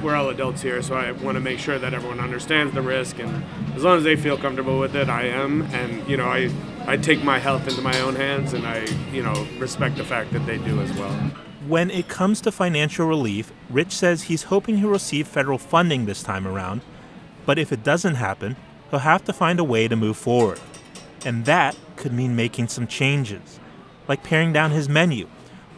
We're 0.03 0.17
all 0.17 0.31
adults 0.31 0.63
here, 0.63 0.83
so 0.83 0.97
I 0.97 1.13
want 1.13 1.37
to 1.37 1.41
make 1.41 1.61
sure 1.61 1.79
that 1.79 1.95
everyone 1.95 2.19
understands 2.19 2.75
the 2.75 2.83
risk, 2.83 3.21
and 3.21 3.45
as 3.77 3.85
long 3.85 3.99
as 3.99 4.05
they 4.05 4.17
feel 4.17 4.37
comfortable 4.37 4.81
with 4.81 4.97
it, 4.97 5.09
I 5.09 5.25
am. 5.25 5.63
And 5.73 6.09
you 6.09 6.17
know, 6.17 6.27
I 6.27 6.51
I 6.87 6.97
take 6.97 7.23
my 7.23 7.39
health 7.39 7.69
into 7.69 7.83
my 7.83 7.99
own 8.01 8.17
hands, 8.17 8.53
and 8.53 8.67
I 8.67 8.87
you 9.13 9.23
know 9.23 9.47
respect 9.59 9.97
the 9.97 10.05
fact 10.05 10.33
that 10.33 10.45
they 10.47 10.59
do 10.59 10.81
as 10.81 10.93
well. 10.99 11.17
When 11.69 11.91
it 11.91 12.09
comes 12.09 12.41
to 12.41 12.51
financial 12.51 13.07
relief, 13.07 13.53
Rich 13.71 13.93
says 13.93 14.23
he's 14.23 14.45
hoping 14.45 14.79
he'll 14.79 14.91
receive 14.91 15.29
federal 15.29 15.59
funding 15.59 16.07
this 16.07 16.23
time 16.23 16.47
around, 16.47 16.81
but 17.47 17.59
if 17.59 17.73
it 17.73 17.85
doesn't 17.85 18.17
happen, 18.17 18.57
he'll 18.91 19.01
have 19.01 19.25
to 19.25 19.33
find 19.33 19.61
a 19.61 19.65
way 19.65 19.87
to 19.87 19.95
move 19.95 20.17
forward. 20.17 20.59
And 21.25 21.45
that 21.45 21.77
could 21.95 22.13
mean 22.13 22.35
making 22.35 22.67
some 22.67 22.89
changes, 22.89 23.61
like 24.09 24.25
paring 24.25 24.53
down 24.53 24.73
his 24.73 24.89
menu 24.89 25.29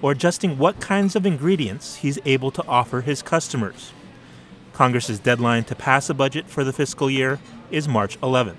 or 0.01 0.13
adjusting 0.13 0.57
what 0.57 0.81
kinds 0.81 1.17
of 1.17 1.27
ingredients 1.27 1.97
he's 1.97 2.19
able 2.25 2.51
to 2.53 2.67
offer 2.67 3.03
his 3.03 3.21
customers. 3.21 3.93
Congress's 4.73 5.19
deadline 5.19 5.65
to 5.65 5.75
pass 5.75 6.09
a 6.09 6.15
budget 6.15 6.49
for 6.49 6.65
the 6.65 6.73
fiscal 6.73 7.11
year 7.11 7.39
is 7.71 7.87
March 7.87 8.19
11th. 8.21 8.57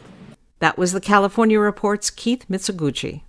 That 0.60 0.78
was 0.78 0.92
the 0.92 1.02
California 1.02 1.60
Report's 1.60 2.10
Keith 2.10 2.46
Mizuguchi. 2.50 3.24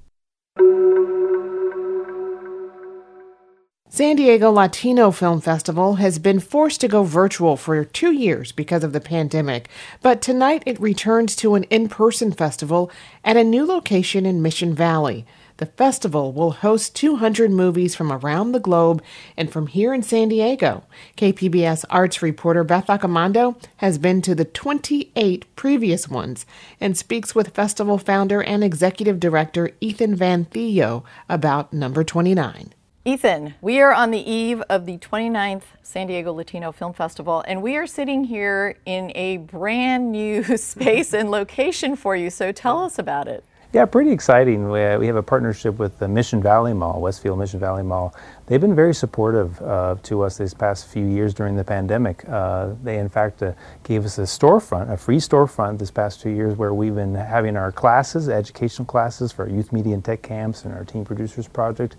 San 3.96 4.16
Diego 4.16 4.50
Latino 4.50 5.10
Film 5.10 5.40
Festival 5.40 5.94
has 5.94 6.18
been 6.18 6.38
forced 6.38 6.82
to 6.82 6.86
go 6.86 7.02
virtual 7.02 7.56
for 7.56 7.82
two 7.82 8.12
years 8.12 8.52
because 8.52 8.84
of 8.84 8.92
the 8.92 9.00
pandemic, 9.00 9.70
but 10.02 10.20
tonight 10.20 10.62
it 10.66 10.78
returns 10.78 11.34
to 11.36 11.54
an 11.54 11.62
in 11.70 11.88
person 11.88 12.30
festival 12.30 12.90
at 13.24 13.38
a 13.38 13.42
new 13.42 13.64
location 13.64 14.26
in 14.26 14.42
Mission 14.42 14.74
Valley. 14.74 15.24
The 15.56 15.64
festival 15.64 16.30
will 16.34 16.50
host 16.50 16.94
200 16.94 17.50
movies 17.50 17.94
from 17.94 18.12
around 18.12 18.52
the 18.52 18.60
globe 18.60 19.02
and 19.34 19.50
from 19.50 19.66
here 19.66 19.94
in 19.94 20.02
San 20.02 20.28
Diego. 20.28 20.84
KPBS 21.16 21.86
arts 21.88 22.20
reporter 22.20 22.64
Beth 22.64 22.88
Accomando 22.88 23.56
has 23.78 23.96
been 23.96 24.20
to 24.20 24.34
the 24.34 24.44
28 24.44 25.46
previous 25.56 26.06
ones 26.06 26.44
and 26.82 26.98
speaks 26.98 27.34
with 27.34 27.54
festival 27.54 27.96
founder 27.96 28.42
and 28.42 28.62
executive 28.62 29.18
director 29.18 29.70
Ethan 29.80 30.14
Van 30.14 30.44
Thillo 30.44 31.02
about 31.30 31.72
number 31.72 32.04
29. 32.04 32.74
Ethan, 33.06 33.54
we 33.60 33.80
are 33.80 33.94
on 33.94 34.10
the 34.10 34.18
eve 34.18 34.60
of 34.62 34.84
the 34.84 34.98
29th 34.98 35.62
San 35.80 36.08
Diego 36.08 36.32
Latino 36.32 36.72
Film 36.72 36.92
Festival, 36.92 37.44
and 37.46 37.62
we 37.62 37.76
are 37.76 37.86
sitting 37.86 38.24
here 38.24 38.78
in 38.84 39.12
a 39.14 39.36
brand 39.36 40.10
new 40.10 40.42
space 40.56 41.14
and 41.14 41.30
location 41.30 41.94
for 41.94 42.16
you. 42.16 42.30
So 42.30 42.50
tell 42.50 42.82
us 42.82 42.98
about 42.98 43.28
it. 43.28 43.44
Yeah, 43.72 43.84
pretty 43.84 44.10
exciting. 44.10 44.68
We, 44.68 44.82
uh, 44.82 44.98
we 44.98 45.06
have 45.06 45.14
a 45.14 45.22
partnership 45.22 45.78
with 45.78 46.00
the 46.00 46.08
Mission 46.08 46.42
Valley 46.42 46.74
Mall, 46.74 47.00
Westfield 47.00 47.38
Mission 47.38 47.60
Valley 47.60 47.84
Mall. 47.84 48.12
They've 48.46 48.60
been 48.60 48.74
very 48.74 48.94
supportive 48.94 49.62
uh, 49.62 49.94
to 50.02 50.22
us 50.22 50.38
these 50.38 50.54
past 50.54 50.88
few 50.88 51.06
years 51.06 51.32
during 51.32 51.54
the 51.54 51.62
pandemic. 51.62 52.28
Uh, 52.28 52.70
they, 52.82 52.98
in 52.98 53.08
fact, 53.08 53.40
uh, 53.40 53.52
gave 53.84 54.04
us 54.04 54.18
a 54.18 54.22
storefront, 54.22 54.90
a 54.90 54.96
free 54.96 55.18
storefront 55.18 55.78
this 55.78 55.92
past 55.92 56.20
two 56.20 56.30
years 56.30 56.56
where 56.56 56.74
we've 56.74 56.96
been 56.96 57.14
having 57.14 57.56
our 57.56 57.70
classes, 57.70 58.28
educational 58.28 58.84
classes 58.86 59.30
for 59.30 59.44
our 59.44 59.48
youth 59.48 59.72
media 59.72 59.94
and 59.94 60.04
tech 60.04 60.22
camps 60.22 60.64
and 60.64 60.74
our 60.74 60.84
teen 60.84 61.04
producers 61.04 61.46
project. 61.46 61.94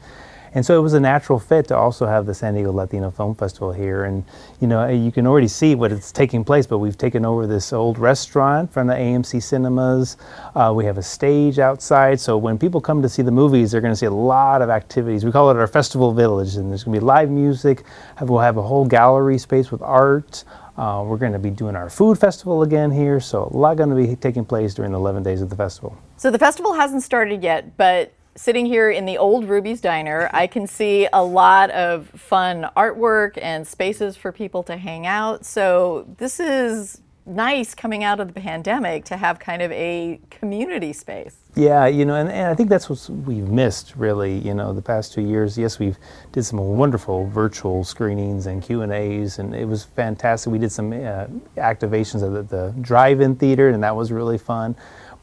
And 0.57 0.65
so 0.65 0.75
it 0.75 0.81
was 0.81 0.95
a 0.95 0.99
natural 0.99 1.37
fit 1.37 1.67
to 1.67 1.77
also 1.77 2.07
have 2.07 2.25
the 2.25 2.33
San 2.33 2.55
Diego 2.55 2.71
Latino 2.71 3.11
Film 3.11 3.35
Festival 3.35 3.71
here. 3.71 4.05
And, 4.05 4.25
you 4.59 4.65
know, 4.65 4.87
you 4.87 5.11
can 5.11 5.27
already 5.27 5.47
see 5.47 5.75
what 5.75 5.91
it's 5.91 6.11
taking 6.11 6.43
place, 6.43 6.65
but 6.65 6.79
we've 6.79 6.97
taken 6.97 7.25
over 7.25 7.45
this 7.45 7.71
old 7.71 7.99
restaurant 7.99 8.73
from 8.73 8.87
the 8.87 8.95
AMC 8.95 9.43
cinemas. 9.43 10.17
Uh, 10.55 10.73
we 10.75 10.83
have 10.85 10.97
a 10.97 11.03
stage 11.03 11.59
outside. 11.59 12.19
So 12.19 12.39
when 12.39 12.57
people 12.57 12.81
come 12.81 13.03
to 13.03 13.07
see 13.07 13.21
the 13.21 13.29
movies, 13.29 13.69
they're 13.69 13.81
going 13.81 13.93
to 13.93 13.95
see 13.95 14.07
a 14.07 14.11
lot 14.11 14.63
of 14.63 14.71
activities. 14.71 15.23
We 15.23 15.31
call 15.31 15.51
it 15.51 15.57
our 15.57 15.67
festival 15.67 16.11
village. 16.11 16.55
And 16.55 16.71
there's 16.71 16.83
going 16.83 16.95
to 16.95 17.01
be 17.01 17.05
live 17.05 17.29
music. 17.29 17.83
We'll 18.19 18.39
have 18.39 18.57
a 18.57 18.63
whole 18.63 18.87
gallery 18.87 19.37
space 19.37 19.69
with 19.69 19.83
art. 19.83 20.43
Uh, 20.75 21.03
we're 21.05 21.17
going 21.17 21.33
to 21.33 21.39
be 21.39 21.51
doing 21.51 21.75
our 21.75 21.91
food 21.91 22.17
festival 22.17 22.63
again 22.63 22.89
here, 22.89 23.19
so 23.19 23.49
a 23.51 23.57
lot 23.57 23.77
going 23.77 23.89
to 23.89 23.95
be 23.95 24.15
taking 24.15 24.45
place 24.45 24.73
during 24.75 24.91
the 24.91 24.97
11 24.97 25.21
days 25.21 25.41
of 25.41 25.49
the 25.49 25.55
festival. 25.55 25.97
So 26.17 26.29
the 26.29 26.37
festival 26.37 26.73
hasn't 26.73 27.01
started 27.01 27.41
yet, 27.41 27.77
but 27.77 28.13
sitting 28.37 28.65
here 28.65 28.89
in 28.91 29.05
the 29.05 29.17
old 29.17 29.49
Ruby's 29.49 29.81
Diner, 29.81 30.29
I 30.31 30.47
can 30.47 30.67
see 30.67 31.07
a 31.11 31.23
lot 31.23 31.69
of 31.71 32.07
fun 32.09 32.69
artwork 32.77 33.37
and 33.41 33.67
spaces 33.67 34.15
for 34.15 34.31
people 34.31 34.63
to 34.63 34.77
hang 34.77 35.05
out. 35.07 35.43
So 35.45 36.05
this 36.17 36.39
is 36.39 37.01
nice 37.25 37.75
coming 37.75 38.05
out 38.05 38.21
of 38.21 38.33
the 38.33 38.39
pandemic 38.39 39.03
to 39.03 39.17
have 39.17 39.37
kind 39.37 39.61
of 39.61 39.69
a 39.73 40.17
community 40.29 40.93
space. 40.93 41.35
Yeah, 41.55 41.85
you 41.87 42.05
know, 42.05 42.15
and, 42.15 42.29
and 42.29 42.47
I 42.47 42.55
think 42.55 42.69
that's 42.69 42.89
what 42.89 43.09
we've 43.09 43.49
missed 43.49 43.95
really, 43.97 44.37
you 44.37 44.53
know, 44.53 44.71
the 44.71 44.81
past 44.81 45.11
two 45.11 45.21
years. 45.21 45.57
Yes, 45.57 45.77
we've 45.77 45.97
did 46.31 46.43
some 46.43 46.59
wonderful 46.59 47.27
virtual 47.27 47.83
screenings 47.83 48.45
and 48.45 48.61
Q 48.63 48.81
and 48.83 48.93
A's, 48.93 49.39
and 49.39 49.53
it 49.53 49.65
was 49.65 49.83
fantastic. 49.83 50.53
We 50.53 50.59
did 50.59 50.71
some 50.71 50.93
uh, 50.93 51.25
activations 51.57 52.23
at 52.23 52.49
the, 52.49 52.55
the 52.55 52.73
drive-in 52.79 53.35
theater, 53.35 53.69
and 53.69 53.83
that 53.83 53.95
was 53.95 54.11
really 54.11 54.37
fun. 54.37 54.75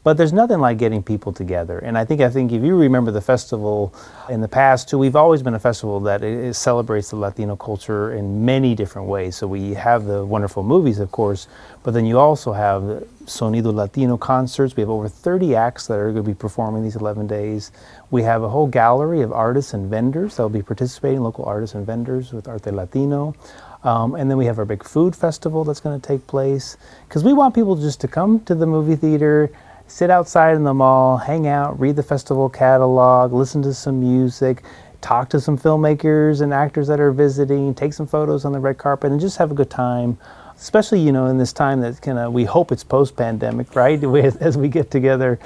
But 0.05 0.17
there's 0.17 0.33
nothing 0.33 0.59
like 0.59 0.77
getting 0.77 1.01
people 1.01 1.33
together. 1.33 1.79
And 1.79 1.97
I 1.97 2.05
think 2.05 2.21
I 2.21 2.29
think 2.29 2.51
if 2.51 2.61
you 2.61 2.77
remember 2.77 3.09
the 3.09 3.21
festival 3.21 3.91
in 4.29 4.39
the 4.39 4.47
past 4.47 4.87
too, 4.87 4.99
we've 4.99 5.15
always 5.15 5.41
been 5.41 5.55
a 5.55 5.59
festival 5.59 5.99
that 6.01 6.23
it, 6.23 6.49
it 6.49 6.53
celebrates 6.53 7.09
the 7.09 7.15
Latino 7.15 7.55
culture 7.55 8.13
in 8.13 8.45
many 8.45 8.75
different 8.75 9.07
ways. 9.07 9.35
So 9.35 9.47
we 9.47 9.73
have 9.73 10.05
the 10.05 10.23
wonderful 10.23 10.61
movies, 10.61 10.99
of 10.99 11.11
course, 11.11 11.47
but 11.81 11.95
then 11.95 12.05
you 12.05 12.19
also 12.19 12.53
have 12.53 12.83
Sonido 13.25 13.73
Latino 13.73 14.15
concerts. 14.15 14.75
We 14.75 14.81
have 14.81 14.91
over 14.91 15.09
30 15.09 15.55
acts 15.55 15.87
that 15.87 15.95
are 15.95 16.11
going 16.11 16.23
to 16.23 16.29
be 16.29 16.35
performing 16.35 16.83
these 16.83 16.95
11 16.95 17.25
days. 17.25 17.71
We 18.11 18.21
have 18.21 18.43
a 18.43 18.49
whole 18.49 18.67
gallery 18.67 19.21
of 19.21 19.31
artists 19.31 19.73
and 19.73 19.89
vendors 19.89 20.37
that 20.37 20.43
will 20.43 20.49
be 20.49 20.61
participating, 20.61 21.21
local 21.21 21.45
artists 21.45 21.73
and 21.73 21.83
vendors 21.83 22.31
with 22.31 22.47
Arte 22.47 22.69
Latino. 22.69 23.33
Um, 23.83 24.15
and 24.15 24.29
then 24.29 24.37
we 24.37 24.45
have 24.45 24.57
our 24.57 24.65
big 24.65 24.83
food 24.83 25.15
festival 25.15 25.63
that's 25.63 25.79
going 25.79 25.99
to 25.99 26.07
take 26.07 26.25
place 26.27 26.75
because 27.07 27.23
we 27.23 27.33
want 27.33 27.53
people 27.53 27.75
just 27.75 28.01
to 28.01 28.07
come 28.07 28.39
to 28.41 28.55
the 28.55 28.65
movie 28.65 28.95
theater, 28.95 29.51
sit 29.87 30.09
outside 30.09 30.55
in 30.55 30.63
the 30.63 30.73
mall, 30.73 31.17
hang 31.17 31.47
out, 31.47 31.79
read 31.79 31.95
the 31.95 32.03
festival 32.03 32.49
catalog, 32.49 33.33
listen 33.33 33.61
to 33.61 33.73
some 33.73 33.99
music, 33.99 34.63
talk 35.01 35.29
to 35.29 35.39
some 35.39 35.57
filmmakers 35.57 36.41
and 36.41 36.53
actors 36.53 36.87
that 36.87 36.99
are 36.99 37.11
visiting, 37.11 37.73
take 37.73 37.93
some 37.93 38.07
photos 38.07 38.45
on 38.45 38.51
the 38.51 38.59
red 38.59 38.77
carpet, 38.77 39.11
and 39.11 39.21
just 39.21 39.37
have 39.37 39.51
a 39.51 39.55
good 39.55 39.69
time. 39.69 40.17
Especially, 40.57 40.99
you 40.99 41.11
know, 41.11 41.27
in 41.27 41.37
this 41.37 41.53
time 41.53 41.81
that 41.81 42.01
kind 42.01 42.17
of 42.17 42.31
we 42.33 42.45
hope 42.45 42.71
it's 42.71 42.83
post-pandemic, 42.83 43.75
right? 43.75 44.01
As 44.41 44.57
we 44.57 44.69
get 44.69 44.89
together, 44.89 45.37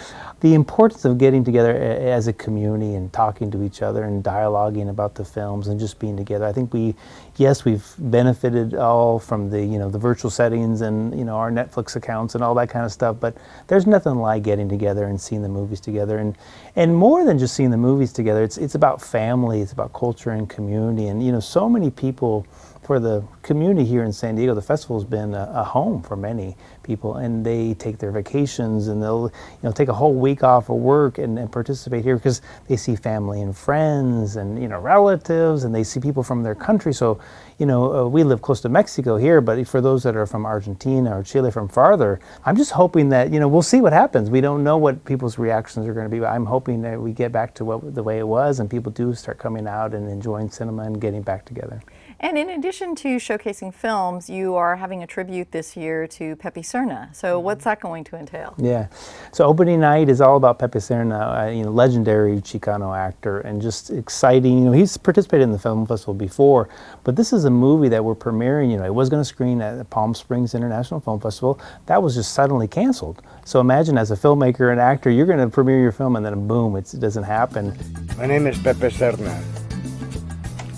the 0.42 0.54
importance 0.54 1.04
of 1.04 1.18
getting 1.18 1.44
together 1.44 1.76
as 1.76 2.28
a 2.28 2.34
community 2.34 2.96
and 2.96 3.12
talking 3.12 3.52
to 3.52 3.62
each 3.64 3.82
other 3.82 4.04
and 4.04 4.24
dialoguing 4.24 4.90
about 4.90 5.16
the 5.16 5.26
films 5.26 5.68
and 5.68 5.80
just 5.80 6.00
being 6.00 6.16
together. 6.16 6.46
I 6.46 6.54
think 6.54 6.74
we, 6.74 6.96
yes, 7.36 7.66
we've 7.66 7.86
benefited 7.98 8.74
all 8.74 9.20
from 9.20 9.50
the 9.50 9.62
you 9.62 9.78
know 9.78 9.90
the 9.90 9.98
virtual 9.98 10.32
settings 10.32 10.82
and 10.82 11.18
you 11.18 11.26
know 11.26 11.36
our 11.36 11.52
Netflix 11.52 11.96
accounts 11.98 12.36
and 12.36 12.44
all 12.44 12.56
that 12.56 12.70
kind 12.70 12.86
of 12.86 12.92
stuff. 12.92 13.18
But 13.20 13.36
there's 13.68 13.86
nothing 13.86 14.16
like 14.16 14.44
getting 14.44 14.70
together 14.70 15.06
and 15.08 15.20
seeing 15.20 15.42
the 15.42 15.50
movies 15.50 15.82
together 15.82 16.20
and 16.20 16.38
and 16.76 16.96
more 16.96 17.26
than 17.26 17.38
just 17.38 17.54
seeing 17.56 17.72
the 17.72 17.78
movies 17.78 18.14
together. 18.14 18.42
It's 18.42 18.58
it's 18.58 18.76
about 18.76 19.02
family. 19.02 19.62
It's 19.62 19.74
about 19.74 19.92
culture 19.92 20.32
and 20.32 20.50
community. 20.50 21.08
And 21.08 21.22
you 21.26 21.34
know 21.34 21.42
so 21.42 21.68
many 21.68 21.90
people 21.92 22.46
for 22.84 23.00
the 23.00 23.24
community 23.44 23.86
here 23.86 24.04
in 24.04 24.12
San 24.12 24.36
Diego, 24.36 24.56
the 24.56 24.62
festival 24.62 25.00
has 25.00 25.08
been 25.08 25.34
a, 25.34 25.52
a, 25.54 25.64
home 25.64 26.02
for 26.02 26.16
many 26.16 26.56
people, 26.82 27.18
and 27.18 27.46
they 27.46 27.74
take 27.76 28.00
their 28.00 28.12
vacations 28.12 28.88
and 28.88 29.02
they'll 29.02 29.32
you 29.32 29.60
know 29.64 29.72
take 29.72 29.90
a 29.90 29.94
whole 29.94 30.16
week 30.16 30.44
off 30.44 30.70
of 30.70 30.78
work 30.78 31.18
and, 31.18 31.38
and, 31.38 31.52
participate 31.52 32.04
here 32.04 32.16
because 32.16 32.42
they 32.68 32.76
see 32.76 32.96
family 32.96 33.42
and 33.42 33.56
friends 33.56 34.38
and 34.38 34.62
you 34.62 34.68
know 34.68 34.80
relatives, 34.80 35.66
and 35.66 35.76
they 35.76 35.84
see 35.84 36.00
people 36.00 36.24
from 36.24 36.42
their 36.42 36.56
country. 36.56 36.94
So, 36.94 37.20
you 37.58 37.66
know, 37.66 37.94
uh, 37.94 38.08
we 38.08 38.24
live 38.24 38.42
close 38.42 38.62
to 38.62 38.70
Mexico 38.70 39.18
here, 39.18 39.42
but 39.42 39.68
for 39.68 39.82
those 39.82 40.02
that 40.04 40.16
are 40.16 40.26
from 40.26 40.46
Argentina 40.46 41.18
or 41.20 41.22
Chile 41.22 41.52
from 41.52 41.68
farther, 41.68 42.20
I'm 42.46 42.56
just 42.56 42.72
hoping 42.72 43.10
that 43.10 43.32
you 43.32 43.40
know 43.40 43.48
we'll 43.48 43.62
see 43.62 43.82
what 43.82 43.94
happens. 43.94 44.30
We 44.30 44.42
don't 44.42 44.64
know 44.64 44.78
what 44.78 45.06
people's 45.06 45.38
reactions 45.38 45.88
are 45.88 45.94
going 45.94 46.06
to 46.06 46.10
be. 46.10 46.20
But 46.20 46.30
I'm 46.30 46.46
hoping 46.46 46.82
that 46.84 47.00
we 47.00 47.14
get 47.14 47.32
back 47.32 47.54
to 47.56 47.66
what 47.66 47.94
the 47.94 48.04
way 48.04 48.20
it 48.20 48.28
was, 48.28 48.60
and 48.60 48.70
people 48.70 48.92
do 48.92 49.14
start 49.14 49.38
coming 49.38 49.68
out 49.68 49.94
and 49.94 50.10
enjoying 50.10 50.50
cinema 50.50 50.84
and 50.84 51.00
getting 51.00 51.22
back 51.22 51.46
together. 51.46 51.84
And 52.22 52.38
in 52.38 52.50
addition 52.50 52.96
to 52.96 53.16
showcasing 53.16 53.74
films, 53.74 54.30
you 54.30 54.56
are 54.56 54.76
having 54.76 55.04
a 55.04 55.08
tribute 55.08 55.54
this 55.54 55.78
year 55.78 56.06
to 56.08 56.36
Pepe 56.36 56.62
Serna. 56.62 57.16
So 57.16 57.38
mm-hmm. 57.38 57.46
what's 57.46 57.64
that 57.64 57.80
going 57.80 58.04
to 58.06 58.18
entail? 58.18 58.56
Yeah, 58.58 58.88
so 59.32 59.46
opening 59.46 59.80
night 59.80 60.10
is 60.10 60.20
all 60.20 60.36
about 60.36 60.60
Pepe 60.60 60.80
Serna, 60.80 61.48
uh, 61.48 61.50
you 61.50 61.64
know, 61.64 61.72
legendary 61.72 62.42
Chicano 62.42 62.98
actor, 62.98 63.40
and 63.42 63.62
just 63.62 63.90
exciting. 63.90 64.58
You 64.58 64.66
know, 64.66 64.72
he's 64.74 64.98
participated 64.98 65.44
in 65.44 65.54
the 65.54 65.60
film 65.60 65.86
festival 65.86 66.14
before, 66.14 66.68
but 67.06 67.16
this 67.16 67.32
is 67.32 67.46
a 67.46 67.50
movie 67.50 67.88
that 67.88 68.04
we're 68.04 68.16
premiering. 68.16 68.70
You 68.70 68.78
know, 68.78 68.86
it 68.86 68.94
was 68.94 69.08
going 69.08 69.22
to 69.22 69.26
screen 69.26 69.62
at 69.62 69.78
the 69.78 69.86
Palm 69.86 70.14
Springs 70.14 70.54
International 70.54 71.00
Film 71.00 71.22
Festival. 71.22 71.58
That 71.86 72.04
was 72.04 72.16
just 72.16 72.34
suddenly 72.34 72.68
canceled. 72.68 73.22
So 73.46 73.62
imagine 73.62 73.98
as 73.98 74.12
a 74.12 74.16
filmmaker 74.18 74.72
and 74.72 74.82
actor, 74.82 75.10
you're 75.10 75.26
going 75.26 75.40
to 75.40 75.48
premiere 75.48 75.80
your 75.80 75.94
film, 75.94 76.18
and 76.18 76.26
then 76.26 76.50
boom, 76.50 76.76
it 76.76 76.94
doesn't 77.00 77.24
happen. 77.24 77.78
My 78.18 78.26
name 78.26 78.46
is 78.46 78.60
Pepe 78.60 78.88
Serna. 78.88 79.42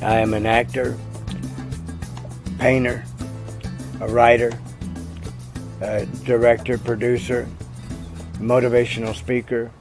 I 0.04 0.20
am 0.20 0.36
an 0.36 0.46
actor 0.46 0.98
painter, 2.62 3.04
a 4.02 4.08
writer, 4.08 4.52
a 5.82 6.06
director, 6.26 6.78
producer, 6.78 7.48
motivational 8.34 9.16
speaker. 9.16 9.72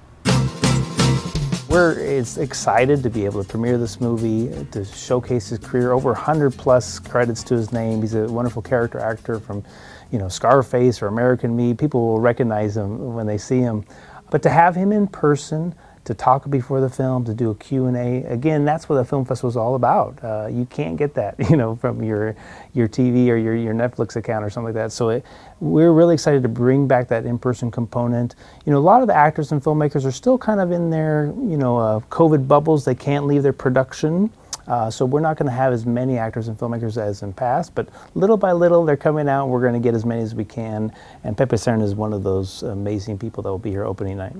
We're 1.68 1.98
excited 2.42 3.02
to 3.02 3.10
be 3.10 3.26
able 3.26 3.44
to 3.44 3.48
premiere 3.48 3.76
this 3.76 4.00
movie, 4.00 4.66
to 4.70 4.86
showcase 4.86 5.50
his 5.50 5.58
career. 5.58 5.92
Over 5.92 6.12
100 6.12 6.56
plus 6.56 6.98
credits 6.98 7.42
to 7.44 7.54
his 7.54 7.70
name. 7.70 8.00
He's 8.00 8.14
a 8.14 8.24
wonderful 8.24 8.62
character 8.62 8.98
actor 8.98 9.38
from, 9.38 9.62
you 10.10 10.18
know, 10.18 10.30
Scarface 10.30 11.02
or 11.02 11.08
American 11.08 11.54
Me. 11.54 11.74
People 11.74 12.00
will 12.06 12.20
recognize 12.20 12.78
him 12.78 13.12
when 13.12 13.26
they 13.26 13.36
see 13.36 13.58
him. 13.58 13.84
But 14.30 14.42
to 14.44 14.48
have 14.48 14.74
him 14.74 14.90
in 14.90 15.06
person, 15.06 15.74
to 16.10 16.14
talk 16.14 16.50
before 16.50 16.80
the 16.80 16.90
film, 16.90 17.24
to 17.24 17.32
do 17.32 17.50
a 17.50 17.54
Q&A. 17.54 18.24
Again, 18.24 18.64
that's 18.64 18.88
what 18.88 18.96
the 18.96 19.04
film 19.04 19.24
festival 19.24 19.48
is 19.48 19.56
all 19.56 19.76
about. 19.76 20.22
Uh, 20.24 20.48
you 20.50 20.66
can't 20.66 20.96
get 20.96 21.14
that, 21.14 21.36
you 21.50 21.56
know, 21.56 21.76
from 21.76 22.02
your 22.02 22.34
your 22.72 22.88
TV 22.88 23.28
or 23.28 23.36
your, 23.36 23.54
your 23.54 23.74
Netflix 23.74 24.16
account 24.16 24.44
or 24.44 24.50
something 24.50 24.66
like 24.66 24.74
that. 24.74 24.92
So 24.92 25.08
it, 25.10 25.24
we're 25.60 25.92
really 25.92 26.14
excited 26.14 26.42
to 26.42 26.48
bring 26.48 26.86
back 26.88 27.08
that 27.08 27.26
in-person 27.26 27.70
component. 27.70 28.34
You 28.64 28.72
know, 28.72 28.78
a 28.78 28.80
lot 28.80 29.02
of 29.02 29.08
the 29.08 29.14
actors 29.14 29.52
and 29.52 29.62
filmmakers 29.62 30.04
are 30.04 30.12
still 30.12 30.38
kind 30.38 30.60
of 30.60 30.72
in 30.72 30.90
their, 30.90 31.26
you 31.26 31.56
know, 31.56 31.78
uh, 31.78 32.00
COVID 32.10 32.48
bubbles. 32.48 32.84
They 32.84 32.94
can't 32.94 33.26
leave 33.26 33.42
their 33.42 33.52
production. 33.52 34.32
Uh, 34.66 34.90
so 34.90 35.04
we're 35.04 35.20
not 35.20 35.36
going 35.36 35.48
to 35.48 35.56
have 35.56 35.72
as 35.72 35.86
many 35.86 36.18
actors 36.18 36.48
and 36.48 36.56
filmmakers 36.58 36.96
as 36.96 37.22
in 37.22 37.32
past, 37.32 37.74
but 37.74 37.88
little 38.14 38.36
by 38.36 38.52
little 38.52 38.84
they're 38.84 38.96
coming 38.96 39.28
out. 39.28 39.44
And 39.44 39.52
We're 39.52 39.62
going 39.62 39.74
to 39.74 39.80
get 39.80 39.94
as 39.94 40.04
many 40.04 40.22
as 40.22 40.34
we 40.34 40.44
can, 40.44 40.92
and 41.24 41.36
Pepe 41.36 41.56
Serna 41.56 41.82
is 41.82 41.94
one 41.94 42.12
of 42.12 42.22
those 42.22 42.62
amazing 42.62 43.18
people 43.18 43.42
that 43.42 43.48
will 43.50 43.58
be 43.58 43.70
here 43.70 43.84
opening 43.84 44.18
night. 44.18 44.36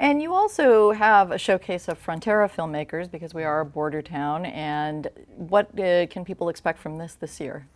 And 0.00 0.22
you 0.22 0.32
also 0.32 0.92
have 0.92 1.30
a 1.30 1.36
showcase 1.36 1.86
of 1.86 2.02
Frontera 2.02 2.50
filmmakers 2.50 3.10
because 3.10 3.34
we 3.34 3.44
are 3.44 3.60
a 3.60 3.66
border 3.66 4.00
town. 4.00 4.46
And 4.46 5.08
what 5.36 5.78
uh, 5.78 6.06
can 6.06 6.24
people 6.24 6.48
expect 6.48 6.78
from 6.78 6.96
this 6.96 7.16
this 7.16 7.38
year? 7.38 7.68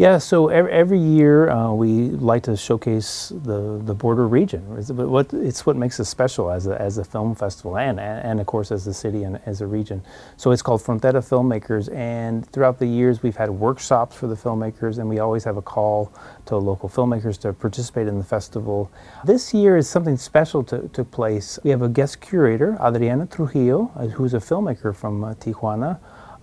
Yeah, 0.00 0.16
so 0.16 0.48
every 0.48 0.98
year 0.98 1.50
uh, 1.50 1.74
we 1.74 2.08
like 2.08 2.44
to 2.44 2.56
showcase 2.56 3.34
the, 3.44 3.82
the 3.84 3.94
border 3.94 4.26
region. 4.26 4.64
It's 4.78 4.90
what, 4.90 5.30
it's 5.34 5.66
what 5.66 5.76
makes 5.76 6.00
us 6.00 6.08
special 6.08 6.50
as 6.50 6.66
a, 6.66 6.80
as 6.80 6.96
a 6.96 7.04
film 7.04 7.34
festival 7.34 7.76
and, 7.76 8.00
and, 8.00 8.40
of 8.40 8.46
course, 8.46 8.72
as 8.72 8.86
a 8.86 8.94
city 8.94 9.24
and 9.24 9.38
as 9.44 9.60
a 9.60 9.66
region. 9.66 10.02
So 10.38 10.52
it's 10.52 10.62
called 10.62 10.80
Frontera 10.80 11.20
Filmmakers, 11.20 11.94
and 11.94 12.50
throughout 12.50 12.78
the 12.78 12.86
years 12.86 13.22
we've 13.22 13.36
had 13.36 13.50
workshops 13.50 14.16
for 14.16 14.26
the 14.26 14.34
filmmakers, 14.34 14.98
and 14.98 15.06
we 15.06 15.18
always 15.18 15.44
have 15.44 15.58
a 15.58 15.62
call 15.62 16.10
to 16.46 16.56
local 16.56 16.88
filmmakers 16.88 17.38
to 17.40 17.52
participate 17.52 18.08
in 18.08 18.16
the 18.16 18.24
festival. 18.24 18.90
This 19.26 19.52
year 19.52 19.76
is 19.76 19.86
something 19.86 20.16
special 20.16 20.64
to, 20.64 20.88
took 20.94 21.10
place. 21.10 21.58
We 21.62 21.68
have 21.72 21.82
a 21.82 21.90
guest 21.90 22.22
curator, 22.22 22.78
Adriana 22.82 23.26
Trujillo, 23.26 23.92
uh, 23.94 24.06
who's 24.06 24.32
a 24.32 24.38
filmmaker 24.38 24.96
from 24.96 25.24
uh, 25.24 25.34
Tijuana. 25.34 25.98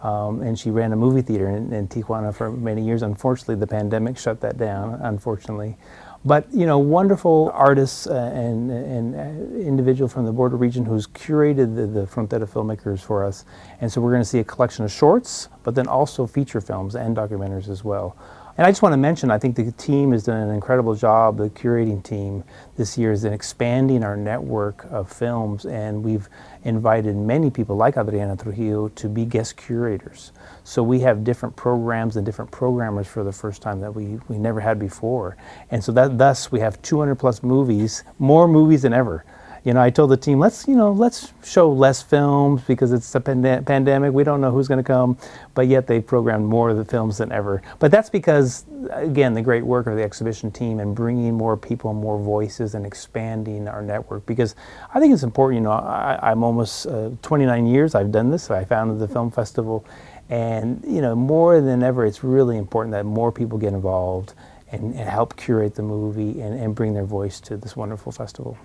Um, 0.07 0.41
and 0.41 0.57
she 0.57 0.71
ran 0.71 0.93
a 0.93 0.95
movie 0.95 1.21
theater 1.21 1.49
in, 1.49 1.73
in, 1.73 1.89
Tijuana 1.89 2.33
for 2.33 2.49
many 2.49 2.81
years. 2.81 3.01
Unfortunately, 3.01 3.55
the 3.55 3.67
pandemic 3.67 4.17
shut 4.17 4.39
that 4.39 4.57
down, 4.57 4.93
unfortunately. 5.01 5.75
But, 6.23 6.47
you 6.53 6.65
know, 6.65 6.79
wonderful 6.79 7.51
artists 7.53 8.07
uh, 8.07 8.31
and, 8.33 8.71
and 8.71 9.15
uh, 9.15 9.57
individual 9.59 10.07
from 10.07 10.25
the 10.25 10.31
border 10.31 10.55
region 10.55 10.85
who's 10.85 11.07
curated 11.07 11.75
the, 11.75 11.87
the 11.87 12.05
Frontera 12.05 12.47
filmmakers 12.47 13.01
for 13.01 13.25
us. 13.25 13.43
And 13.81 13.91
so 13.91 13.99
we're 13.99 14.11
going 14.11 14.21
to 14.21 14.29
see 14.29 14.39
a 14.39 14.45
collection 14.45 14.85
of 14.85 14.91
shorts, 14.91 15.49
but 15.63 15.75
then 15.75 15.87
also 15.87 16.25
feature 16.25 16.61
films 16.61 16.95
and 16.95 17.15
documentaries 17.15 17.67
as 17.67 17.83
well. 17.83 18.15
And 18.57 18.65
I 18.65 18.71
just 18.71 18.81
want 18.81 18.93
to 18.93 18.97
mention, 18.97 19.29
I 19.29 19.37
think 19.37 19.55
the 19.55 19.71
team 19.73 20.13
has 20.13 20.23
done 20.23 20.41
an 20.41 20.49
incredible 20.49 20.95
job, 20.95 21.37
the 21.37 21.47
curating 21.47 22.03
team 22.03 22.43
this 22.75 22.97
year 22.97 23.11
is 23.11 23.23
in 23.23 23.31
expanding 23.31 24.03
our 24.03 24.17
network 24.17 24.83
of 24.89 25.11
films, 25.11 25.67
and 25.67 26.03
we've 26.03 26.27
invited 26.63 27.15
many 27.15 27.51
people 27.51 27.75
like 27.75 27.97
Adriana 27.97 28.35
Trujillo 28.35 28.87
to 28.89 29.09
be 29.09 29.25
guest 29.25 29.57
curators. 29.57 30.31
So 30.63 30.81
we 30.81 31.01
have 31.01 31.23
different 31.23 31.55
programs 31.55 32.15
and 32.15 32.25
different 32.25 32.49
programmers 32.49 33.05
for 33.05 33.23
the 33.23 33.31
first 33.31 33.61
time 33.61 33.79
that 33.81 33.93
we, 33.93 34.19
we 34.27 34.39
never 34.39 34.59
had 34.59 34.79
before. 34.79 35.37
And 35.69 35.83
so 35.83 35.91
that 35.91 36.17
thus 36.17 36.51
we 36.51 36.59
have 36.59 36.81
200 36.81 37.13
plus 37.13 37.43
movies, 37.43 38.03
more 38.17 38.47
movies 38.47 38.81
than 38.81 38.91
ever 38.91 39.23
you 39.68 39.74
know, 39.74 39.82
I 39.82 39.89
told 39.89 40.11
the 40.11 40.15
team, 40.15 40.39
let's, 40.39 40.65
you 40.65 40.78
know, 40.78 40.93
let's 40.93 41.34
show 41.43 41.70
less 41.70 42.01
films 42.01 42.61
because 42.61 42.93
it's 42.93 43.13
a 43.15 43.20
pand- 43.20 43.65
pandemic. 43.65 44.13
We 44.13 44.24
don't 44.24 44.39
know 44.39 44.49
who's 44.49 44.70
going 44.70 44.82
to 44.82 44.84
come, 44.84 45.18
but 45.55 45.68
yet 45.68 45.88
they 45.88 45.99
programmed 45.99 46.45
more 46.45 46.70
of 46.70 46.78
the 46.78 46.86
films 46.86 47.18
than 47.18 47.34
ever. 47.34 47.61
But 47.78 47.91
that's 47.91 48.09
because, 48.09 48.63
again, 48.91 49.34
the 49.34 49.41
great 49.41 49.65
work 49.65 49.88
of 49.88 49.97
the 49.97 50.03
exhibition 50.03 50.51
team 50.51 50.80
and 50.80 50.95
bringing 50.95 51.34
more 51.34 51.57
people, 51.57 51.93
more 51.93 52.18
voices, 52.18 52.76
and 52.76 52.86
expanding 52.86 53.68
our 53.68 53.82
network. 53.82 54.26
Because 54.26 54.55
I 54.93 55.01
think 55.01 55.13
it's 55.13 55.24
important. 55.24 55.57
You 55.57 55.63
know, 55.65 55.74
I, 55.74 56.32
am 56.32 56.45
almost 56.45 56.88
uh, 56.88 57.09
29 57.22 57.68
years. 57.68 57.93
I've 57.93 58.13
done 58.13 58.32
this. 58.32 58.49
I 58.49 58.63
founded 58.63 58.99
the 58.99 59.07
film 59.09 59.32
festival, 59.32 59.86
and 60.30 60.82
you 60.88 61.01
know, 61.01 61.13
more 61.13 61.59
than 61.59 61.84
ever, 61.84 62.05
it's 62.05 62.24
really 62.24 62.55
important 62.55 62.93
that 62.93 63.03
more 63.03 63.34
people 63.34 63.57
get 63.57 63.74
involved 63.74 64.34
and, 64.72 64.95
and 64.95 65.09
help 65.09 65.36
curate 65.36 65.76
the 65.76 65.84
movie 65.84 66.39
and, 66.39 66.57
and 66.57 66.74
bring 66.74 66.93
their 66.93 67.03
voice 67.03 67.41
to 67.41 67.57
this 67.57 67.76
wonderful 67.76 68.13
festival. 68.13 68.57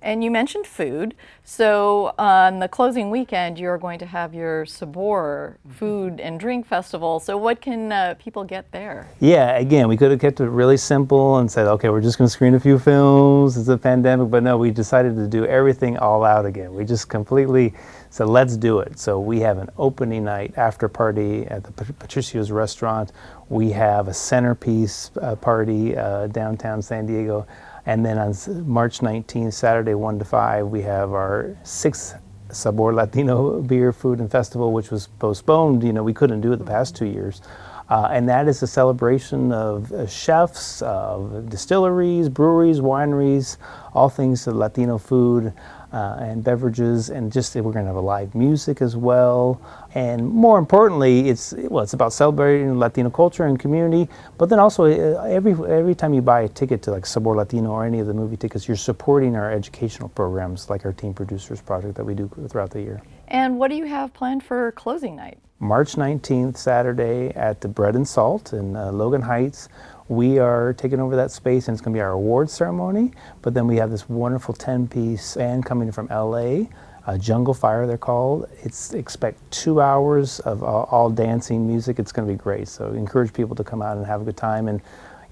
And 0.00 0.22
you 0.22 0.30
mentioned 0.30 0.66
food. 0.66 1.14
So 1.44 2.14
on 2.18 2.60
the 2.60 2.68
closing 2.68 3.10
weekend, 3.10 3.58
you're 3.58 3.78
going 3.78 3.98
to 3.98 4.06
have 4.06 4.32
your 4.32 4.64
Sabor 4.64 5.58
Food 5.68 6.20
and 6.20 6.38
Drink 6.38 6.66
Festival. 6.66 7.18
So 7.18 7.36
what 7.36 7.60
can 7.60 7.90
uh, 7.90 8.14
people 8.18 8.44
get 8.44 8.70
there? 8.70 9.08
Yeah, 9.18 9.56
again, 9.56 9.88
we 9.88 9.96
could 9.96 10.10
have 10.12 10.20
kept 10.20 10.40
it 10.40 10.48
really 10.48 10.76
simple 10.76 11.38
and 11.38 11.50
said, 11.50 11.66
okay, 11.66 11.88
we're 11.88 12.00
just 12.00 12.16
going 12.16 12.28
to 12.28 12.32
screen 12.32 12.54
a 12.54 12.60
few 12.60 12.78
films. 12.78 13.56
It's 13.56 13.68
a 13.68 13.76
pandemic, 13.76 14.30
but 14.30 14.42
no, 14.42 14.56
we 14.56 14.70
decided 14.70 15.16
to 15.16 15.26
do 15.26 15.44
everything 15.46 15.98
all 15.98 16.24
out 16.24 16.46
again. 16.46 16.74
We 16.74 16.84
just 16.84 17.08
completely 17.08 17.74
said, 18.10 18.28
let's 18.28 18.56
do 18.56 18.78
it. 18.78 18.98
So 18.98 19.18
we 19.18 19.40
have 19.40 19.58
an 19.58 19.68
opening 19.78 20.24
night 20.24 20.54
after 20.56 20.88
party 20.88 21.46
at 21.46 21.64
the 21.64 21.72
Patricio's 21.72 22.50
restaurant. 22.50 23.12
We 23.48 23.70
have 23.72 24.08
a 24.08 24.14
centerpiece 24.14 25.10
uh, 25.20 25.34
party 25.36 25.96
uh, 25.96 26.28
downtown 26.28 26.82
San 26.82 27.06
Diego. 27.06 27.46
And 27.88 28.04
then 28.04 28.18
on 28.18 28.34
March 28.68 28.98
19th, 28.98 29.54
Saturday, 29.54 29.94
1 29.94 30.18
to 30.18 30.24
5, 30.26 30.66
we 30.66 30.82
have 30.82 31.12
our 31.12 31.56
sixth 31.62 32.16
Sabor 32.50 32.92
Latino 32.92 33.62
Beer, 33.62 33.94
Food, 33.94 34.20
and 34.20 34.30
Festival, 34.30 34.74
which 34.74 34.90
was 34.90 35.06
postponed. 35.06 35.82
You 35.82 35.94
know, 35.94 36.02
we 36.02 36.12
couldn't 36.12 36.42
do 36.42 36.52
it 36.52 36.58
the 36.58 36.66
past 36.66 36.94
two 36.94 37.06
years. 37.06 37.40
Uh, 37.88 38.10
and 38.12 38.28
that 38.28 38.46
is 38.46 38.62
a 38.62 38.66
celebration 38.66 39.52
of 39.52 39.90
uh, 39.90 40.06
chefs, 40.06 40.82
of 40.82 41.48
distilleries, 41.48 42.28
breweries, 42.28 42.80
wineries, 42.80 43.56
all 43.94 44.10
things 44.10 44.46
Latino 44.46 44.98
food 44.98 45.54
uh, 45.92 46.16
and 46.20 46.44
beverages, 46.44 47.10
and 47.10 47.32
just 47.32 47.54
we're 47.54 47.62
going 47.62 47.84
to 47.84 47.86
have 47.86 47.96
a 47.96 48.00
live 48.00 48.34
music 48.34 48.82
as 48.82 48.96
well. 48.96 49.60
And 49.94 50.28
more 50.28 50.58
importantly, 50.58 51.28
it's 51.28 51.54
well, 51.56 51.82
it's 51.82 51.94
about 51.94 52.12
celebrating 52.12 52.78
Latino 52.78 53.10
culture 53.10 53.46
and 53.46 53.58
community. 53.58 54.08
But 54.36 54.48
then 54.48 54.58
also, 54.58 54.84
uh, 54.84 55.22
every 55.24 55.52
every 55.52 55.94
time 55.94 56.12
you 56.12 56.22
buy 56.22 56.42
a 56.42 56.48
ticket 56.48 56.82
to 56.82 56.90
like 56.90 57.06
Sabor 57.06 57.36
Latino 57.36 57.70
or 57.70 57.84
any 57.84 58.00
of 58.00 58.06
the 58.06 58.14
movie 58.14 58.36
tickets, 58.36 58.68
you're 58.68 58.76
supporting 58.76 59.36
our 59.36 59.50
educational 59.50 60.08
programs, 60.10 60.68
like 60.68 60.84
our 60.84 60.92
Teen 60.92 61.14
Producers 61.14 61.60
project 61.60 61.94
that 61.96 62.04
we 62.04 62.14
do 62.14 62.30
throughout 62.48 62.70
the 62.70 62.80
year. 62.80 63.02
And 63.28 63.58
what 63.58 63.68
do 63.68 63.76
you 63.76 63.84
have 63.84 64.12
planned 64.14 64.42
for 64.42 64.72
closing 64.72 65.16
night? 65.16 65.38
March 65.60 65.96
19th, 65.96 66.56
Saturday, 66.56 67.30
at 67.34 67.60
the 67.60 67.68
Bread 67.68 67.96
and 67.96 68.06
Salt 68.06 68.52
in 68.52 68.76
uh, 68.76 68.92
Logan 68.92 69.22
Heights 69.22 69.68
we 70.08 70.38
are 70.38 70.72
taking 70.74 71.00
over 71.00 71.16
that 71.16 71.30
space 71.30 71.68
and 71.68 71.74
it's 71.74 71.82
going 71.82 71.92
to 71.92 71.96
be 71.96 72.02
our 72.02 72.12
award 72.12 72.50
ceremony. 72.50 73.12
But 73.42 73.54
then 73.54 73.66
we 73.66 73.76
have 73.76 73.90
this 73.90 74.08
wonderful 74.08 74.54
10 74.54 74.88
piece 74.88 75.36
band 75.36 75.66
coming 75.66 75.92
from 75.92 76.06
LA. 76.08 76.66
Uh, 77.06 77.16
Jungle 77.16 77.54
Fire, 77.54 77.86
they're 77.86 77.96
called. 77.96 78.48
It's 78.62 78.92
expect 78.92 79.38
two 79.50 79.80
hours 79.80 80.40
of 80.40 80.62
all, 80.62 80.84
all 80.90 81.10
dancing 81.10 81.66
music. 81.66 81.98
It's 81.98 82.12
going 82.12 82.28
to 82.28 82.32
be 82.32 82.36
great. 82.36 82.68
So 82.68 82.92
encourage 82.92 83.32
people 83.32 83.56
to 83.56 83.64
come 83.64 83.80
out 83.80 83.96
and 83.96 84.06
have 84.06 84.20
a 84.20 84.24
good 84.24 84.36
time. 84.36 84.68
And 84.68 84.82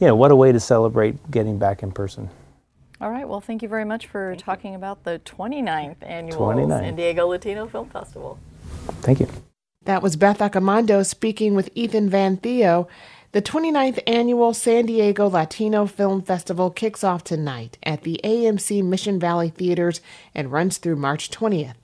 you 0.01 0.07
know, 0.07 0.16
what 0.16 0.31
a 0.31 0.37
way 0.37 0.53
to 0.53 0.61
celebrate 0.61 1.31
getting 1.31 1.59
back 1.59 1.83
in 1.83 1.93
person. 1.93 2.31
All 3.01 3.11
right. 3.11 3.29
Well, 3.29 3.43
thank 3.43 3.62
you 3.62 3.68
very 3.68 3.85
much 3.85 4.07
for 4.07 4.31
thank 4.31 4.45
talking 4.45 4.72
you. 4.72 4.79
about 4.79 5.05
the 5.05 5.20
29th 5.24 5.97
annual 6.01 6.39
29th. 6.39 6.81
San 6.81 6.97
Diego 6.97 7.27
Latino 7.27 7.66
Film 7.66 7.91
Festival. 7.91 8.39
Thank 9.03 9.20
you. 9.20 9.29
That 9.85 10.03
was 10.03 10.16
Beth 10.16 10.39
Accomando 10.39 11.07
speaking 11.07 11.55
with 11.55 11.70
Ethan 11.74 12.11
Van 12.11 12.39
Thillo. 12.39 12.89
The 13.37 13.43
29th 13.43 14.03
annual 14.07 14.55
San 14.55 14.87
Diego 14.87 15.28
Latino 15.28 15.84
Film 15.84 16.22
Festival 16.22 16.70
kicks 16.70 17.05
off 17.05 17.22
tonight 17.22 17.76
at 17.82 18.01
the 18.01 18.18
AMC 18.24 18.82
Mission 18.82 19.20
Valley 19.20 19.51
Theaters 19.51 20.01
and 20.34 20.51
runs 20.51 20.78
through 20.78 20.97
March 20.97 21.30
20th. 21.30 21.74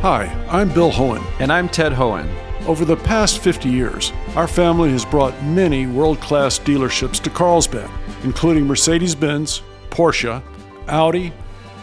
Hi, 0.00 0.34
I'm 0.48 0.72
Bill 0.72 0.90
Hoehn. 0.90 1.22
And 1.38 1.52
I'm 1.52 1.68
Ted 1.68 1.92
Hoehn. 1.92 2.34
Over 2.66 2.86
the 2.86 2.96
past 2.96 3.40
50 3.40 3.68
years, 3.68 4.10
our 4.36 4.48
family 4.48 4.90
has 4.92 5.04
brought 5.04 5.34
many 5.44 5.86
world 5.86 6.18
class 6.22 6.58
dealerships 6.58 7.20
to 7.20 7.28
Carlsbad, 7.28 7.90
including 8.24 8.66
Mercedes 8.66 9.14
Benz, 9.14 9.60
Porsche, 9.90 10.42
Audi, 10.88 11.30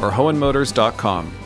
or 0.00 0.10
hoehnmotors.com. 0.10 1.39